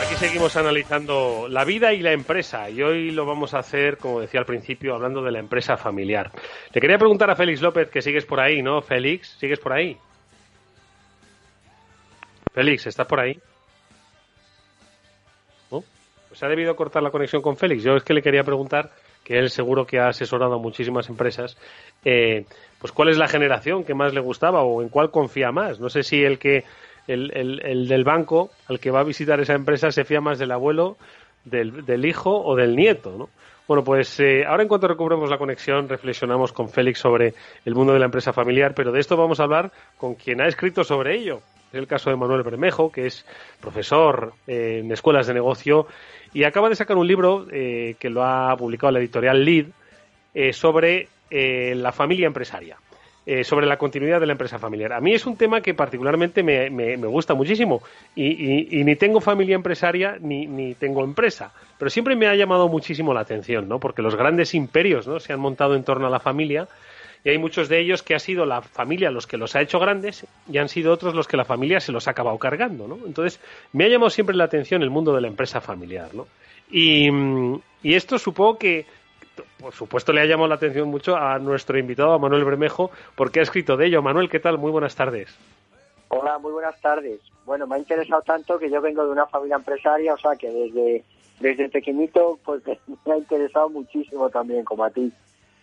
Aquí 0.00 0.14
seguimos 0.14 0.54
analizando 0.54 1.48
la 1.50 1.64
vida 1.64 1.92
y 1.92 2.02
la 2.02 2.12
empresa 2.12 2.70
y 2.70 2.82
hoy 2.82 3.10
lo 3.10 3.26
vamos 3.26 3.52
a 3.54 3.58
hacer, 3.58 3.98
como 3.98 4.20
decía 4.20 4.38
al 4.38 4.46
principio, 4.46 4.94
hablando 4.94 5.22
de 5.22 5.32
la 5.32 5.40
empresa 5.40 5.76
familiar. 5.76 6.30
Le 6.72 6.80
quería 6.80 6.98
preguntar 6.98 7.30
a 7.30 7.34
Félix 7.34 7.60
López, 7.60 7.90
que 7.90 8.00
sigues 8.00 8.24
por 8.24 8.38
ahí, 8.38 8.62
¿no? 8.62 8.80
Félix, 8.80 9.36
¿sigues 9.40 9.58
por 9.58 9.72
ahí? 9.72 9.96
Félix, 12.54 12.86
¿estás 12.86 13.08
por 13.08 13.18
ahí? 13.18 13.36
Se 16.36 16.44
ha 16.44 16.48
debido 16.48 16.76
cortar 16.76 17.02
la 17.02 17.10
conexión 17.10 17.40
con 17.40 17.56
Félix. 17.56 17.82
Yo 17.82 17.96
es 17.96 18.04
que 18.04 18.12
le 18.12 18.20
quería 18.20 18.44
preguntar, 18.44 18.90
que 19.24 19.38
él 19.38 19.50
seguro 19.50 19.86
que 19.86 19.98
ha 19.98 20.08
asesorado 20.08 20.54
a 20.54 20.58
muchísimas 20.58 21.08
empresas, 21.08 21.56
eh, 22.04 22.44
pues 22.78 22.92
cuál 22.92 23.08
es 23.08 23.18
la 23.18 23.26
generación 23.26 23.84
que 23.84 23.94
más 23.94 24.14
le 24.14 24.20
gustaba 24.20 24.62
o 24.62 24.82
en 24.82 24.88
cuál 24.88 25.10
confía 25.10 25.50
más. 25.50 25.80
No 25.80 25.88
sé 25.88 26.02
si 26.02 26.22
el 26.22 26.38
que 26.38 26.64
el, 27.08 27.32
el, 27.34 27.88
del 27.88 28.04
banco 28.04 28.50
al 28.68 28.78
que 28.78 28.90
va 28.90 29.00
a 29.00 29.04
visitar 29.04 29.40
esa 29.40 29.54
empresa 29.54 29.90
se 29.90 30.04
fía 30.04 30.20
más 30.20 30.38
del 30.38 30.52
abuelo, 30.52 30.96
del, 31.44 31.84
del 31.84 32.04
hijo 32.04 32.30
o 32.30 32.54
del 32.54 32.76
nieto, 32.76 33.16
¿no? 33.16 33.28
Bueno, 33.66 33.82
pues 33.82 34.20
eh, 34.20 34.44
ahora 34.46 34.62
en 34.62 34.68
cuanto 34.68 34.86
recubremos 34.86 35.28
la 35.28 35.38
conexión, 35.38 35.88
reflexionamos 35.88 36.52
con 36.52 36.68
Félix 36.68 37.00
sobre 37.00 37.34
el 37.64 37.74
mundo 37.74 37.94
de 37.94 37.98
la 37.98 38.04
empresa 38.04 38.32
familiar, 38.32 38.74
pero 38.76 38.92
de 38.92 39.00
esto 39.00 39.16
vamos 39.16 39.40
a 39.40 39.44
hablar 39.44 39.72
con 39.96 40.14
quien 40.14 40.40
ha 40.40 40.46
escrito 40.46 40.84
sobre 40.84 41.16
ello. 41.16 41.40
Es 41.76 41.80
el 41.80 41.86
caso 41.86 42.08
de 42.08 42.16
Manuel 42.16 42.42
Bermejo, 42.42 42.90
que 42.90 43.04
es 43.04 43.26
profesor 43.60 44.32
eh, 44.46 44.80
en 44.82 44.90
escuelas 44.90 45.26
de 45.26 45.34
negocio 45.34 45.86
y 46.32 46.44
acaba 46.44 46.70
de 46.70 46.74
sacar 46.74 46.96
un 46.96 47.06
libro 47.06 47.46
eh, 47.52 47.96
que 48.00 48.08
lo 48.08 48.24
ha 48.24 48.56
publicado 48.56 48.92
la 48.92 48.98
editorial 48.98 49.44
Lead 49.44 49.66
eh, 50.34 50.54
sobre 50.54 51.08
la 51.28 51.92
familia 51.92 52.28
empresaria. 52.28 52.78
sobre 53.42 53.66
la 53.66 53.76
continuidad 53.76 54.20
de 54.20 54.26
la 54.26 54.32
empresa 54.32 54.60
familiar. 54.60 54.92
A 54.92 55.00
mí 55.00 55.12
es 55.12 55.26
un 55.26 55.36
tema 55.36 55.60
que 55.60 55.74
particularmente 55.74 56.44
me, 56.44 56.70
me, 56.70 56.96
gusta 56.96 57.34
muchísimo 57.34 57.82
y, 58.14 58.78
y, 58.78 58.84
ni 58.84 58.94
tengo 58.94 59.20
familia 59.20 59.56
empresaria 59.56 60.16
ni, 60.20 60.46
ni 60.46 60.74
tengo 60.74 61.02
empresa, 61.02 61.52
pero 61.76 61.90
siempre 61.90 62.14
me 62.14 62.28
ha 62.28 62.36
llamado 62.36 62.68
muchísimo 62.68 63.12
la 63.12 63.22
atención, 63.22 63.68
¿no? 63.68 63.80
Porque 63.80 64.00
los 64.00 64.14
grandes 64.14 64.54
imperios, 64.54 65.08
¿no? 65.08 65.18
Se 65.18 65.32
han 65.32 65.40
montado 65.40 65.74
en 65.74 65.82
torno 65.82 66.06
a 66.06 66.10
la 66.10 66.20
familia 66.20 66.68
y 67.26 67.28
hay 67.28 67.38
muchos 67.38 67.68
de 67.68 67.80
ellos 67.80 68.04
que 68.04 68.14
ha 68.14 68.20
sido 68.20 68.46
la 68.46 68.62
familia 68.62 69.10
los 69.10 69.26
que 69.26 69.36
los 69.36 69.56
ha 69.56 69.60
hecho 69.60 69.80
grandes 69.80 70.24
y 70.48 70.58
han 70.58 70.68
sido 70.68 70.92
otros 70.92 71.12
los 71.12 71.26
que 71.26 71.36
la 71.36 71.44
familia 71.44 71.80
se 71.80 71.90
los 71.90 72.06
ha 72.06 72.12
acabado 72.12 72.38
cargando, 72.38 72.86
¿no? 72.86 73.00
Entonces, 73.04 73.40
me 73.72 73.84
ha 73.84 73.88
llamado 73.88 74.10
siempre 74.10 74.36
la 74.36 74.44
atención 74.44 74.80
el 74.80 74.90
mundo 74.90 75.12
de 75.12 75.22
la 75.22 75.26
empresa 75.26 75.60
familiar, 75.60 76.14
¿no? 76.14 76.28
Y, 76.70 77.08
y 77.82 77.94
esto 77.94 78.20
supongo 78.20 78.58
que 78.58 78.86
por 79.58 79.72
supuesto 79.72 80.12
le 80.12 80.20
ha 80.20 80.26
llamado 80.26 80.50
la 80.50 80.54
atención 80.54 80.86
mucho 80.86 81.16
a 81.16 81.40
nuestro 81.40 81.76
invitado, 81.76 82.12
a 82.12 82.18
Manuel 82.20 82.44
Bermejo, 82.44 82.92
porque 83.16 83.40
ha 83.40 83.42
escrito 83.42 83.76
de 83.76 83.86
ello. 83.86 84.02
Manuel, 84.02 84.30
¿qué 84.30 84.38
tal? 84.38 84.56
Muy 84.56 84.70
buenas 84.70 84.94
tardes. 84.94 85.36
Hola, 86.06 86.38
muy 86.38 86.52
buenas 86.52 86.80
tardes. 86.80 87.18
Bueno, 87.44 87.66
me 87.66 87.74
ha 87.74 87.78
interesado 87.78 88.22
tanto 88.22 88.56
que 88.56 88.70
yo 88.70 88.80
vengo 88.80 89.04
de 89.04 89.10
una 89.10 89.26
familia 89.26 89.56
empresaria, 89.56 90.14
o 90.14 90.18
sea 90.18 90.36
que 90.36 90.48
desde, 90.48 91.02
desde 91.40 91.68
pequeñito 91.70 92.38
pues 92.44 92.62
me 93.04 93.14
ha 93.14 93.18
interesado 93.18 93.68
muchísimo 93.68 94.30
también, 94.30 94.64
como 94.64 94.84
a 94.84 94.90
ti. 94.90 95.12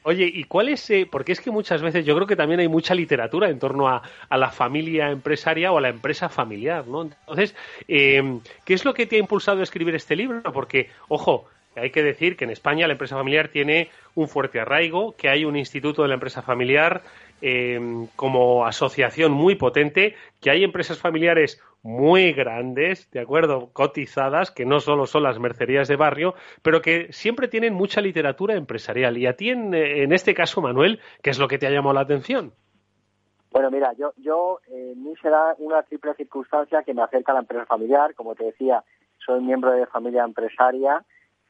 Oye, 0.03 0.29
¿y 0.31 0.43
cuál 0.43 0.69
es? 0.69 0.89
Eh, 0.89 1.07
porque 1.09 1.31
es 1.31 1.39
que 1.39 1.49
muchas 1.49 1.81
veces 1.81 2.05
yo 2.05 2.13
creo 2.15 2.27
que 2.27 2.35
también 2.35 2.59
hay 2.59 2.67
mucha 2.67 2.93
literatura 2.93 3.49
en 3.49 3.59
torno 3.59 3.87
a, 3.87 4.01
la 4.29 4.51
familia 4.51 5.09
empresaria 5.09 5.71
o 5.71 5.77
a 5.77 5.81
la 5.81 5.89
empresa 5.89 6.29
familiar, 6.29 6.87
¿no? 6.87 7.03
Entonces, 7.03 7.55
eh, 7.87 8.39
¿qué 8.65 8.73
es 8.73 8.83
lo 8.83 8.93
que 8.93 9.05
te 9.05 9.15
ha 9.15 9.19
impulsado 9.19 9.61
a 9.61 9.63
escribir 9.63 9.95
este 9.95 10.15
libro? 10.15 10.43
Porque, 10.51 10.89
ojo, 11.07 11.47
hay 11.76 11.91
que 11.91 12.03
decir 12.03 12.38
que 12.38 12.45
en 12.45 12.51
España 12.51 12.88
la 12.88 12.93
empresa 12.93 13.15
familiar 13.15 13.47
tiene 13.47 13.89
un 14.15 14.28
fuerte 14.28 14.59
arraigo, 14.59 15.15
que 15.15 15.30
hay 15.30 15.45
un 15.45 15.55
instituto 15.55 16.01
de 16.03 16.07
la 16.07 16.13
empresa 16.15 16.41
familiar 16.41 17.01
eh, 17.41 18.07
como 18.15 18.65
asociación 18.65 19.32
muy 19.32 19.55
potente, 19.55 20.15
que 20.39 20.51
hay 20.51 20.63
empresas 20.63 20.99
familiares 20.99 21.61
muy 21.82 22.32
grandes, 22.32 23.11
de 23.11 23.19
acuerdo, 23.19 23.69
cotizadas, 23.74 24.51
que 24.51 24.65
no 24.65 24.80
solo 24.80 25.05
son 25.05 25.24
las 25.24 25.38
mercerías 25.38 25.89
de 25.89 25.97
barrio, 25.97 26.34
pero 26.61 26.82
que 26.82 27.11
siempre 27.11 27.49
tienen 27.49 27.74
mucha 27.74 27.99
literatura 27.99 28.55
empresarial. 28.55 29.17
Y 29.17 29.28
a 29.28 29.36
ti, 29.36 29.49
en, 29.49 30.13
este 30.13 30.34
caso, 30.34 30.61
Manuel, 30.61 31.01
¿qué 31.21 31.32
es 31.32 31.39
lo 31.39 31.49
que 31.49 31.57
te 31.57 31.67
ha 31.67 31.71
llamado 31.71 31.95
la 31.95 32.01
atención? 32.01 32.53
Bueno, 33.51 33.69
mira, 33.69 33.91
yo, 33.93 34.13
yo 34.17 34.61
eh, 34.71 34.93
mí 34.95 35.13
se 35.21 35.30
una 35.57 35.84
triple 35.84 36.13
circunstancia 36.15 36.84
que 36.84 36.93
me 36.93 37.03
acerca 37.03 37.34
a 37.34 37.36
la 37.36 37.41
empresa 37.41 37.65
familiar. 37.65 38.15
Como 38.15 38.34
te 38.34 38.45
decía, 38.45 38.84
soy 39.26 39.41
miembro 39.41 39.71
de 39.71 39.86
familia 39.86 40.24
empresaria 40.24 41.03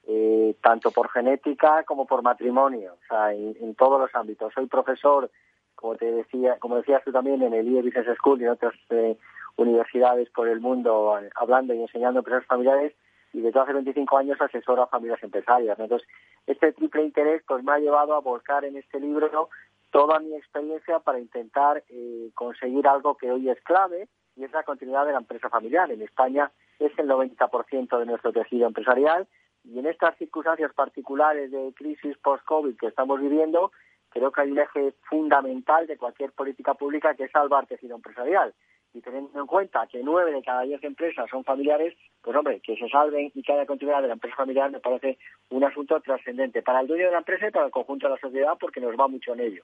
eh, 0.07 0.55
tanto 0.61 0.91
por 0.91 1.09
genética 1.09 1.83
como 1.83 2.05
por 2.05 2.21
matrimonio, 2.23 2.93
o 2.93 3.07
sea, 3.07 3.33
en, 3.33 3.75
todos 3.75 3.99
los 3.99 4.13
ámbitos. 4.13 4.53
Soy 4.53 4.67
profesor, 4.67 5.29
como 5.75 5.95
te 5.95 6.11
decía, 6.11 6.57
como 6.59 6.77
decías 6.77 7.03
tú 7.03 7.11
también, 7.11 7.41
en 7.41 7.53
el 7.53 7.67
IE 7.67 7.81
Business 7.81 8.17
School 8.17 8.41
y 8.41 8.43
en 8.43 8.49
otras 8.51 8.73
eh, 8.89 9.17
universidades 9.55 10.29
por 10.31 10.47
el 10.49 10.59
mundo, 10.59 11.17
hablando 11.35 11.73
y 11.73 11.81
enseñando 11.81 12.19
empresas 12.19 12.45
familiares, 12.45 12.93
y 13.31 13.41
desde 13.41 13.59
hace 13.59 13.73
25 13.73 14.17
años 14.17 14.41
asesoro 14.41 14.83
a 14.83 14.87
familias 14.87 15.23
empresarias. 15.23 15.79
Entonces, 15.79 16.07
este 16.45 16.71
triple 16.73 17.03
interés 17.03 17.41
pues 17.47 17.63
me 17.63 17.71
ha 17.71 17.79
llevado 17.79 18.13
a 18.13 18.19
volcar 18.19 18.63
en 18.65 18.77
este 18.77 18.99
libro 18.99 19.49
toda 19.89 20.19
mi 20.19 20.35
experiencia 20.35 20.99
para 20.99 21.19
intentar 21.19 21.83
eh, 21.89 22.29
conseguir 22.35 22.87
algo 22.87 23.15
que 23.15 23.31
hoy 23.31 23.49
es 23.49 23.61
clave, 23.61 24.07
y 24.35 24.43
es 24.43 24.51
la 24.51 24.63
continuidad 24.63 25.05
de 25.05 25.13
la 25.13 25.19
empresa 25.19 25.49
familiar. 25.49 25.91
En 25.91 26.01
España 26.01 26.51
es 26.79 26.91
el 26.97 27.07
90% 27.07 27.99
de 27.99 28.05
nuestro 28.05 28.33
tejido 28.33 28.67
empresarial 28.67 29.27
y 29.63 29.79
en 29.79 29.85
estas 29.85 30.17
circunstancias 30.17 30.73
particulares 30.73 31.51
de 31.51 31.73
crisis 31.75 32.17
post-COVID 32.17 32.77
que 32.77 32.87
estamos 32.87 33.19
viviendo, 33.19 33.71
creo 34.09 34.31
que 34.31 34.41
hay 34.41 34.51
un 34.51 34.59
eje 34.59 34.93
fundamental 35.09 35.87
de 35.87 35.97
cualquier 35.97 36.31
política 36.31 36.73
pública 36.73 37.15
que 37.15 37.25
es 37.25 37.31
salvar 37.31 37.65
tejido 37.65 37.95
empresarial. 37.95 38.53
Y 38.93 39.01
teniendo 39.01 39.39
en 39.39 39.47
cuenta 39.47 39.87
que 39.87 40.03
nueve 40.03 40.31
de 40.31 40.43
cada 40.43 40.61
diez 40.61 40.83
empresas 40.83 41.27
son 41.29 41.43
familiares, 41.43 41.95
pues 42.21 42.37
hombre, 42.37 42.59
que 42.59 42.75
se 42.75 42.87
salven 42.89 43.31
y 43.33 43.41
que 43.41 43.53
haya 43.53 43.65
continuidad 43.65 44.03
de 44.03 44.09
la 44.09 44.13
empresa 44.13 44.35
familiar 44.35 44.69
me 44.69 44.79
parece 44.79 45.17
un 45.49 45.63
asunto 45.63 45.99
trascendente 46.01 46.61
para 46.61 46.81
el 46.81 46.87
dueño 46.87 47.05
de 47.05 47.11
la 47.11 47.17
empresa 47.19 47.47
y 47.47 47.51
para 47.51 47.65
el 47.65 47.71
conjunto 47.71 48.07
de 48.07 48.13
la 48.13 48.19
sociedad 48.19 48.53
porque 48.59 48.81
nos 48.81 48.95
va 48.99 49.07
mucho 49.07 49.33
en 49.33 49.39
ello. 49.39 49.63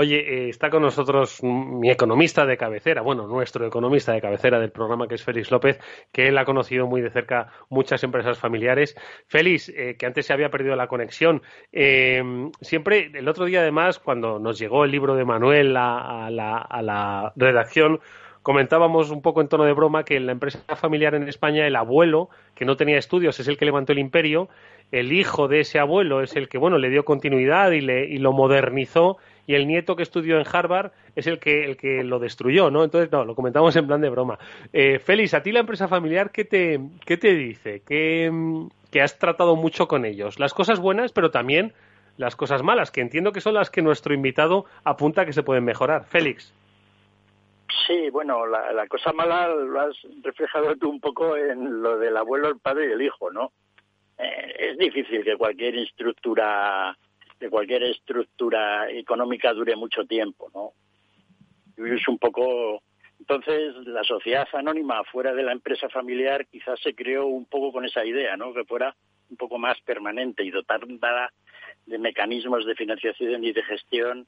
Oye, 0.00 0.18
eh, 0.18 0.48
está 0.48 0.70
con 0.70 0.82
nosotros 0.82 1.42
mi 1.42 1.90
economista 1.90 2.46
de 2.46 2.56
cabecera, 2.56 3.02
bueno, 3.02 3.26
nuestro 3.26 3.66
economista 3.66 4.12
de 4.12 4.20
cabecera 4.20 4.60
del 4.60 4.70
programa, 4.70 5.08
que 5.08 5.16
es 5.16 5.24
Félix 5.24 5.50
López, 5.50 5.80
que 6.12 6.28
él 6.28 6.38
ha 6.38 6.44
conocido 6.44 6.86
muy 6.86 7.00
de 7.00 7.10
cerca 7.10 7.50
muchas 7.68 8.04
empresas 8.04 8.38
familiares. 8.38 8.94
Félix, 9.26 9.68
eh, 9.70 9.96
que 9.98 10.06
antes 10.06 10.24
se 10.24 10.32
había 10.32 10.50
perdido 10.50 10.76
la 10.76 10.86
conexión, 10.86 11.42
eh, 11.72 12.22
siempre, 12.60 13.10
el 13.12 13.26
otro 13.26 13.46
día 13.46 13.62
además, 13.62 13.98
cuando 13.98 14.38
nos 14.38 14.56
llegó 14.60 14.84
el 14.84 14.92
libro 14.92 15.16
de 15.16 15.24
Manuel 15.24 15.76
a, 15.76 16.30
la, 16.30 16.58
a 16.58 16.80
la 16.80 17.32
redacción, 17.34 17.98
comentábamos 18.42 19.10
un 19.10 19.20
poco 19.20 19.40
en 19.40 19.48
tono 19.48 19.64
de 19.64 19.72
broma 19.72 20.04
que 20.04 20.14
en 20.14 20.26
la 20.26 20.32
empresa 20.32 20.60
familiar 20.76 21.16
en 21.16 21.28
España 21.28 21.66
el 21.66 21.74
abuelo, 21.74 22.28
que 22.54 22.64
no 22.64 22.76
tenía 22.76 22.98
estudios, 22.98 23.40
es 23.40 23.48
el 23.48 23.56
que 23.56 23.64
levantó 23.64 23.90
el 23.90 23.98
imperio, 23.98 24.48
el 24.92 25.12
hijo 25.12 25.48
de 25.48 25.60
ese 25.60 25.78
abuelo 25.78 26.22
es 26.22 26.36
el 26.36 26.48
que, 26.48 26.56
bueno, 26.56 26.78
le 26.78 26.88
dio 26.88 27.04
continuidad 27.04 27.72
y, 27.72 27.80
le, 27.80 28.06
y 28.06 28.18
lo 28.18 28.32
modernizó 28.32 29.18
y 29.48 29.54
el 29.54 29.66
nieto 29.66 29.96
que 29.96 30.02
estudió 30.02 30.38
en 30.38 30.44
Harvard 30.46 30.92
es 31.16 31.26
el 31.26 31.40
que, 31.40 31.64
el 31.64 31.78
que 31.78 32.04
lo 32.04 32.18
destruyó, 32.18 32.70
¿no? 32.70 32.84
Entonces, 32.84 33.10
no, 33.10 33.24
lo 33.24 33.34
comentamos 33.34 33.74
en 33.76 33.86
plan 33.86 34.02
de 34.02 34.10
broma. 34.10 34.38
Eh, 34.74 34.98
Félix, 34.98 35.32
a 35.32 35.42
ti 35.42 35.52
la 35.52 35.60
empresa 35.60 35.88
familiar, 35.88 36.30
¿qué 36.30 36.44
te, 36.44 36.78
qué 37.06 37.16
te 37.16 37.34
dice? 37.34 37.82
¿Qué, 37.88 38.30
que 38.92 39.00
has 39.00 39.18
tratado 39.18 39.56
mucho 39.56 39.88
con 39.88 40.04
ellos? 40.04 40.38
Las 40.38 40.52
cosas 40.52 40.80
buenas, 40.80 41.12
pero 41.12 41.30
también 41.30 41.72
las 42.18 42.36
cosas 42.36 42.62
malas, 42.62 42.90
que 42.90 43.00
entiendo 43.00 43.32
que 43.32 43.40
son 43.40 43.54
las 43.54 43.70
que 43.70 43.80
nuestro 43.80 44.12
invitado 44.12 44.66
apunta 44.84 45.24
que 45.24 45.32
se 45.32 45.42
pueden 45.42 45.64
mejorar. 45.64 46.04
Félix. 46.04 46.52
Sí, 47.86 48.10
bueno, 48.10 48.44
la, 48.46 48.86
cosa 48.86 49.14
mala 49.14 49.48
lo 49.48 49.80
has 49.80 49.96
reflejado 50.22 50.76
tú 50.76 50.90
un 50.90 51.00
poco 51.00 51.34
en 51.38 51.80
lo 51.82 51.98
del 51.98 52.18
abuelo, 52.18 52.48
el 52.48 52.58
padre 52.58 52.90
y 52.90 52.92
el 52.92 53.00
hijo, 53.00 53.30
¿no? 53.30 53.52
Eh, 54.18 54.72
es 54.72 54.76
difícil 54.76 55.24
que 55.24 55.36
cualquier 55.36 55.74
estructura 55.76 56.94
de 57.38 57.50
cualquier 57.50 57.84
estructura 57.84 58.90
económica 58.90 59.52
dure 59.52 59.76
mucho 59.76 60.04
tiempo, 60.04 60.50
¿no? 60.54 60.72
Y 61.76 61.94
es 61.94 62.08
un 62.08 62.18
poco 62.18 62.82
entonces, 63.20 63.74
la 63.86 64.04
sociedad 64.04 64.48
anónima 64.52 65.02
fuera 65.04 65.34
de 65.34 65.42
la 65.42 65.52
empresa 65.52 65.88
familiar 65.88 66.46
quizás 66.46 66.80
se 66.80 66.94
creó 66.94 67.26
un 67.26 67.46
poco 67.46 67.72
con 67.72 67.84
esa 67.84 68.04
idea, 68.04 68.36
¿no? 68.36 68.54
Que 68.54 68.64
fuera 68.64 68.94
un 69.28 69.36
poco 69.36 69.58
más 69.58 69.78
permanente 69.82 70.44
y 70.44 70.50
dotarla 70.50 71.32
de 71.84 71.98
mecanismos 71.98 72.64
de 72.64 72.74
financiación 72.74 73.44
y 73.44 73.52
de 73.52 73.62
gestión, 73.64 74.26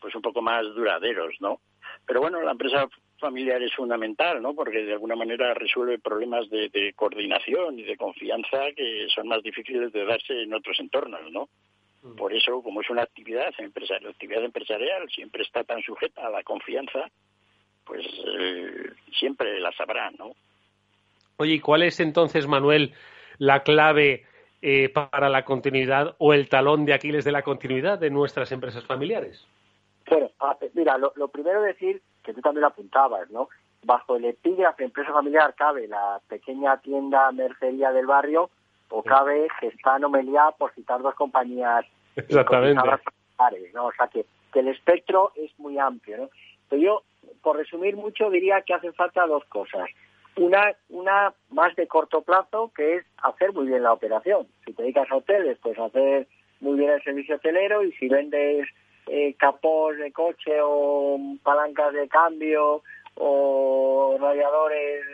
pues 0.00 0.14
un 0.14 0.22
poco 0.22 0.42
más 0.42 0.64
duraderos, 0.74 1.34
¿no? 1.40 1.60
Pero 2.06 2.20
bueno, 2.20 2.42
la 2.42 2.50
empresa 2.50 2.88
familiar 3.18 3.62
es 3.62 3.72
fundamental, 3.74 4.42
¿no? 4.42 4.54
Porque 4.54 4.84
de 4.84 4.92
alguna 4.92 5.14
manera 5.14 5.54
resuelve 5.54 5.98
problemas 5.98 6.50
de, 6.50 6.68
de 6.68 6.92
coordinación 6.94 7.78
y 7.78 7.84
de 7.84 7.96
confianza 7.96 8.72
que 8.76 9.06
son 9.14 9.28
más 9.28 9.42
difíciles 9.42 9.92
de 9.92 10.04
darse 10.04 10.42
en 10.42 10.52
otros 10.52 10.78
entornos, 10.80 11.30
¿no? 11.30 11.48
Mm. 12.02 12.16
Por 12.16 12.34
eso, 12.34 12.62
como 12.62 12.80
es 12.80 12.90
una 12.90 13.02
actividad 13.02 13.52
empresarial, 13.58 14.10
actividad 14.10 14.44
empresarial 14.44 15.08
siempre 15.08 15.42
está 15.42 15.64
tan 15.64 15.82
sujeta 15.82 16.26
a 16.26 16.30
la 16.30 16.42
confianza, 16.42 17.10
pues 17.84 18.06
eh, 18.06 18.90
siempre 19.18 19.60
la 19.60 19.72
sabrá, 19.72 20.10
¿no? 20.12 20.32
Oye, 21.36 21.54
¿y 21.54 21.60
cuál 21.60 21.82
es 21.82 22.00
entonces, 22.00 22.46
Manuel, 22.46 22.92
la 23.38 23.62
clave 23.62 24.24
eh, 24.60 24.88
para 24.88 25.28
la 25.28 25.44
continuidad 25.44 26.14
o 26.18 26.34
el 26.34 26.48
talón 26.48 26.84
de 26.84 26.94
Aquiles 26.94 27.24
de 27.24 27.32
la 27.32 27.42
continuidad 27.42 27.98
de 27.98 28.10
nuestras 28.10 28.52
empresas 28.52 28.84
familiares? 28.84 29.46
Bueno, 30.08 30.30
mira, 30.74 30.98
lo, 30.98 31.12
lo 31.16 31.28
primero 31.28 31.62
decir, 31.62 32.02
que 32.22 32.34
tú 32.34 32.40
también 32.40 32.62
lo 32.62 32.68
apuntabas, 32.68 33.30
¿no? 33.30 33.48
Bajo 33.84 34.16
el 34.16 34.24
epígrafe 34.26 34.84
empresa 34.84 35.12
familiar 35.12 35.54
cabe 35.54 35.88
la 35.88 36.20
pequeña 36.28 36.76
tienda 36.78 37.32
mercería 37.32 37.90
del 37.92 38.06
barrio 38.06 38.50
o 38.92 39.02
cabe 39.02 39.48
Gestano 39.60 40.08
Meliá, 40.08 40.52
por 40.56 40.72
citar 40.74 41.00
dos 41.00 41.14
compañías 41.14 41.84
Exactamente. 42.16 42.80
¿no? 43.74 43.86
O 43.86 43.92
sea 43.92 44.08
que, 44.08 44.26
que, 44.52 44.60
el 44.60 44.68
espectro 44.68 45.32
es 45.34 45.50
muy 45.58 45.78
amplio, 45.78 46.18
¿no? 46.18 46.30
Pero 46.68 46.82
yo, 46.82 47.02
por 47.42 47.56
resumir 47.56 47.96
mucho, 47.96 48.30
diría 48.30 48.62
que 48.62 48.74
hacen 48.74 48.94
falta 48.94 49.26
dos 49.26 49.44
cosas. 49.46 49.88
Una, 50.36 50.74
una 50.88 51.34
más 51.50 51.74
de 51.76 51.86
corto 51.86 52.22
plazo, 52.22 52.70
que 52.74 52.96
es 52.96 53.06
hacer 53.22 53.52
muy 53.52 53.66
bien 53.66 53.82
la 53.82 53.92
operación. 53.92 54.46
Si 54.64 54.72
te 54.72 54.82
dedicas 54.82 55.10
a 55.10 55.16
hoteles, 55.16 55.58
pues 55.62 55.78
hacer 55.78 56.28
muy 56.60 56.78
bien 56.78 56.90
el 56.90 57.02
servicio 57.02 57.36
hotelero 57.36 57.82
y 57.82 57.92
si 57.92 58.08
vendes 58.08 58.68
eh, 59.06 59.34
capós 59.34 59.96
de 59.98 60.12
coche 60.12 60.52
o 60.62 61.18
palancas 61.42 61.92
de 61.92 62.08
cambio 62.08 62.82
o 63.16 64.16
radiadores, 64.18 65.04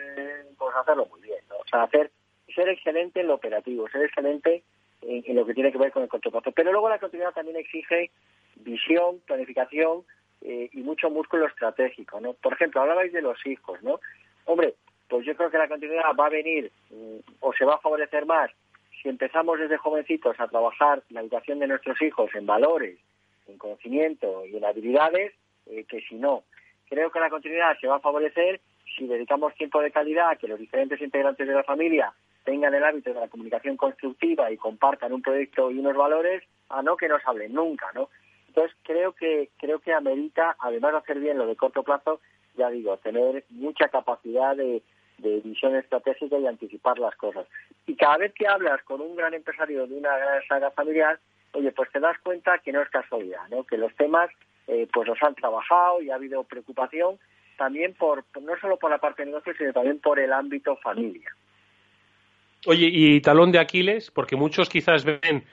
pues 0.57 0.75
hacerlo 0.75 1.07
muy 1.07 1.21
bien. 1.21 1.39
¿no? 1.49 1.57
O 1.57 1.67
sea, 1.67 1.83
hacer 1.83 2.11
ser 2.53 2.69
excelente 2.69 3.21
en 3.21 3.27
lo 3.27 3.35
operativo, 3.35 3.87
ser 3.89 4.03
excelente 4.03 4.63
en, 5.01 5.35
lo 5.35 5.45
que 5.45 5.53
tiene 5.53 5.71
que 5.71 5.77
ver 5.77 5.91
con 5.91 6.03
el 6.03 6.09
corto 6.09 6.31
plazo. 6.31 6.51
Pero 6.51 6.71
luego 6.71 6.89
la 6.89 6.99
continuidad 6.99 7.33
también 7.33 7.57
exige 7.57 8.11
visión, 8.57 9.19
planificación 9.25 10.03
eh, 10.41 10.69
y 10.71 10.81
mucho 10.81 11.09
músculo 11.09 11.47
estratégico, 11.47 12.19
¿no? 12.19 12.33
Por 12.33 12.53
ejemplo, 12.53 12.81
hablabais 12.81 13.13
de 13.13 13.21
los 13.21 13.45
hijos, 13.45 13.81
¿no? 13.83 13.99
Hombre, 14.45 14.75
pues 15.07 15.25
yo 15.25 15.35
creo 15.35 15.49
que 15.49 15.57
la 15.57 15.67
continuidad 15.67 16.03
va 16.19 16.27
a 16.27 16.29
venir 16.29 16.71
mm, 16.91 17.17
o 17.39 17.53
se 17.53 17.65
va 17.65 17.75
a 17.75 17.79
favorecer 17.79 18.25
más 18.25 18.51
si 19.01 19.09
empezamos 19.09 19.59
desde 19.59 19.77
jovencitos 19.77 20.39
a 20.39 20.47
trabajar 20.47 21.03
la 21.09 21.21
educación 21.21 21.59
de 21.59 21.67
nuestros 21.67 22.01
hijos 22.01 22.29
en 22.35 22.45
valores, 22.45 22.99
en 23.47 23.57
conocimiento 23.57 24.45
y 24.45 24.57
en 24.57 24.65
habilidades, 24.65 25.33
eh, 25.67 25.85
que 25.85 26.01
si 26.01 26.15
no. 26.15 26.43
Creo 26.89 27.11
que 27.11 27.19
la 27.19 27.29
continuidad 27.29 27.77
se 27.79 27.87
va 27.87 27.97
a 27.97 28.01
favorecer 28.01 28.59
si 28.97 29.07
dedicamos 29.07 29.53
tiempo 29.55 29.81
de 29.81 29.91
calidad 29.91 30.31
a 30.31 30.35
que 30.35 30.47
los 30.47 30.59
diferentes 30.59 30.99
integrantes 31.01 31.47
de 31.47 31.53
la 31.53 31.63
familia 31.63 32.13
tengan 32.43 32.73
el 32.73 32.83
hábito 32.83 33.13
de 33.13 33.19
la 33.19 33.27
comunicación 33.27 33.77
constructiva 33.77 34.51
y 34.51 34.57
compartan 34.57 35.13
un 35.13 35.21
proyecto 35.21 35.71
y 35.71 35.79
unos 35.79 35.95
valores, 35.95 36.43
a 36.69 36.81
no 36.81 36.97
que 36.97 37.07
no 37.07 37.17
se 37.17 37.23
hablen 37.25 37.53
nunca, 37.53 37.87
¿no? 37.93 38.09
Entonces 38.47 38.75
creo 38.83 39.13
que 39.13 39.49
creo 39.57 39.79
que 39.79 39.93
amerita, 39.93 40.55
además 40.59 40.93
de 40.93 40.97
hacer 40.97 41.19
bien 41.19 41.37
lo 41.37 41.45
de 41.45 41.55
corto 41.55 41.83
plazo, 41.83 42.19
ya 42.55 42.69
digo, 42.69 42.97
tener 42.97 43.45
mucha 43.49 43.87
capacidad 43.89 44.55
de, 44.55 44.81
visión 45.43 45.75
estratégica 45.75 46.37
y 46.37 46.47
anticipar 46.47 46.97
las 46.97 47.13
cosas. 47.17 47.45
Y 47.85 47.95
cada 47.95 48.17
vez 48.17 48.33
que 48.33 48.47
hablas 48.47 48.81
con 48.83 49.01
un 49.01 49.17
gran 49.17 49.33
empresario 49.33 49.85
de 49.85 49.95
una 49.95 50.17
gran 50.17 50.41
saga 50.47 50.71
familiar, 50.71 51.19
oye, 51.51 51.73
pues 51.73 51.91
te 51.91 51.99
das 51.99 52.17
cuenta 52.19 52.57
que 52.59 52.71
no 52.71 52.81
es 52.81 52.89
casualidad, 52.89 53.47
¿no? 53.49 53.65
Que 53.65 53.77
los 53.77 53.93
temas 53.95 54.29
eh, 54.67 54.87
pues 54.93 55.07
los 55.07 55.21
han 55.21 55.35
trabajado 55.35 56.01
y 56.01 56.09
ha 56.09 56.15
habido 56.15 56.43
preocupación 56.45 57.19
también 57.57 57.93
por 57.93 58.23
no 58.41 58.57
solo 58.61 58.77
por 58.77 58.89
la 58.89 58.97
parte 58.97 59.23
de 59.23 59.27
negocio, 59.27 59.53
sino 59.57 59.73
también 59.73 59.99
por 59.99 60.19
el 60.19 60.31
ámbito 60.31 60.77
familia. 60.77 61.29
Oye, 62.65 62.89
y 62.91 63.21
talón 63.21 63.51
de 63.51 63.59
Aquiles, 63.59 64.11
porque 64.11 64.35
muchos 64.35 64.69
quizás 64.69 65.05
ven, 65.05 65.45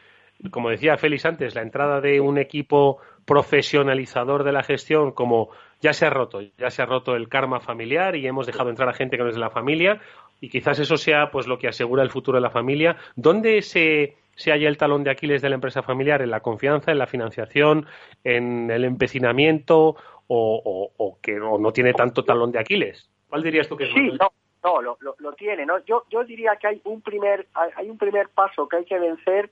como 0.50 0.70
decía 0.70 0.96
Félix 0.96 1.24
antes, 1.24 1.54
la 1.54 1.62
entrada 1.62 2.00
de 2.00 2.20
un 2.20 2.38
equipo 2.38 2.98
profesionalizador 3.24 4.44
de 4.44 4.52
la 4.52 4.62
gestión 4.62 5.12
como 5.12 5.50
ya 5.80 5.92
se 5.92 6.06
ha 6.06 6.10
roto, 6.10 6.40
ya 6.40 6.70
se 6.70 6.82
ha 6.82 6.86
roto 6.86 7.14
el 7.16 7.28
karma 7.28 7.60
familiar 7.60 8.16
y 8.16 8.26
hemos 8.26 8.46
dejado 8.46 8.70
entrar 8.70 8.88
a 8.88 8.94
gente 8.94 9.16
que 9.16 9.22
no 9.22 9.28
es 9.28 9.34
de 9.34 9.40
la 9.40 9.50
familia 9.50 10.00
y 10.40 10.48
quizás 10.48 10.78
eso 10.78 10.96
sea 10.96 11.30
pues 11.30 11.46
lo 11.46 11.58
que 11.58 11.68
asegura 11.68 12.02
el 12.02 12.10
futuro 12.10 12.36
de 12.36 12.42
la 12.42 12.50
familia. 12.50 12.96
¿Dónde 13.14 13.62
se, 13.62 14.16
se 14.34 14.52
halla 14.52 14.68
el 14.68 14.76
talón 14.76 15.04
de 15.04 15.10
Aquiles 15.10 15.42
de 15.42 15.48
la 15.48 15.56
empresa 15.56 15.82
familiar? 15.82 16.22
¿En 16.22 16.30
la 16.30 16.40
confianza, 16.40 16.92
en 16.92 16.98
la 16.98 17.06
financiación, 17.06 17.86
en 18.24 18.70
el 18.70 18.84
empecinamiento 18.84 19.96
o, 20.28 20.92
o, 20.96 21.18
que 21.20 21.34
no, 21.34 21.72
tiene 21.72 21.92
tanto 21.94 22.24
talón 22.24 22.52
de 22.52 22.60
Aquiles? 22.60 23.08
¿Cuál 23.28 23.42
dirías 23.42 23.68
tú 23.68 23.76
que 23.76 23.84
es? 23.84 23.90
Sí, 23.92 24.10
no, 24.20 24.30
no 24.66 24.82
lo, 24.82 24.98
lo, 25.18 25.32
tiene. 25.34 25.64
¿no? 25.64 25.78
Yo, 25.84 26.04
yo 26.10 26.24
diría 26.24 26.56
que 26.56 26.66
hay 26.66 26.80
un 26.84 27.00
primer 27.00 27.46
hay 27.54 27.88
un 27.88 27.98
primer 27.98 28.28
paso 28.28 28.68
que 28.68 28.76
hay 28.76 28.84
que 28.84 28.98
vencer 28.98 29.50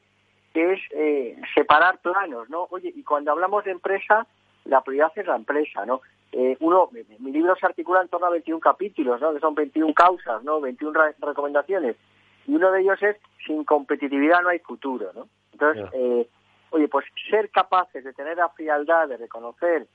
que 0.53 0.73
es 0.73 0.81
eh, 0.93 1.37
separar 1.55 1.99
planos, 1.99 2.49
¿no? 2.49 2.69
Oye, 2.71 2.93
y 2.95 3.03
cuando 3.03 3.33
hablamos 3.33 3.65
de 3.65 3.73
empresa, 3.73 4.27
la 4.65 4.83
prioridad 4.83 5.13
es 5.17 5.27
la 5.27 5.35
empresa, 5.35 5.85
¿no? 5.85 6.01
Eh, 6.31 6.57
uno, 6.61 6.91
mi 7.19 7.33
libro 7.33 7.57
se 7.57 7.67
articula 7.67 8.01
en 8.03 8.09
torno 8.09 8.29
a 8.29 8.31
21 8.31 8.61
capítulos, 8.61 9.21
¿no? 9.21 9.35
Que 9.35 9.41
son 9.41 9.55
21 9.55 9.93
causas, 9.95 10.45
¿no? 10.45 10.61
21 10.61 11.01
recomendaciones. 11.19 11.97
Y 12.47 12.55
uno 12.55 12.71
de 12.71 12.83
ellos 12.83 13.03
es, 13.03 13.17
sin 13.45 13.65
competitividad 13.65 14.43
no 14.43 14.51
hay 14.51 14.61
futuro, 14.61 15.11
¿no? 15.15 15.29
Entonces, 15.53 15.85
eh, 15.93 16.29
oye, 16.71 16.89
pues 16.89 17.05
ser 17.31 17.51
capaces 17.51 18.05
de 18.05 18.13
tener 18.13 18.37
la 18.37 18.49
frialdad 18.51 19.09
de 19.09 19.17
reconocer, 19.17 19.87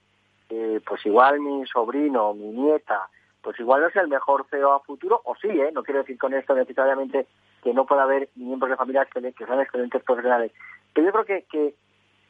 eh, 0.50 0.82
pues 0.86 1.06
igual 1.06 1.40
mi 1.40 1.66
sobrino, 1.68 2.34
mi 2.34 2.48
nieta, 2.48 3.10
pues 3.42 3.60
igual 3.60 3.82
no 3.82 3.88
es 3.88 3.96
el 3.96 4.08
mejor 4.08 4.46
CEO 4.50 4.74
a 4.74 4.82
futuro, 4.82 5.22
o 5.24 5.36
sí, 5.36 5.48
¿eh? 5.48 5.72
No 5.74 5.84
quiero 5.84 6.02
decir 6.02 6.18
con 6.18 6.34
esto 6.34 6.54
necesariamente 6.56 7.28
que 7.64 7.74
no 7.74 7.86
pueda 7.86 8.04
haber 8.04 8.30
miembros 8.36 8.70
de 8.70 8.78
familia 8.78 9.06
que, 9.06 9.34
que 9.34 9.46
sean 9.46 9.62
excelentes 9.62 10.04
profesionales. 10.04 10.52
Pero 10.94 11.08
yo 11.08 11.12
creo 11.14 11.26
que, 11.26 11.46
que 11.50 11.76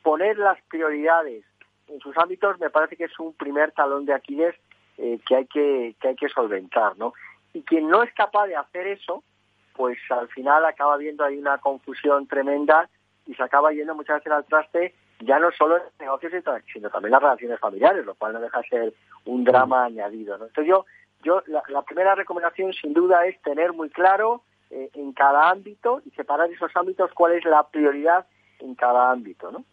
poner 0.04 0.38
las 0.38 0.62
prioridades 0.64 1.44
en 1.88 2.00
sus 2.00 2.16
ámbitos 2.18 2.60
me 2.60 2.70
parece 2.70 2.96
que 2.96 3.06
es 3.06 3.20
un 3.20 3.34
primer 3.34 3.72
talón 3.72 4.06
de 4.06 4.14
Aquiles 4.14 4.56
eh, 4.98 5.20
que 5.26 5.36
hay 5.36 5.46
que, 5.46 5.96
que 6.00 6.10
hay 6.10 6.16
que 6.16 6.30
solventar, 6.30 6.98
¿no? 6.98 7.14
Y 7.54 7.64
quien 7.64 7.88
no 7.88 8.04
es 8.04 8.14
capaz 8.14 8.48
de 8.48 8.56
hacer 8.56 8.88
eso, 8.88 9.24
pues 9.74 9.98
al 10.10 10.28
final 10.28 10.66
acaba 10.66 10.98
viendo 10.98 11.24
ahí 11.24 11.38
una 11.38 11.58
confusión 11.58 12.28
tremenda 12.28 12.90
y 13.26 13.34
se 13.34 13.44
acaba 13.44 13.72
yendo 13.72 13.96
muchas 13.96 14.18
veces 14.18 14.32
al 14.34 14.46
traste 14.46 14.94
ya 15.22 15.40
no 15.40 15.52
solo 15.52 15.78
en 15.78 15.84
negocios 16.00 16.34
sino 16.72 16.90
también 16.90 17.12
las 17.12 17.22
relaciones 17.22 17.60
familiares, 17.60 18.06
lo 18.06 18.16
cual 18.16 18.34
no 18.34 18.40
deja 18.40 18.62
de 18.62 18.70
ser 18.70 18.94
un 19.26 19.44
drama 19.44 19.86
añadido, 19.86 20.38
¿no? 20.38 20.46
Entonces 20.46 20.70
yo, 20.70 20.86
yo 21.24 21.42
la, 21.48 21.64
la 21.70 21.82
primera 21.84 22.16
recomendación 22.16 22.74
sin 22.74 22.94
duda 22.94 23.26
es 23.26 23.42
tener 23.42 23.74
muy 23.74 23.90
claro 23.90 24.44
eh, 24.72 24.92
en 24.94 25.14
cada 25.14 25.50
ámbito 25.50 26.00
y 26.06 26.12
separar 26.12 26.52
esos 26.52 26.70
ámbitos 26.76 27.12
cuál 27.16 27.34
es 27.34 27.44
la 27.44 27.68
prioridad 27.70 28.28
en 28.60 28.76
cada 28.76 29.12
ámbito, 29.12 29.52
¿no? 29.52 29.66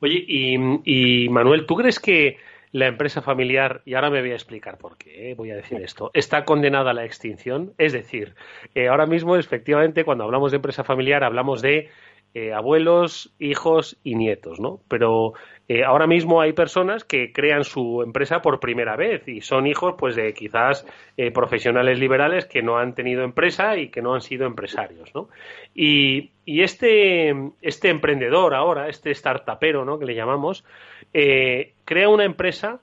Oye, 0.00 0.24
y, 0.26 1.28
Manuel, 1.28 1.66
¿tú 1.66 1.76
crees 1.76 2.00
que 2.00 2.38
la 2.72 2.86
empresa 2.86 3.20
familiar, 3.20 3.82
y 3.84 3.92
ahora 3.92 4.08
me 4.08 4.22
voy 4.22 4.30
a 4.30 4.34
explicar 4.34 4.78
por 4.78 4.96
qué 4.96 5.34
voy 5.36 5.50
a 5.50 5.56
decir 5.56 5.82
esto, 5.82 6.10
está 6.14 6.46
condenada 6.46 6.92
a 6.92 6.94
la 6.94 7.04
extinción? 7.04 7.74
Es 7.76 7.92
decir, 7.92 8.34
eh, 8.74 8.88
ahora 8.88 9.04
mismo, 9.04 9.36
efectivamente, 9.36 10.04
cuando 10.04 10.24
hablamos 10.24 10.50
de 10.50 10.56
empresa 10.56 10.82
familiar, 10.82 11.22
hablamos 11.22 11.60
de 11.60 11.90
eh, 12.34 12.54
abuelos, 12.54 13.30
hijos 13.38 13.98
y 14.02 14.14
nietos, 14.14 14.58
¿no? 14.58 14.80
Pero 14.88 15.34
eh, 15.68 15.84
ahora 15.84 16.06
mismo 16.06 16.40
hay 16.40 16.54
personas 16.54 17.04
que 17.04 17.30
crean 17.30 17.62
su 17.62 18.02
empresa 18.02 18.40
por 18.40 18.58
primera 18.58 18.96
vez 18.96 19.28
y 19.28 19.42
son 19.42 19.66
hijos, 19.66 19.96
pues, 19.98 20.16
de 20.16 20.32
quizás 20.32 20.86
eh, 21.18 21.30
profesionales 21.30 21.98
liberales 21.98 22.46
que 22.46 22.62
no 22.62 22.78
han 22.78 22.94
tenido 22.94 23.22
empresa 23.22 23.76
y 23.76 23.90
que 23.90 24.00
no 24.00 24.14
han 24.14 24.22
sido 24.22 24.46
empresarios, 24.46 25.14
¿no? 25.14 25.28
Y, 25.74 26.30
y 26.46 26.62
este, 26.62 27.34
este 27.60 27.90
emprendedor 27.90 28.54
ahora, 28.54 28.88
este 28.88 29.14
startupero, 29.14 29.84
¿no? 29.84 29.98
Que 29.98 30.06
le 30.06 30.14
llamamos, 30.14 30.64
crea 31.12 32.08
una 32.08 32.24
empresa 32.24 32.80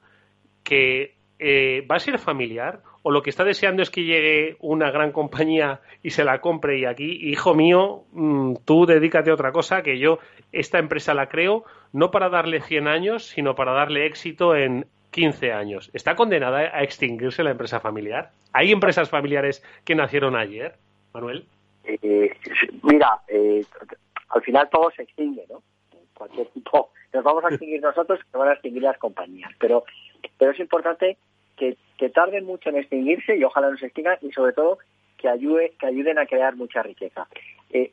que 0.64 1.16
va 1.90 1.96
a 1.96 2.00
ser 2.00 2.20
familiar 2.20 2.84
o 3.10 3.12
lo 3.12 3.24
que 3.24 3.32
está 3.32 3.44
deseando 3.44 3.82
es 3.82 3.90
que 3.90 4.04
llegue 4.04 4.56
una 4.60 4.92
gran 4.92 5.12
compañía 5.12 5.80
y 6.04 6.12
se 6.12 6.24
la 6.24 6.42
compre 6.42 6.78
y 6.78 6.86
aquí, 6.86 7.18
hijo 7.32 7.56
mío, 7.56 8.04
mm, 8.12 8.58
tú 8.66 8.86
dedícate 8.86 9.32
a 9.32 9.34
otra 9.34 9.52
cosa, 9.52 9.82
que 9.82 9.98
yo 9.98 10.20
esta 10.52 10.78
empresa 10.78 11.16
la 11.16 11.28
creo 11.28 11.64
no 11.92 12.12
para 12.12 12.30
darle 12.30 12.62
100 12.62 12.88
años, 12.88 13.26
sino 13.26 13.56
para 13.56 13.72
darle 13.72 14.06
éxito 14.06 14.56
en 14.56 14.86
15 15.10 15.52
años. 15.52 15.90
¿Está 15.92 16.16
condenada 16.16 16.60
a 16.72 16.84
extinguirse 16.84 17.42
la 17.42 17.50
empresa 17.50 17.80
familiar? 17.80 18.30
¿Hay 18.54 18.72
empresas 18.72 19.10
familiares 19.10 19.64
que 19.84 19.96
nacieron 19.96 20.36
ayer, 20.36 20.76
Manuel? 21.12 21.46
Eh, 21.86 22.30
mira, 22.84 23.22
eh, 23.28 23.66
al 24.30 24.42
final 24.44 24.70
todo 24.70 24.92
se 24.92 25.02
extingue, 25.02 25.46
¿no? 25.50 25.64
Cualquier 26.14 26.46
tipo. 26.50 26.92
Nos 27.12 27.24
vamos 27.24 27.44
a 27.44 27.48
extinguir 27.50 27.82
nosotros, 27.82 28.20
se 28.32 28.38
van 28.38 28.50
a 28.50 28.54
extinguir 28.54 28.84
las 28.84 29.00
compañías. 29.00 29.52
Pero, 29.58 29.84
pero 30.38 30.52
es 30.52 30.60
importante 30.60 31.18
que, 31.60 32.10
tarden 32.10 32.46
mucho 32.46 32.70
en 32.70 32.78
extinguirse 32.78 33.36
y 33.36 33.44
ojalá 33.44 33.70
no 33.70 33.78
se 33.78 33.88
extingan 33.88 34.18
y 34.22 34.32
sobre 34.32 34.54
todo 34.54 34.80
que, 35.18 35.28
ayude, 35.28 35.74
que 35.80 35.86
ayuden 35.86 36.18
a 36.18 36.26
crear 36.26 36.56
mucha 36.56 36.82
riqueza. 36.82 37.28
Eh, 37.70 37.92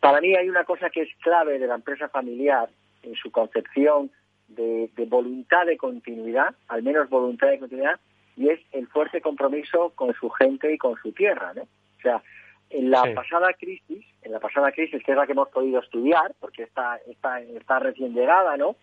para 0.00 0.20
mí 0.20 0.36
hay 0.36 0.48
una 0.48 0.64
cosa 0.64 0.90
que 0.90 1.02
es 1.02 1.08
clave 1.22 1.58
de 1.58 1.66
la 1.66 1.74
empresa 1.74 2.08
familiar 2.08 2.68
en 3.02 3.14
su 3.14 3.30
concepción 3.30 4.10
de, 4.48 4.90
voluntad 5.08 5.66
de 5.66 5.76
continuidad, 5.76 6.54
al 6.68 6.82
menos 6.82 7.08
voluntad 7.08 7.48
de 7.48 7.58
continuidad, 7.58 7.98
y 8.36 8.50
es 8.50 8.60
el 8.72 8.86
fuerte 8.88 9.20
compromiso 9.20 9.92
con 9.94 10.14
su 10.14 10.28
gente 10.30 10.72
y 10.72 10.78
con 10.78 10.96
su 10.96 11.12
tierra, 11.12 11.54
¿no? 11.54 11.62
O 11.62 12.00
sea, 12.02 12.22
en 12.68 12.90
la 12.90 13.02
pasada 13.14 13.52
crisis, 13.54 14.04
en 14.22 14.32
la 14.32 14.40
pasada 14.40 14.70
crisis, 14.72 15.02
que 15.02 15.12
es 15.12 15.16
la 15.16 15.24
que 15.24 15.32
hemos 15.32 15.48
podido 15.48 15.80
estudiar, 15.80 16.34
porque 16.40 16.64
está, 16.64 16.98
está, 17.08 17.40
está 17.40 17.78
recién 17.78 18.12
llegada, 18.12 18.56
¿no? 18.56 18.76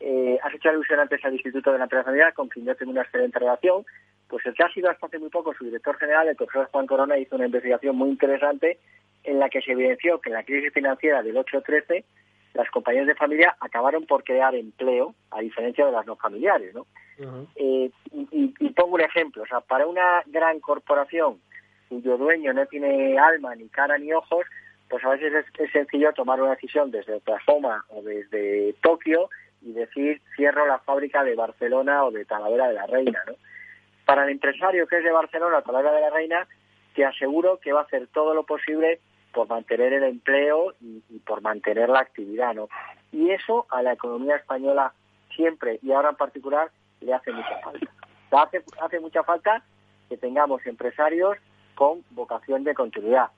Eh, 0.00 0.38
has 0.42 0.54
hecho 0.54 0.70
alusión 0.70 0.98
antes 0.98 1.22
al 1.24 1.34
Instituto 1.34 1.72
de 1.72 1.78
la 1.78 1.84
Empresa 1.84 2.04
Familiar, 2.04 2.32
con 2.32 2.48
quien 2.48 2.64
yo 2.64 2.74
tengo 2.74 2.92
una 2.92 3.02
excelente 3.02 3.38
relación. 3.38 3.84
Pues 4.28 4.46
el 4.46 4.54
que 4.54 4.62
ha 4.62 4.72
sido 4.72 4.90
hasta 4.90 5.06
hace 5.06 5.18
muy 5.18 5.28
poco 5.28 5.52
su 5.54 5.64
director 5.64 5.96
general, 5.98 6.28
el 6.28 6.36
profesor 6.36 6.68
Juan 6.72 6.86
Corona, 6.86 7.18
hizo 7.18 7.36
una 7.36 7.46
investigación 7.46 7.96
muy 7.96 8.10
interesante 8.10 8.78
en 9.24 9.38
la 9.38 9.50
que 9.50 9.60
se 9.60 9.72
evidenció 9.72 10.20
que 10.20 10.30
en 10.30 10.36
la 10.36 10.44
crisis 10.44 10.72
financiera 10.72 11.22
del 11.22 11.36
8-13 11.36 12.04
las 12.54 12.70
compañías 12.70 13.06
de 13.06 13.14
familia 13.14 13.56
acabaron 13.60 14.06
por 14.06 14.24
crear 14.24 14.54
empleo, 14.54 15.14
a 15.30 15.40
diferencia 15.40 15.86
de 15.86 15.92
las 15.92 16.06
no 16.06 16.16
familiares. 16.16 16.74
¿no? 16.74 16.86
Eh, 17.56 17.90
y, 18.12 18.70
pongo 18.70 18.94
un 18.94 19.02
ejemplo, 19.02 19.42
o 19.42 19.46
sea, 19.46 19.60
para 19.60 19.86
una 19.86 20.22
gran 20.26 20.58
corporación 20.60 21.40
cuyo 21.88 22.16
dueño 22.16 22.52
no 22.52 22.64
tiene 22.66 23.18
alma, 23.18 23.54
ni 23.54 23.68
cara, 23.68 23.98
ni 23.98 24.12
ojos, 24.12 24.46
pues 24.88 25.04
a 25.04 25.10
veces 25.10 25.32
es, 25.34 25.60
es 25.60 25.72
sencillo 25.72 26.12
tomar 26.12 26.40
una 26.40 26.52
decisión 26.52 26.90
desde 26.90 27.14
Oklahoma 27.14 27.84
o 27.88 28.02
desde 28.02 28.74
Tokio 28.80 29.28
y 29.62 29.72
decir 29.72 30.20
cierro 30.36 30.66
la 30.66 30.78
fábrica 30.78 31.22
de 31.22 31.34
Barcelona 31.34 32.04
o 32.04 32.10
de 32.10 32.24
Talavera 32.24 32.68
de 32.68 32.74
la 32.74 32.86
Reina, 32.86 33.20
¿no? 33.26 33.34
Para 34.04 34.24
el 34.24 34.30
empresario 34.30 34.86
que 34.86 34.98
es 34.98 35.04
de 35.04 35.12
Barcelona 35.12 35.58
o 35.58 35.62
Talavera 35.62 35.92
de 35.92 36.00
la 36.00 36.10
Reina, 36.10 36.48
te 36.94 37.04
aseguro 37.04 37.58
que 37.60 37.72
va 37.72 37.80
a 37.80 37.84
hacer 37.84 38.08
todo 38.08 38.34
lo 38.34 38.44
posible 38.44 39.00
por 39.32 39.48
mantener 39.48 39.92
el 39.92 40.04
empleo 40.04 40.74
y, 40.80 41.00
por 41.20 41.40
mantener 41.42 41.88
la 41.88 42.00
actividad, 42.00 42.54
¿no? 42.54 42.68
Y 43.12 43.30
eso 43.30 43.66
a 43.70 43.82
la 43.82 43.92
economía 43.92 44.36
española 44.36 44.92
siempre 45.34 45.78
y 45.82 45.92
ahora 45.92 46.10
en 46.10 46.16
particular 46.16 46.70
le 47.00 47.14
hace 47.14 47.32
mucha 47.32 47.58
falta. 47.62 47.86
Hace, 48.32 48.62
hace 48.80 49.00
mucha 49.00 49.22
falta 49.22 49.62
que 50.08 50.16
tengamos 50.16 50.64
empresarios 50.66 51.36
con 51.74 52.04
vocación 52.10 52.64
de 52.64 52.74
continuidad. 52.74 53.30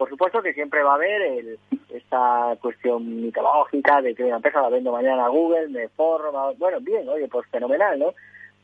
Por 0.00 0.08
supuesto 0.08 0.40
que 0.40 0.54
siempre 0.54 0.82
va 0.82 0.92
a 0.92 0.94
haber 0.94 1.58
esta 1.90 2.56
cuestión 2.62 3.20
mitológica 3.20 4.00
de 4.00 4.14
que 4.14 4.24
una 4.24 4.36
empresa 4.36 4.62
la 4.62 4.70
vendo 4.70 4.92
mañana 4.92 5.26
a 5.26 5.28
Google, 5.28 5.68
me 5.68 5.88
forma, 5.88 6.52
bueno, 6.56 6.80
bien, 6.80 7.06
oye, 7.06 7.28
pues 7.28 7.46
fenomenal, 7.50 7.98
¿no? 7.98 8.14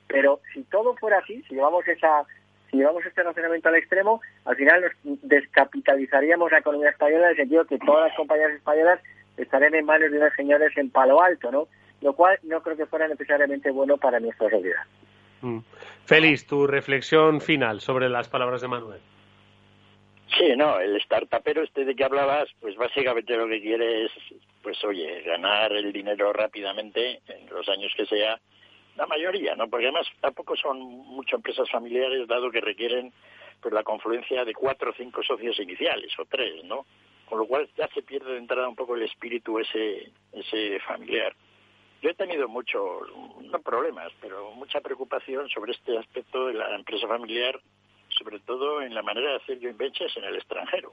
Pero 0.06 0.40
si 0.54 0.62
todo 0.62 0.96
fuera 0.96 1.18
así, 1.18 1.42
si 1.46 1.54
llevamos 1.54 1.86
esa 1.88 2.24
si 2.70 2.78
llevamos 2.78 3.04
este 3.04 3.22
razonamiento 3.22 3.68
al 3.68 3.74
extremo, 3.74 4.22
al 4.46 4.56
final 4.56 4.80
nos 4.80 5.20
descapitalizaríamos 5.24 6.50
la 6.50 6.60
economía 6.60 6.88
española 6.88 7.26
en 7.26 7.30
el 7.32 7.36
sentido 7.36 7.66
que 7.66 7.78
todas 7.80 8.08
las 8.08 8.16
compañías 8.16 8.52
españolas 8.52 8.98
estarían 9.36 9.74
en 9.74 9.84
manos 9.84 10.10
de 10.10 10.16
unos 10.16 10.32
señores 10.36 10.72
en 10.78 10.88
palo 10.88 11.20
alto, 11.20 11.52
¿no? 11.52 11.68
lo 12.00 12.14
cual 12.14 12.38
no 12.44 12.62
creo 12.62 12.78
que 12.78 12.86
fuera 12.86 13.08
necesariamente 13.08 13.70
bueno 13.70 13.98
para 13.98 14.20
nuestra 14.20 14.48
sociedad. 14.48 14.84
Mm. 15.42 15.58
Félix, 16.06 16.46
tu 16.46 16.66
reflexión 16.66 17.42
final 17.42 17.82
sobre 17.82 18.08
las 18.08 18.26
palabras 18.26 18.62
de 18.62 18.68
Manuel. 18.68 19.00
Sí, 20.34 20.56
no, 20.56 20.80
el 20.80 21.00
startupero 21.02 21.62
este 21.62 21.84
de 21.84 21.94
que 21.94 22.04
hablabas, 22.04 22.48
pues 22.60 22.76
básicamente 22.76 23.36
lo 23.36 23.46
que 23.46 23.60
quiere 23.60 24.04
es, 24.04 24.12
pues 24.62 24.82
oye, 24.84 25.22
ganar 25.22 25.72
el 25.72 25.92
dinero 25.92 26.32
rápidamente 26.32 27.20
en 27.28 27.48
los 27.48 27.68
años 27.68 27.92
que 27.96 28.06
sea, 28.06 28.38
la 28.96 29.06
mayoría, 29.06 29.54
¿no? 29.54 29.68
Porque 29.68 29.86
además 29.86 30.06
tampoco 30.20 30.56
son 30.56 30.80
muchas 30.80 31.34
empresas 31.34 31.70
familiares, 31.70 32.26
dado 32.26 32.50
que 32.50 32.60
requieren 32.60 33.12
pues 33.60 33.72
la 33.72 33.84
confluencia 33.84 34.44
de 34.44 34.54
cuatro 34.54 34.90
o 34.90 34.94
cinco 34.94 35.22
socios 35.22 35.58
iniciales, 35.60 36.12
o 36.18 36.24
tres, 36.24 36.64
¿no? 36.64 36.86
Con 37.26 37.38
lo 37.38 37.46
cual 37.46 37.68
ya 37.76 37.88
se 37.88 38.02
pierde 38.02 38.32
de 38.32 38.38
entrada 38.38 38.68
un 38.68 38.76
poco 38.76 38.94
el 38.94 39.02
espíritu 39.02 39.58
ese, 39.58 40.10
ese 40.32 40.80
familiar. 40.80 41.34
Yo 42.02 42.10
he 42.10 42.14
tenido 42.14 42.48
muchos, 42.48 43.08
no 43.40 43.58
problemas, 43.60 44.12
pero 44.20 44.52
mucha 44.52 44.80
preocupación 44.80 45.48
sobre 45.48 45.72
este 45.72 45.96
aspecto 45.98 46.46
de 46.46 46.54
la 46.54 46.74
empresa 46.74 47.08
familiar 47.08 47.58
sobre 48.18 48.40
todo 48.40 48.82
en 48.82 48.94
la 48.94 49.02
manera 49.02 49.30
de 49.30 49.36
hacer 49.36 49.60
joint 49.60 49.76
ventures 49.76 50.16
en 50.16 50.24
el 50.24 50.36
extranjero. 50.36 50.92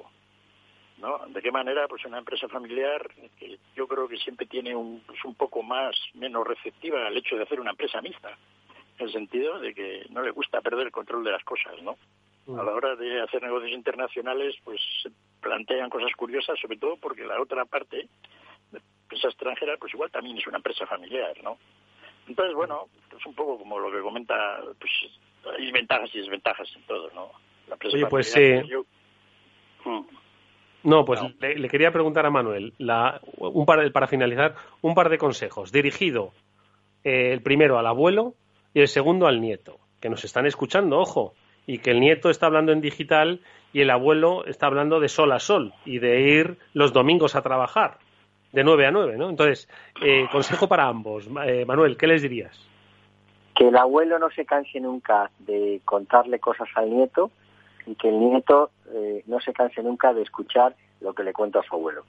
¿no? 0.97 1.19
¿De 1.27 1.41
qué 1.41 1.51
manera? 1.51 1.87
Pues 1.87 2.05
una 2.05 2.19
empresa 2.19 2.47
familiar 2.47 3.09
que 3.37 3.59
yo 3.75 3.87
creo 3.87 4.07
que 4.07 4.17
siempre 4.17 4.45
tiene 4.45 4.75
un, 4.75 5.01
pues 5.05 5.23
un 5.25 5.35
poco 5.35 5.61
más, 5.61 5.95
menos 6.13 6.47
receptiva 6.47 7.05
al 7.05 7.17
hecho 7.17 7.35
de 7.35 7.43
hacer 7.43 7.59
una 7.59 7.71
empresa 7.71 8.01
mixta, 8.01 8.37
en 8.97 9.07
el 9.07 9.11
sentido 9.11 9.59
de 9.59 9.73
que 9.73 10.05
no 10.11 10.21
le 10.21 10.31
gusta 10.31 10.61
perder 10.61 10.87
el 10.87 10.91
control 10.91 11.23
de 11.23 11.31
las 11.31 11.43
cosas, 11.43 11.81
¿no? 11.81 11.97
Mm. 12.45 12.59
A 12.59 12.63
la 12.63 12.71
hora 12.71 12.95
de 12.95 13.21
hacer 13.21 13.41
negocios 13.43 13.71
internacionales, 13.71 14.55
pues 14.63 14.79
se 15.01 15.09
plantean 15.41 15.89
cosas 15.89 16.11
curiosas, 16.15 16.59
sobre 16.59 16.77
todo 16.77 16.97
porque 16.97 17.25
la 17.25 17.41
otra 17.41 17.65
parte, 17.65 18.07
la 18.71 18.79
empresa 19.03 19.27
extranjera, 19.27 19.77
pues 19.77 19.93
igual 19.93 20.11
también 20.11 20.37
es 20.37 20.47
una 20.47 20.57
empresa 20.57 20.85
familiar, 20.85 21.35
¿no? 21.43 21.57
Entonces, 22.27 22.55
bueno, 22.55 22.87
es 23.17 23.25
un 23.25 23.35
poco 23.35 23.57
como 23.57 23.79
lo 23.79 23.91
que 23.91 23.99
comenta, 23.99 24.61
pues 24.79 24.91
hay 25.57 25.71
ventajas 25.71 26.09
y 26.13 26.19
desventajas 26.19 26.69
en 26.75 26.83
todo, 26.83 27.09
¿no? 27.13 27.31
Oye, 27.91 28.05
pues 28.07 28.35
eh, 28.37 28.63
mm. 29.85 30.01
No, 30.83 31.05
pues 31.05 31.21
Le, 31.39 31.69
quería 31.69 31.91
preguntar 31.91 32.25
a 32.25 32.29
Manuel, 32.29 32.73
la, 32.77 33.21
un 33.37 33.65
par, 33.65 33.89
para 33.91 34.07
finalizar, 34.07 34.55
un 34.81 34.93
par 34.93 35.09
de 35.09 35.17
consejos. 35.17 35.71
Dirigido 35.71 36.33
eh, 37.03 37.31
el 37.31 37.41
primero 37.41 37.79
al 37.79 37.87
abuelo 37.87 38.33
y 38.73 38.81
el 38.81 38.87
segundo 38.87 39.27
al 39.27 39.39
nieto, 39.39 39.79
que 40.01 40.09
nos 40.09 40.25
están 40.25 40.45
escuchando, 40.45 40.99
ojo, 40.99 41.35
y 41.65 41.77
que 41.77 41.91
el 41.91 42.01
nieto 42.01 42.29
está 42.29 42.47
hablando 42.47 42.73
en 42.73 42.81
digital 42.81 43.39
y 43.71 43.81
el 43.81 43.89
abuelo 43.89 44.45
está 44.45 44.67
hablando 44.67 44.99
de 44.99 45.07
sol 45.07 45.31
a 45.31 45.39
sol 45.39 45.73
y 45.85 45.99
de 45.99 46.19
ir 46.21 46.57
los 46.73 46.91
domingos 46.91 47.35
a 47.35 47.41
trabajar, 47.41 47.99
de 48.51 48.65
nueve 48.65 48.85
a 48.85 48.91
nueve, 48.91 49.15
¿no? 49.17 49.29
Entonces, 49.29 49.69
eh, 50.01 50.27
consejo 50.31 50.67
para 50.67 50.87
ambos. 50.87 51.29
Manuel, 51.29 51.95
¿qué 51.95 52.07
les 52.07 52.21
dirías? 52.21 52.72
Que 53.55 53.67
el 53.67 53.77
abuelo 53.77 54.19
no 54.19 54.29
se 54.31 54.45
canse 54.45 54.79
nunca 54.79 55.29
de 55.39 55.81
contarle 55.85 56.39
cosas 56.39 56.67
al 56.75 56.89
nieto 56.89 57.31
y 57.85 57.95
que 57.95 58.09
el 58.09 58.19
nieto 58.19 58.71
eh, 58.91 59.23
no 59.27 59.39
se 59.39 59.53
canse 59.53 59.83
nunca 59.83 60.13
de 60.13 60.23
escuchar 60.23 60.75
lo 61.01 61.13
que 61.13 61.23
le 61.23 61.33
cuenta 61.33 61.59
a 61.59 61.63
su 61.63 61.75
abuelo. 61.75 62.03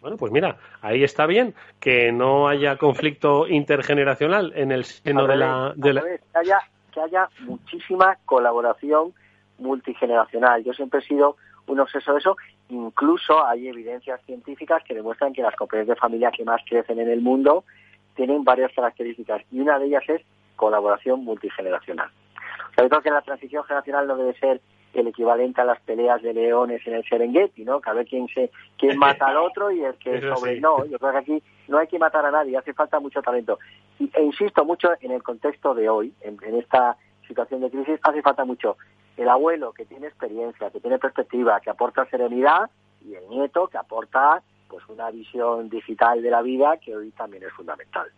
Bueno, 0.00 0.18
pues 0.18 0.32
mira, 0.32 0.58
ahí 0.82 1.02
está 1.02 1.24
bien 1.24 1.54
que 1.80 2.12
no 2.12 2.46
haya 2.46 2.76
conflicto 2.76 3.48
intergeneracional 3.48 4.52
en 4.54 4.70
el 4.70 4.84
seno 4.84 5.26
de 5.26 5.36
la... 5.36 5.74
Que, 5.82 6.38
haya, 6.38 6.58
que 6.92 7.00
haya 7.00 7.28
muchísima 7.40 8.18
colaboración 8.26 9.14
multigeneracional. 9.58 10.62
Yo 10.62 10.74
siempre 10.74 11.00
he 11.00 11.04
sido 11.04 11.36
un 11.66 11.80
obseso 11.80 12.12
de 12.12 12.18
eso. 12.18 12.36
Incluso 12.68 13.46
hay 13.46 13.68
evidencias 13.68 14.20
científicas 14.26 14.82
que 14.84 14.94
demuestran 14.94 15.32
que 15.32 15.40
las 15.40 15.56
compañías 15.56 15.88
de 15.88 15.96
familia 15.96 16.30
que 16.30 16.44
más 16.44 16.60
crecen 16.68 17.00
en 17.00 17.08
el 17.08 17.22
mundo 17.22 17.64
tienen 18.14 18.44
varias 18.44 18.72
características 18.72 19.42
y 19.50 19.60
una 19.60 19.78
de 19.78 19.86
ellas 19.86 20.04
es 20.08 20.22
colaboración 20.56 21.24
multigeneracional. 21.24 22.10
O 22.70 22.74
sea, 22.74 22.84
yo 22.84 22.88
creo 22.88 23.02
que 23.02 23.10
la 23.10 23.22
transición 23.22 23.64
generacional 23.64 24.06
no 24.06 24.16
debe 24.16 24.34
ser 24.38 24.60
el 24.94 25.08
equivalente 25.08 25.60
a 25.60 25.64
las 25.64 25.80
peleas 25.80 26.22
de 26.22 26.32
leones 26.32 26.86
en 26.86 26.94
el 26.94 27.04
Serengeti, 27.04 27.64
¿no? 27.64 27.80
Que 27.80 27.90
a 27.90 27.94
ver 27.94 28.06
quién 28.06 28.28
se 28.28 28.50
quién 28.78 28.96
mata 28.98 29.26
al 29.26 29.38
otro 29.38 29.70
y 29.70 29.82
el 29.82 29.94
que 29.94 30.20
sobre 30.34 30.60
no. 30.60 30.84
Yo 30.86 30.98
creo 30.98 31.12
que 31.12 31.18
aquí 31.18 31.42
no 31.68 31.78
hay 31.78 31.88
que 31.88 31.98
matar 31.98 32.24
a 32.24 32.30
nadie, 32.30 32.56
hace 32.56 32.72
falta 32.72 33.00
mucho 33.00 33.20
talento. 33.22 33.58
e 33.98 34.22
insisto 34.22 34.64
mucho 34.64 34.90
en 35.00 35.10
el 35.10 35.22
contexto 35.22 35.74
de 35.74 35.88
hoy, 35.88 36.12
en, 36.20 36.38
en 36.42 36.56
esta 36.56 36.96
situación 37.26 37.60
de 37.62 37.70
crisis, 37.70 37.98
hace 38.02 38.22
falta 38.22 38.44
mucho 38.44 38.76
el 39.16 39.28
abuelo 39.28 39.72
que 39.72 39.84
tiene 39.84 40.06
experiencia, 40.06 40.70
que 40.70 40.80
tiene 40.80 40.98
perspectiva, 40.98 41.60
que 41.60 41.70
aporta 41.70 42.04
serenidad 42.06 42.70
y 43.04 43.14
el 43.14 43.28
nieto 43.28 43.68
que 43.68 43.78
aporta 43.78 44.42
pues 44.68 44.84
una 44.88 45.10
visión 45.10 45.68
digital 45.68 46.22
de 46.22 46.30
la 46.30 46.42
vida 46.42 46.78
que 46.78 46.96
hoy 46.96 47.10
también 47.10 47.44
es 47.44 47.52
fundamental. 47.52 48.08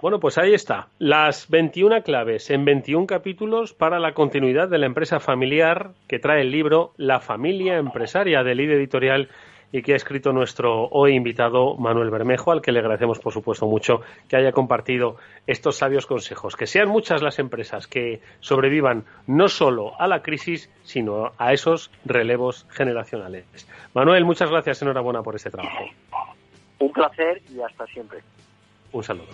Bueno, 0.00 0.18
pues 0.18 0.36
ahí 0.38 0.52
está. 0.52 0.88
Las 0.98 1.48
21 1.48 2.02
claves 2.02 2.50
en 2.50 2.64
21 2.64 3.06
capítulos 3.06 3.72
para 3.72 4.00
la 4.00 4.14
continuidad 4.14 4.68
de 4.68 4.78
la 4.78 4.86
empresa 4.86 5.20
familiar 5.20 5.92
que 6.08 6.18
trae 6.18 6.40
el 6.40 6.50
libro 6.50 6.92
La 6.96 7.20
familia 7.20 7.76
empresaria 7.76 8.42
del 8.42 8.58
líder 8.58 8.78
editorial 8.78 9.28
y 9.72 9.82
que 9.82 9.94
ha 9.94 9.96
escrito 9.96 10.32
nuestro 10.32 10.86
hoy 10.90 11.14
invitado 11.14 11.76
Manuel 11.76 12.10
Bermejo, 12.10 12.52
al 12.52 12.60
que 12.60 12.70
le 12.70 12.80
agradecemos 12.80 13.18
por 13.18 13.32
supuesto 13.32 13.66
mucho 13.66 14.02
que 14.28 14.36
haya 14.36 14.52
compartido 14.52 15.16
estos 15.46 15.76
sabios 15.76 16.06
consejos. 16.06 16.54
Que 16.54 16.66
sean 16.66 16.88
muchas 16.88 17.22
las 17.22 17.38
empresas 17.38 17.86
que 17.86 18.20
sobrevivan 18.40 19.04
no 19.26 19.48
solo 19.48 19.98
a 19.98 20.06
la 20.06 20.22
crisis, 20.22 20.70
sino 20.82 21.32
a 21.38 21.52
esos 21.52 21.90
relevos 22.04 22.66
generacionales. 22.70 23.66
Manuel, 23.94 24.24
muchas 24.24 24.50
gracias, 24.50 24.82
enhorabuena 24.82 25.22
por 25.22 25.34
este 25.34 25.50
trabajo. 25.50 25.86
Un 26.78 26.92
placer 26.92 27.40
y 27.50 27.60
hasta 27.60 27.86
siempre. 27.86 28.20
Un 28.92 29.02
saludo. 29.02 29.28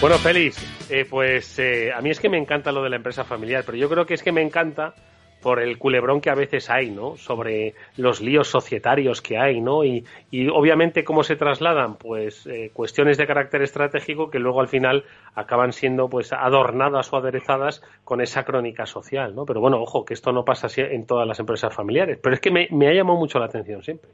Bueno, 0.00 0.16
Félix, 0.16 0.79
eh, 0.90 1.06
pues 1.08 1.58
eh, 1.58 1.92
a 1.92 2.00
mí 2.00 2.10
es 2.10 2.20
que 2.20 2.28
me 2.28 2.38
encanta 2.38 2.72
lo 2.72 2.82
de 2.82 2.90
la 2.90 2.96
empresa 2.96 3.24
familiar, 3.24 3.62
pero 3.64 3.78
yo 3.78 3.88
creo 3.88 4.06
que 4.06 4.14
es 4.14 4.22
que 4.22 4.32
me 4.32 4.42
encanta 4.42 4.94
por 5.42 5.60
el 5.60 5.78
culebrón 5.78 6.20
que 6.20 6.30
a 6.30 6.34
veces 6.34 6.68
hay, 6.70 6.90
¿no? 6.90 7.16
Sobre 7.16 7.74
los 7.96 8.20
líos 8.20 8.48
societarios 8.48 9.22
que 9.22 9.38
hay, 9.38 9.60
¿no? 9.60 9.84
Y, 9.84 10.04
obviamente 10.52 11.04
cómo 11.04 11.22
se 11.22 11.36
trasladan, 11.36 11.96
pues, 11.96 12.46
eh, 12.46 12.70
cuestiones 12.72 13.16
de 13.16 13.26
carácter 13.26 13.62
estratégico 13.62 14.30
que 14.30 14.38
luego 14.38 14.60
al 14.60 14.68
final 14.68 15.04
acaban 15.34 15.72
siendo, 15.72 16.08
pues, 16.08 16.32
adornadas 16.32 17.12
o 17.12 17.16
aderezadas 17.16 17.82
con 18.04 18.20
esa 18.20 18.44
crónica 18.44 18.86
social, 18.86 19.34
¿no? 19.34 19.46
Pero 19.46 19.60
bueno, 19.60 19.80
ojo, 19.80 20.04
que 20.04 20.14
esto 20.14 20.32
no 20.32 20.44
pasa 20.44 20.68
en 20.76 21.06
todas 21.06 21.26
las 21.26 21.40
empresas 21.40 21.74
familiares. 21.74 22.18
Pero 22.22 22.34
es 22.34 22.40
que 22.40 22.50
me, 22.50 22.68
me 22.70 22.88
ha 22.88 22.92
llamado 22.92 23.18
mucho 23.18 23.38
la 23.38 23.46
atención 23.46 23.82
siempre. 23.82 24.10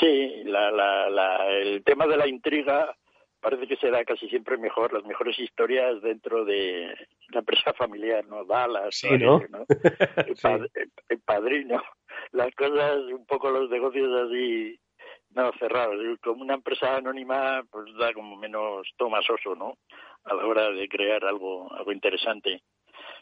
Sí, 0.00 0.42
la, 0.44 0.70
la, 0.70 1.48
el 1.50 1.82
tema 1.84 2.06
de 2.06 2.16
la 2.16 2.26
intriga 2.26 2.94
parece 3.44 3.66
que 3.66 3.76
se 3.76 3.90
da 3.90 4.02
casi 4.06 4.26
siempre 4.30 4.56
mejor, 4.56 4.94
las 4.94 5.04
mejores 5.04 5.38
historias 5.38 6.00
dentro 6.00 6.46
de 6.46 6.94
la 7.28 7.40
empresa 7.40 7.74
familiar, 7.74 8.26
¿no? 8.26 8.44
Dallas, 8.46 8.96
sí, 8.96 9.08
¿no? 9.18 9.42
El, 11.10 11.20
padrino, 11.20 11.82
las 12.32 12.54
cosas, 12.54 12.96
un 13.12 13.26
poco 13.26 13.50
los 13.50 13.68
negocios 13.68 14.10
así, 14.26 14.80
no, 15.30 15.52
cerrados. 15.58 16.00
Como 16.22 16.42
una 16.42 16.54
empresa 16.54 16.96
anónima, 16.96 17.62
pues 17.70 17.84
da 17.98 18.14
como 18.14 18.36
menos 18.36 18.88
tomasoso, 18.96 19.54
¿no? 19.54 19.76
A 20.24 20.34
la 20.34 20.46
hora 20.46 20.70
de 20.70 20.88
crear 20.88 21.22
algo, 21.24 21.70
algo 21.74 21.92
interesante. 21.92 22.62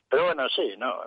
Pero 0.08 0.26
bueno, 0.26 0.48
sí, 0.50 0.74
¿no? 0.78 1.02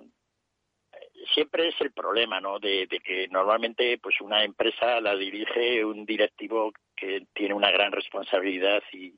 Siempre 1.34 1.70
es 1.70 1.76
el 1.82 1.92
problema, 1.92 2.40
¿no? 2.40 2.60
De, 2.60 2.88
que 2.88 3.28
normalmente, 3.30 3.98
pues 4.00 4.20
una 4.22 4.44
empresa 4.44 5.00
la 5.02 5.16
dirige 5.16 5.84
un 5.84 6.06
directivo 6.06 6.72
que 6.96 7.26
tiene 7.34 7.54
una 7.54 7.72
gran 7.72 7.92
responsabilidad 7.92 8.82
y, 8.92 9.14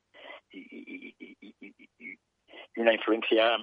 una 2.77 2.93
influencia 2.93 3.57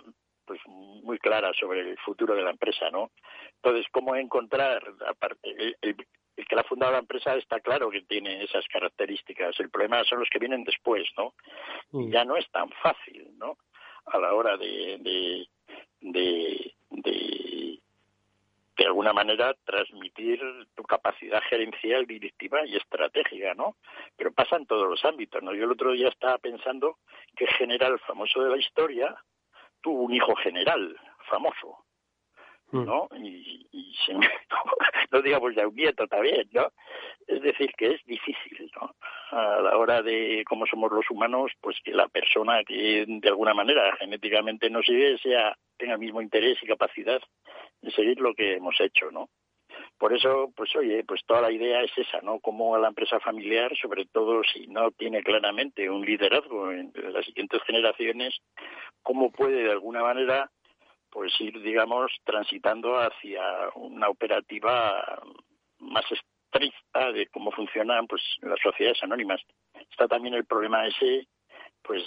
pues 0.45 0.61
muy 0.67 1.19
clara 1.19 1.53
sobre 1.59 1.81
el 1.81 1.99
futuro 1.99 2.35
de 2.35 2.43
la 2.43 2.51
empresa, 2.51 2.91
¿no? 2.91 3.13
Entonces, 3.63 3.87
¿cómo 3.91 4.15
encontrar, 4.17 4.83
aparte, 5.07 5.77
el, 5.81 5.97
que 5.97 6.55
la 6.55 6.63
ha 6.63 6.65
fundado 6.65 6.93
la 6.93 6.99
empresa 6.99 7.37
está 7.37 7.61
claro 7.61 7.91
que 7.91 8.03
tiene 8.03 8.43
esas 8.43 8.67
características, 8.67 9.59
el 9.61 9.71
problema 9.71 10.05
son 10.05 10.19
los 10.19 10.29
que 10.29 10.41
vienen 10.41 10.65
después, 10.65 11.09
¿no? 11.17 11.33
Mm. 11.93 12.11
Ya 12.11 12.25
no 12.25 12.37
es 12.37 12.51
tan 12.51 12.69
fácil, 12.83 13.31
¿no? 13.39 13.57
A 14.07 14.19
la 14.19 14.35
hora 14.35 14.57
de, 14.57 14.99
de 15.01 15.47
de 16.05 17.81
alguna 18.83 19.13
manera 19.13 19.55
transmitir 19.65 20.41
tu 20.75 20.83
capacidad 20.83 21.41
gerencial, 21.49 22.07
directiva 22.07 22.67
y 22.67 22.77
estratégica, 22.77 23.55
¿no? 23.55 23.77
Pero 24.17 24.33
pasa 24.33 24.57
en 24.57 24.67
todos 24.67 24.89
los 24.89 25.05
ámbitos, 25.05 25.43
¿no? 25.43 25.55
Yo 25.55 25.65
el 25.65 25.73
otro 25.73 25.93
día 25.93 26.09
estaba 26.09 26.39
pensando 26.39 26.99
que 27.37 27.47
general 27.47 27.99
famoso 28.01 28.43
de 28.43 28.51
la 28.51 28.57
historia 28.57 29.15
tuvo 29.81 30.03
un 30.03 30.15
hijo 30.15 30.35
general 30.37 30.99
famoso, 31.29 31.85
mm. 32.73 32.85
¿no? 32.85 33.09
Y, 33.17 33.69
y 33.71 33.95
no 35.11 35.23
digamos 35.23 35.55
ya 35.55 35.69
un 35.69 35.75
nieto 35.75 36.07
también, 36.09 36.49
¿no? 36.53 36.73
Es 37.27 37.41
decir, 37.43 37.71
que 37.77 37.93
es 37.93 38.05
difícil, 38.05 38.71
¿no? 38.81 38.95
A 39.31 39.61
la 39.61 39.77
hora 39.77 40.03
de 40.03 40.43
cómo 40.49 40.67
somos 40.67 40.91
los 40.91 41.09
humanos, 41.11 41.53
pues 41.61 41.77
que 41.85 41.93
la 41.93 42.09
persona 42.09 42.65
que 42.65 43.05
de 43.07 43.29
alguna 43.29 43.55
manera 43.55 43.95
genéticamente 43.97 44.69
no 44.69 44.83
sigue 44.83 45.19
sea 45.19 45.57
tenga 45.77 45.95
el 45.95 45.99
mismo 45.99 46.21
interés 46.21 46.59
y 46.63 46.67
capacidad 46.67 47.21
seguir 47.91 48.21
lo 48.21 48.35
que 48.35 48.55
hemos 48.55 48.81
hecho, 48.81 49.11
¿no? 49.11 49.29
Por 49.99 50.13
eso, 50.13 50.53
pues 50.57 50.75
oye, 50.77 51.05
pues 51.05 51.23
toda 51.27 51.43
la 51.43 51.53
idea 51.53 51.83
es 51.83 51.93
esa, 51.97 52.21
¿no? 52.21 52.41
Como 52.41 52.77
la 52.79 52.89
empresa 52.89 53.21
familiar, 53.21 53.73
sobre 53.81 54.07
todo 54.07 54.43
si 54.45 54.67
no 54.67 54.91
tiene 54.91 55.23
claramente 55.23 55.89
un 55.89 56.05
liderazgo 56.05 56.71
en 56.73 56.93
las 57.13 57.25
siguientes 57.25 57.63
generaciones, 57.63 58.35
cómo 59.03 59.31
puede 59.31 59.63
de 59.63 59.71
alguna 59.71 60.03
manera 60.03 60.51
pues 61.11 61.33
ir, 61.41 61.63
digamos, 61.63 62.11
transitando 62.25 62.97
hacia 62.99 63.41
una 63.77 64.09
operativa 64.09 65.23
más 65.79 66.05
estricta 66.11 67.13
de 67.13 67.29
cómo 67.29 67.53
funcionan 67.53 68.09
pues 68.09 68.21
las 68.43 68.59
sociedades 68.61 69.01
anónimas. 69.03 69.41
Está 69.91 70.09
también 70.09 70.35
el 70.35 70.45
problema 70.45 70.87
ese, 70.89 71.29
pues, 71.83 72.03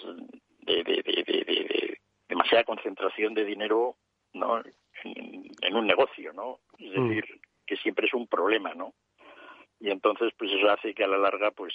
de, 0.59 0.83
de, 0.83 1.01
de 1.03 1.97
demasiada 2.27 2.65
concentración 2.65 3.33
de 3.33 3.45
dinero, 3.45 3.95
¿no? 4.33 4.61
En, 5.03 5.75
un 5.75 5.85
negocio, 5.85 6.33
¿no? 6.33 6.59
Es 6.77 6.97
mm. 6.97 7.07
decir, 7.09 7.25
que 7.65 7.75
siempre 7.77 8.07
es 8.07 8.13
un 8.13 8.27
problema, 8.27 8.73
¿no? 8.73 8.93
Y 9.79 9.89
entonces, 9.91 10.31
pues 10.37 10.51
eso 10.51 10.69
hace 10.69 10.93
que 10.93 11.03
a 11.03 11.07
la 11.07 11.17
larga, 11.17 11.51
pues, 11.51 11.73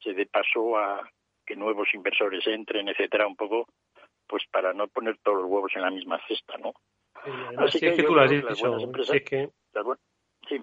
se 0.00 0.12
dé 0.12 0.26
paso 0.26 0.76
a 0.76 1.08
que 1.46 1.56
nuevos 1.56 1.88
inversores 1.94 2.46
entren, 2.46 2.88
etcétera, 2.88 3.26
un 3.26 3.36
poco, 3.36 3.68
pues 4.26 4.44
para 4.52 4.74
no 4.74 4.86
poner 4.88 5.16
todos 5.22 5.38
los 5.38 5.50
huevos 5.50 5.72
en 5.74 5.82
la 5.82 5.90
misma 5.90 6.20
cesta, 6.28 6.58
¿no? 6.58 6.74
Así 7.56 7.80
que, 7.80 8.02
tú 8.02 8.14
lo 8.14 8.20
has 8.20 8.30
dicho, 8.30 8.76
es 9.12 9.22
que... 9.22 9.50
sí. 10.48 10.60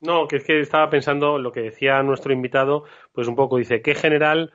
No, 0.00 0.26
que 0.26 0.36
es 0.36 0.44
que 0.44 0.60
estaba 0.60 0.90
pensando 0.90 1.38
lo 1.38 1.52
que 1.52 1.60
decía 1.60 2.02
nuestro 2.02 2.32
invitado, 2.32 2.84
pues 3.12 3.28
un 3.28 3.36
poco 3.36 3.58
dice, 3.58 3.82
¿qué 3.82 3.94
general 3.94 4.52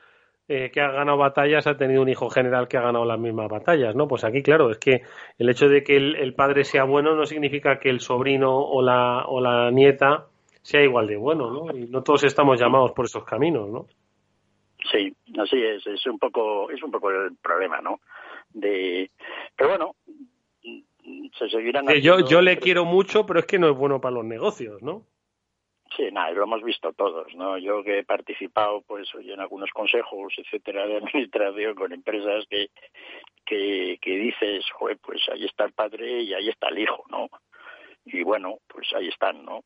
eh, 0.47 0.71
que 0.71 0.81
ha 0.81 0.91
ganado 0.91 1.17
batallas 1.17 1.67
ha 1.67 1.77
tenido 1.77 2.01
un 2.01 2.09
hijo 2.09 2.29
general 2.29 2.67
que 2.67 2.77
ha 2.77 2.81
ganado 2.81 3.05
las 3.05 3.17
mismas 3.17 3.47
batallas, 3.47 3.95
¿no? 3.95 4.09
Pues 4.09 4.25
aquí, 4.25 4.43
claro, 4.43 4.71
es 4.71 4.77
que 4.77 5.01
el 5.37 5.49
hecho 5.49 5.69
de 5.69 5.83
que 5.83 5.95
el, 5.95 6.33
padre 6.33 6.65
sea 6.65 6.83
bueno 6.83 7.15
no 7.15 7.25
significa 7.25 7.79
que 7.79 7.89
el 7.89 8.01
sobrino 8.01 8.53
o 8.53 8.81
la, 8.81 9.23
o 9.25 9.39
la 9.39 9.71
nieta 9.71 10.27
sea 10.61 10.81
igual 10.81 11.07
de 11.07 11.15
bueno, 11.15 11.49
¿no? 11.49 11.77
Y 11.77 11.87
no 11.87 12.03
todos 12.03 12.25
estamos 12.25 12.59
llamados 12.59 12.91
por 12.91 13.05
esos 13.05 13.23
caminos, 13.23 13.69
¿no? 13.69 13.87
Sí, 14.91 15.15
así 15.39 15.63
es, 15.63 15.87
es 15.87 16.05
un 16.07 16.19
poco, 16.19 16.69
es 16.69 16.83
un 16.83 16.91
poco 16.91 17.09
el 17.09 17.37
problema, 17.41 17.79
¿no? 17.79 18.01
De, 18.53 19.09
pero 19.55 19.69
bueno, 19.69 19.95
se 21.39 21.49
seguirán. 21.49 21.87
yo, 22.01 22.19
yo 22.19 22.41
le 22.41 22.57
quiero 22.57 22.83
mucho, 22.83 23.25
pero 23.25 23.39
es 23.39 23.45
que 23.45 23.59
no 23.59 23.69
es 23.69 23.77
bueno 23.77 24.01
para 24.01 24.15
los 24.15 24.25
negocios, 24.25 24.81
¿no? 24.81 25.05
Sí, 25.95 26.09
nada, 26.11 26.31
lo 26.31 26.43
hemos 26.43 26.63
visto 26.63 26.91
todos, 26.93 27.33
¿no? 27.35 27.57
Yo 27.59 27.83
que 27.83 27.99
he 27.99 28.03
participado, 28.03 28.81
pues, 28.81 29.07
en 29.15 29.39
algunos 29.39 29.69
consejos, 29.71 30.33
etcétera, 30.37 30.87
de 30.87 30.97
administración 30.97 31.75
con 31.75 31.93
empresas 31.93 32.45
que, 32.49 32.69
que, 33.45 33.99
que 34.01 34.17
dices, 34.17 34.65
pues 35.01 35.21
ahí 35.31 35.45
está 35.45 35.65
el 35.65 35.73
padre 35.73 36.21
y 36.21 36.33
ahí 36.33 36.49
está 36.49 36.69
el 36.69 36.79
hijo, 36.79 37.03
¿no? 37.09 37.29
Y 38.05 38.23
bueno, 38.23 38.57
pues 38.67 38.91
ahí 38.93 39.07
están, 39.07 39.45
¿no? 39.45 39.61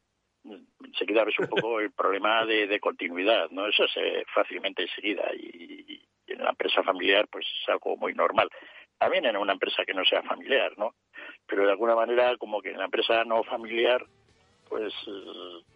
Enseguida 0.83 1.23
ves 1.23 1.39
un 1.39 1.47
poco 1.47 1.79
el 1.79 1.91
problema 1.91 2.45
de, 2.45 2.67
de 2.67 2.79
continuidad, 2.79 3.49
¿no? 3.51 3.67
Eso 3.67 3.87
se 3.87 4.25
fácilmente 4.33 4.83
enseguida 4.83 5.29
y, 5.33 6.03
y 6.27 6.33
en 6.33 6.43
la 6.43 6.49
empresa 6.49 6.83
familiar, 6.83 7.27
pues 7.29 7.45
es 7.45 7.69
algo 7.69 7.95
muy 7.95 8.13
normal. 8.13 8.49
También 8.97 9.25
en 9.25 9.37
una 9.37 9.53
empresa 9.53 9.85
que 9.85 9.93
no 9.93 10.03
sea 10.03 10.23
familiar, 10.23 10.73
¿no? 10.77 10.95
Pero 11.45 11.65
de 11.65 11.71
alguna 11.71 11.95
manera, 11.95 12.35
como 12.37 12.61
que 12.61 12.71
en 12.71 12.79
la 12.79 12.85
empresa 12.85 13.23
no 13.23 13.43
familiar, 13.43 14.05
pues 14.69 14.93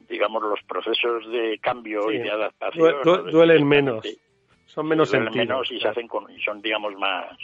digamos 0.10 0.44
los 0.44 0.60
procesos 0.68 1.30
de 1.32 1.58
cambio 1.60 2.12
y 2.12 2.20
de 2.20 2.32
adaptación 2.32 2.96
duelen 3.32 3.68
menos. 3.68 4.06
son 4.66 4.88
menos 4.88 5.12
duelen 5.12 5.34
menos 5.34 5.72
y 5.72 5.80
se 5.80 5.88
hacen 5.88 6.08
con, 6.08 6.30
y 6.32 6.42
son 6.42 6.62
digamos 6.62 6.94
más. 6.96 7.38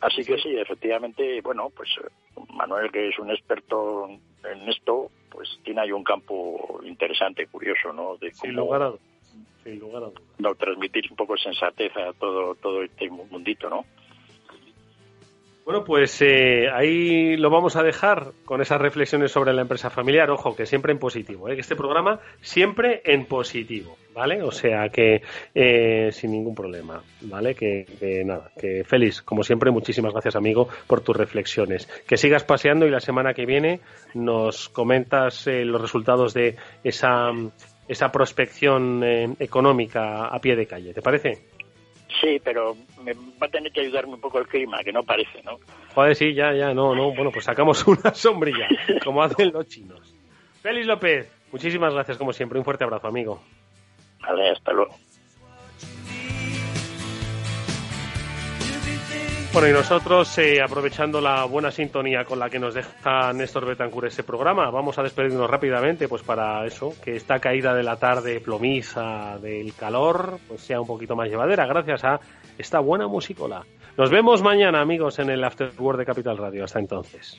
Así 0.00 0.24
que 0.24 0.38
sí 0.38 0.56
efectivamente 0.56 1.40
bueno 1.42 1.70
pues 1.70 1.90
Manuel 2.54 2.90
que 2.90 3.08
es 3.08 3.18
un 3.18 3.30
experto 3.30 4.08
en 4.08 4.68
esto 4.68 5.10
pues 5.30 5.48
tiene 5.64 5.82
ahí 5.82 5.92
un 5.92 6.04
campo 6.04 6.80
interesante 6.84 7.46
curioso 7.46 7.92
no 7.92 8.16
de 8.16 8.30
cómo 8.32 8.42
sin 8.42 8.54
lugar 8.54 8.82
a, 8.82 8.92
sin 9.62 9.78
lugar 9.78 10.04
a 10.04 10.10
no 10.38 10.54
transmitir 10.54 11.04
un 11.10 11.16
poco 11.16 11.34
de 11.34 11.42
sensatez 11.42 11.96
a 11.96 12.12
todo 12.14 12.54
todo 12.56 12.82
este 12.82 13.08
mundito 13.10 13.70
no 13.70 13.84
bueno, 15.64 15.84
pues 15.84 16.20
eh, 16.22 16.68
ahí 16.72 17.36
lo 17.36 17.48
vamos 17.48 17.76
a 17.76 17.84
dejar 17.84 18.32
con 18.44 18.60
esas 18.60 18.80
reflexiones 18.80 19.30
sobre 19.30 19.52
la 19.52 19.62
empresa 19.62 19.90
familiar. 19.90 20.28
Ojo, 20.30 20.56
que 20.56 20.66
siempre 20.66 20.92
en 20.92 20.98
positivo, 20.98 21.48
¿eh? 21.48 21.54
que 21.54 21.60
este 21.60 21.76
programa 21.76 22.18
siempre 22.40 23.00
en 23.04 23.26
positivo, 23.26 23.96
¿vale? 24.12 24.42
O 24.42 24.50
sea 24.50 24.88
que 24.88 25.22
eh, 25.54 26.08
sin 26.10 26.32
ningún 26.32 26.54
problema, 26.54 27.02
¿vale? 27.22 27.54
Que, 27.54 27.86
nada, 28.24 28.50
que 28.58 28.82
feliz, 28.84 29.22
como 29.22 29.44
siempre, 29.44 29.70
muchísimas 29.70 30.12
gracias, 30.12 30.34
amigo, 30.34 30.68
por 30.88 31.00
tus 31.00 31.16
reflexiones. 31.16 31.86
Que 32.08 32.16
sigas 32.16 32.42
paseando 32.42 32.84
y 32.86 32.90
la 32.90 33.00
semana 33.00 33.32
que 33.32 33.46
viene 33.46 33.80
nos 34.14 34.68
comentas 34.68 35.46
eh, 35.46 35.64
los 35.64 35.80
resultados 35.80 36.34
de 36.34 36.56
esa, 36.82 37.30
esa 37.86 38.10
prospección 38.10 39.04
económica 39.38 40.26
a 40.26 40.40
pie 40.40 40.56
de 40.56 40.66
calle, 40.66 40.92
¿te 40.92 41.02
parece? 41.02 41.51
Sí, 42.22 42.40
pero 42.44 42.76
me 43.02 43.14
va 43.14 43.46
a 43.46 43.48
tener 43.48 43.72
que 43.72 43.80
ayudarme 43.80 44.14
un 44.14 44.20
poco 44.20 44.38
el 44.38 44.46
clima, 44.46 44.78
que 44.84 44.92
no 44.92 45.02
parece, 45.02 45.42
¿no? 45.42 45.58
Joder, 45.92 46.14
sí, 46.14 46.32
ya, 46.34 46.54
ya, 46.54 46.72
no, 46.72 46.94
no. 46.94 47.12
Bueno, 47.12 47.32
pues 47.32 47.44
sacamos 47.44 47.84
una 47.86 48.14
sombrilla, 48.14 48.68
como 49.02 49.22
hacen 49.22 49.52
los 49.52 49.66
chinos. 49.66 50.14
Félix 50.62 50.86
López, 50.86 51.28
muchísimas 51.50 51.92
gracias, 51.92 52.16
como 52.16 52.32
siempre. 52.32 52.60
Un 52.60 52.64
fuerte 52.64 52.84
abrazo, 52.84 53.08
amigo. 53.08 53.42
Vale, 54.20 54.50
hasta 54.50 54.72
luego. 54.72 54.94
Bueno, 59.52 59.68
y 59.68 59.72
nosotros, 59.72 60.38
eh, 60.38 60.62
aprovechando 60.62 61.20
la 61.20 61.44
buena 61.44 61.70
sintonía 61.70 62.24
con 62.24 62.38
la 62.38 62.48
que 62.48 62.58
nos 62.58 62.72
deja 62.72 63.34
Néstor 63.34 63.66
Betancur 63.66 64.06
este 64.06 64.22
programa, 64.22 64.70
vamos 64.70 64.98
a 64.98 65.02
despedirnos 65.02 65.50
rápidamente, 65.50 66.08
pues 66.08 66.22
para 66.22 66.64
eso, 66.64 66.94
que 67.04 67.16
esta 67.16 67.38
caída 67.38 67.74
de 67.74 67.82
la 67.82 67.96
tarde 67.96 68.40
plomiza 68.40 69.38
del 69.42 69.74
calor, 69.74 70.38
pues 70.48 70.62
sea 70.62 70.80
un 70.80 70.86
poquito 70.86 71.14
más 71.16 71.28
llevadera, 71.28 71.66
gracias 71.66 72.02
a 72.02 72.18
esta 72.56 72.80
buena 72.80 73.06
musicola. 73.08 73.62
Nos 73.98 74.10
vemos 74.10 74.42
mañana, 74.42 74.80
amigos, 74.80 75.18
en 75.18 75.28
el 75.28 75.44
Afterword 75.44 75.98
de 75.98 76.06
Capital 76.06 76.38
Radio. 76.38 76.64
Hasta 76.64 76.78
entonces. 76.78 77.38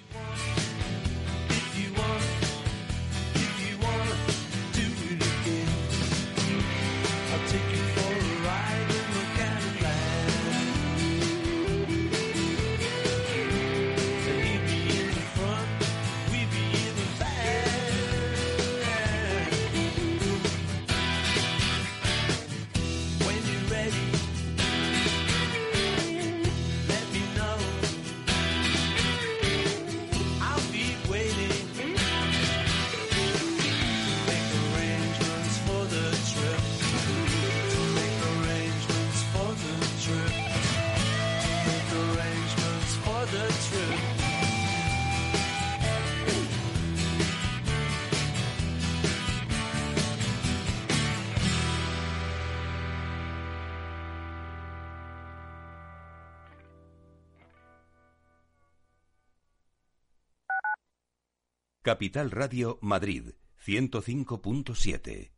Capital 61.84 62.32
Radio 62.32 62.80
Madrid 62.82 63.34
105.7. 63.66 65.34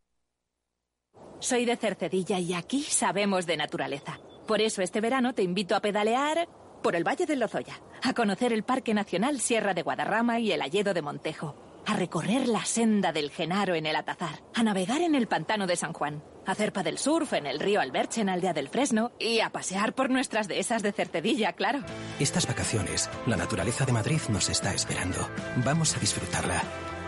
Soy 1.39 1.65
de 1.65 1.75
Cercedilla 1.75 2.37
y 2.37 2.53
aquí 2.53 2.83
sabemos 2.83 3.47
de 3.47 3.57
naturaleza. 3.57 4.19
Por 4.45 4.61
eso 4.61 4.83
este 4.83 5.01
verano 5.01 5.33
te 5.33 5.41
invito 5.41 5.75
a 5.75 5.79
pedalear 5.81 6.47
por 6.83 6.95
el 6.95 7.03
Valle 7.03 7.25
del 7.25 7.39
Lozoya, 7.39 7.81
a 8.03 8.13
conocer 8.13 8.53
el 8.53 8.61
Parque 8.61 8.93
Nacional 8.93 9.39
Sierra 9.39 9.73
de 9.73 9.81
Guadarrama 9.81 10.39
y 10.39 10.51
el 10.51 10.61
Alledo 10.61 10.93
de 10.93 11.01
Montejo, 11.01 11.55
a 11.87 11.95
recorrer 11.95 12.47
la 12.47 12.63
senda 12.63 13.11
del 13.11 13.31
Genaro 13.31 13.73
en 13.73 13.87
el 13.87 13.95
Atazar, 13.95 14.43
a 14.53 14.61
navegar 14.61 15.01
en 15.01 15.15
el 15.15 15.27
Pantano 15.27 15.65
de 15.65 15.77
San 15.77 15.93
Juan, 15.93 16.23
a 16.45 16.51
hacer 16.51 16.71
del 16.73 16.97
surf 16.97 17.33
en 17.33 17.45
el 17.45 17.59
río 17.59 17.81
Alberche 17.81 18.21
en 18.21 18.29
Aldea 18.29 18.53
del 18.53 18.69
Fresno 18.69 19.11
y 19.19 19.39
a 19.39 19.49
pasear 19.49 19.93
por 19.93 20.09
nuestras 20.09 20.47
dehesas 20.47 20.83
de 20.83 20.91
Cercedilla, 20.91 21.53
claro. 21.53 21.79
Estas 22.19 22.47
vacaciones, 22.47 23.09
la 23.25 23.37
naturaleza 23.37 23.85
de 23.85 23.93
Madrid 23.93 24.19
nos 24.29 24.49
está 24.49 24.73
esperando. 24.73 25.29
Vamos 25.63 25.95
a 25.95 25.99
disfrutarla, 25.99 26.61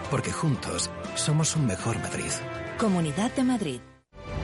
porque 0.10 0.32
juntos 0.32 0.90
somos 1.16 1.56
un 1.56 1.66
mejor 1.66 2.00
Madrid. 2.00 2.32
Comunidad 2.78 3.32
de 3.32 3.44
Madrid. 3.44 3.82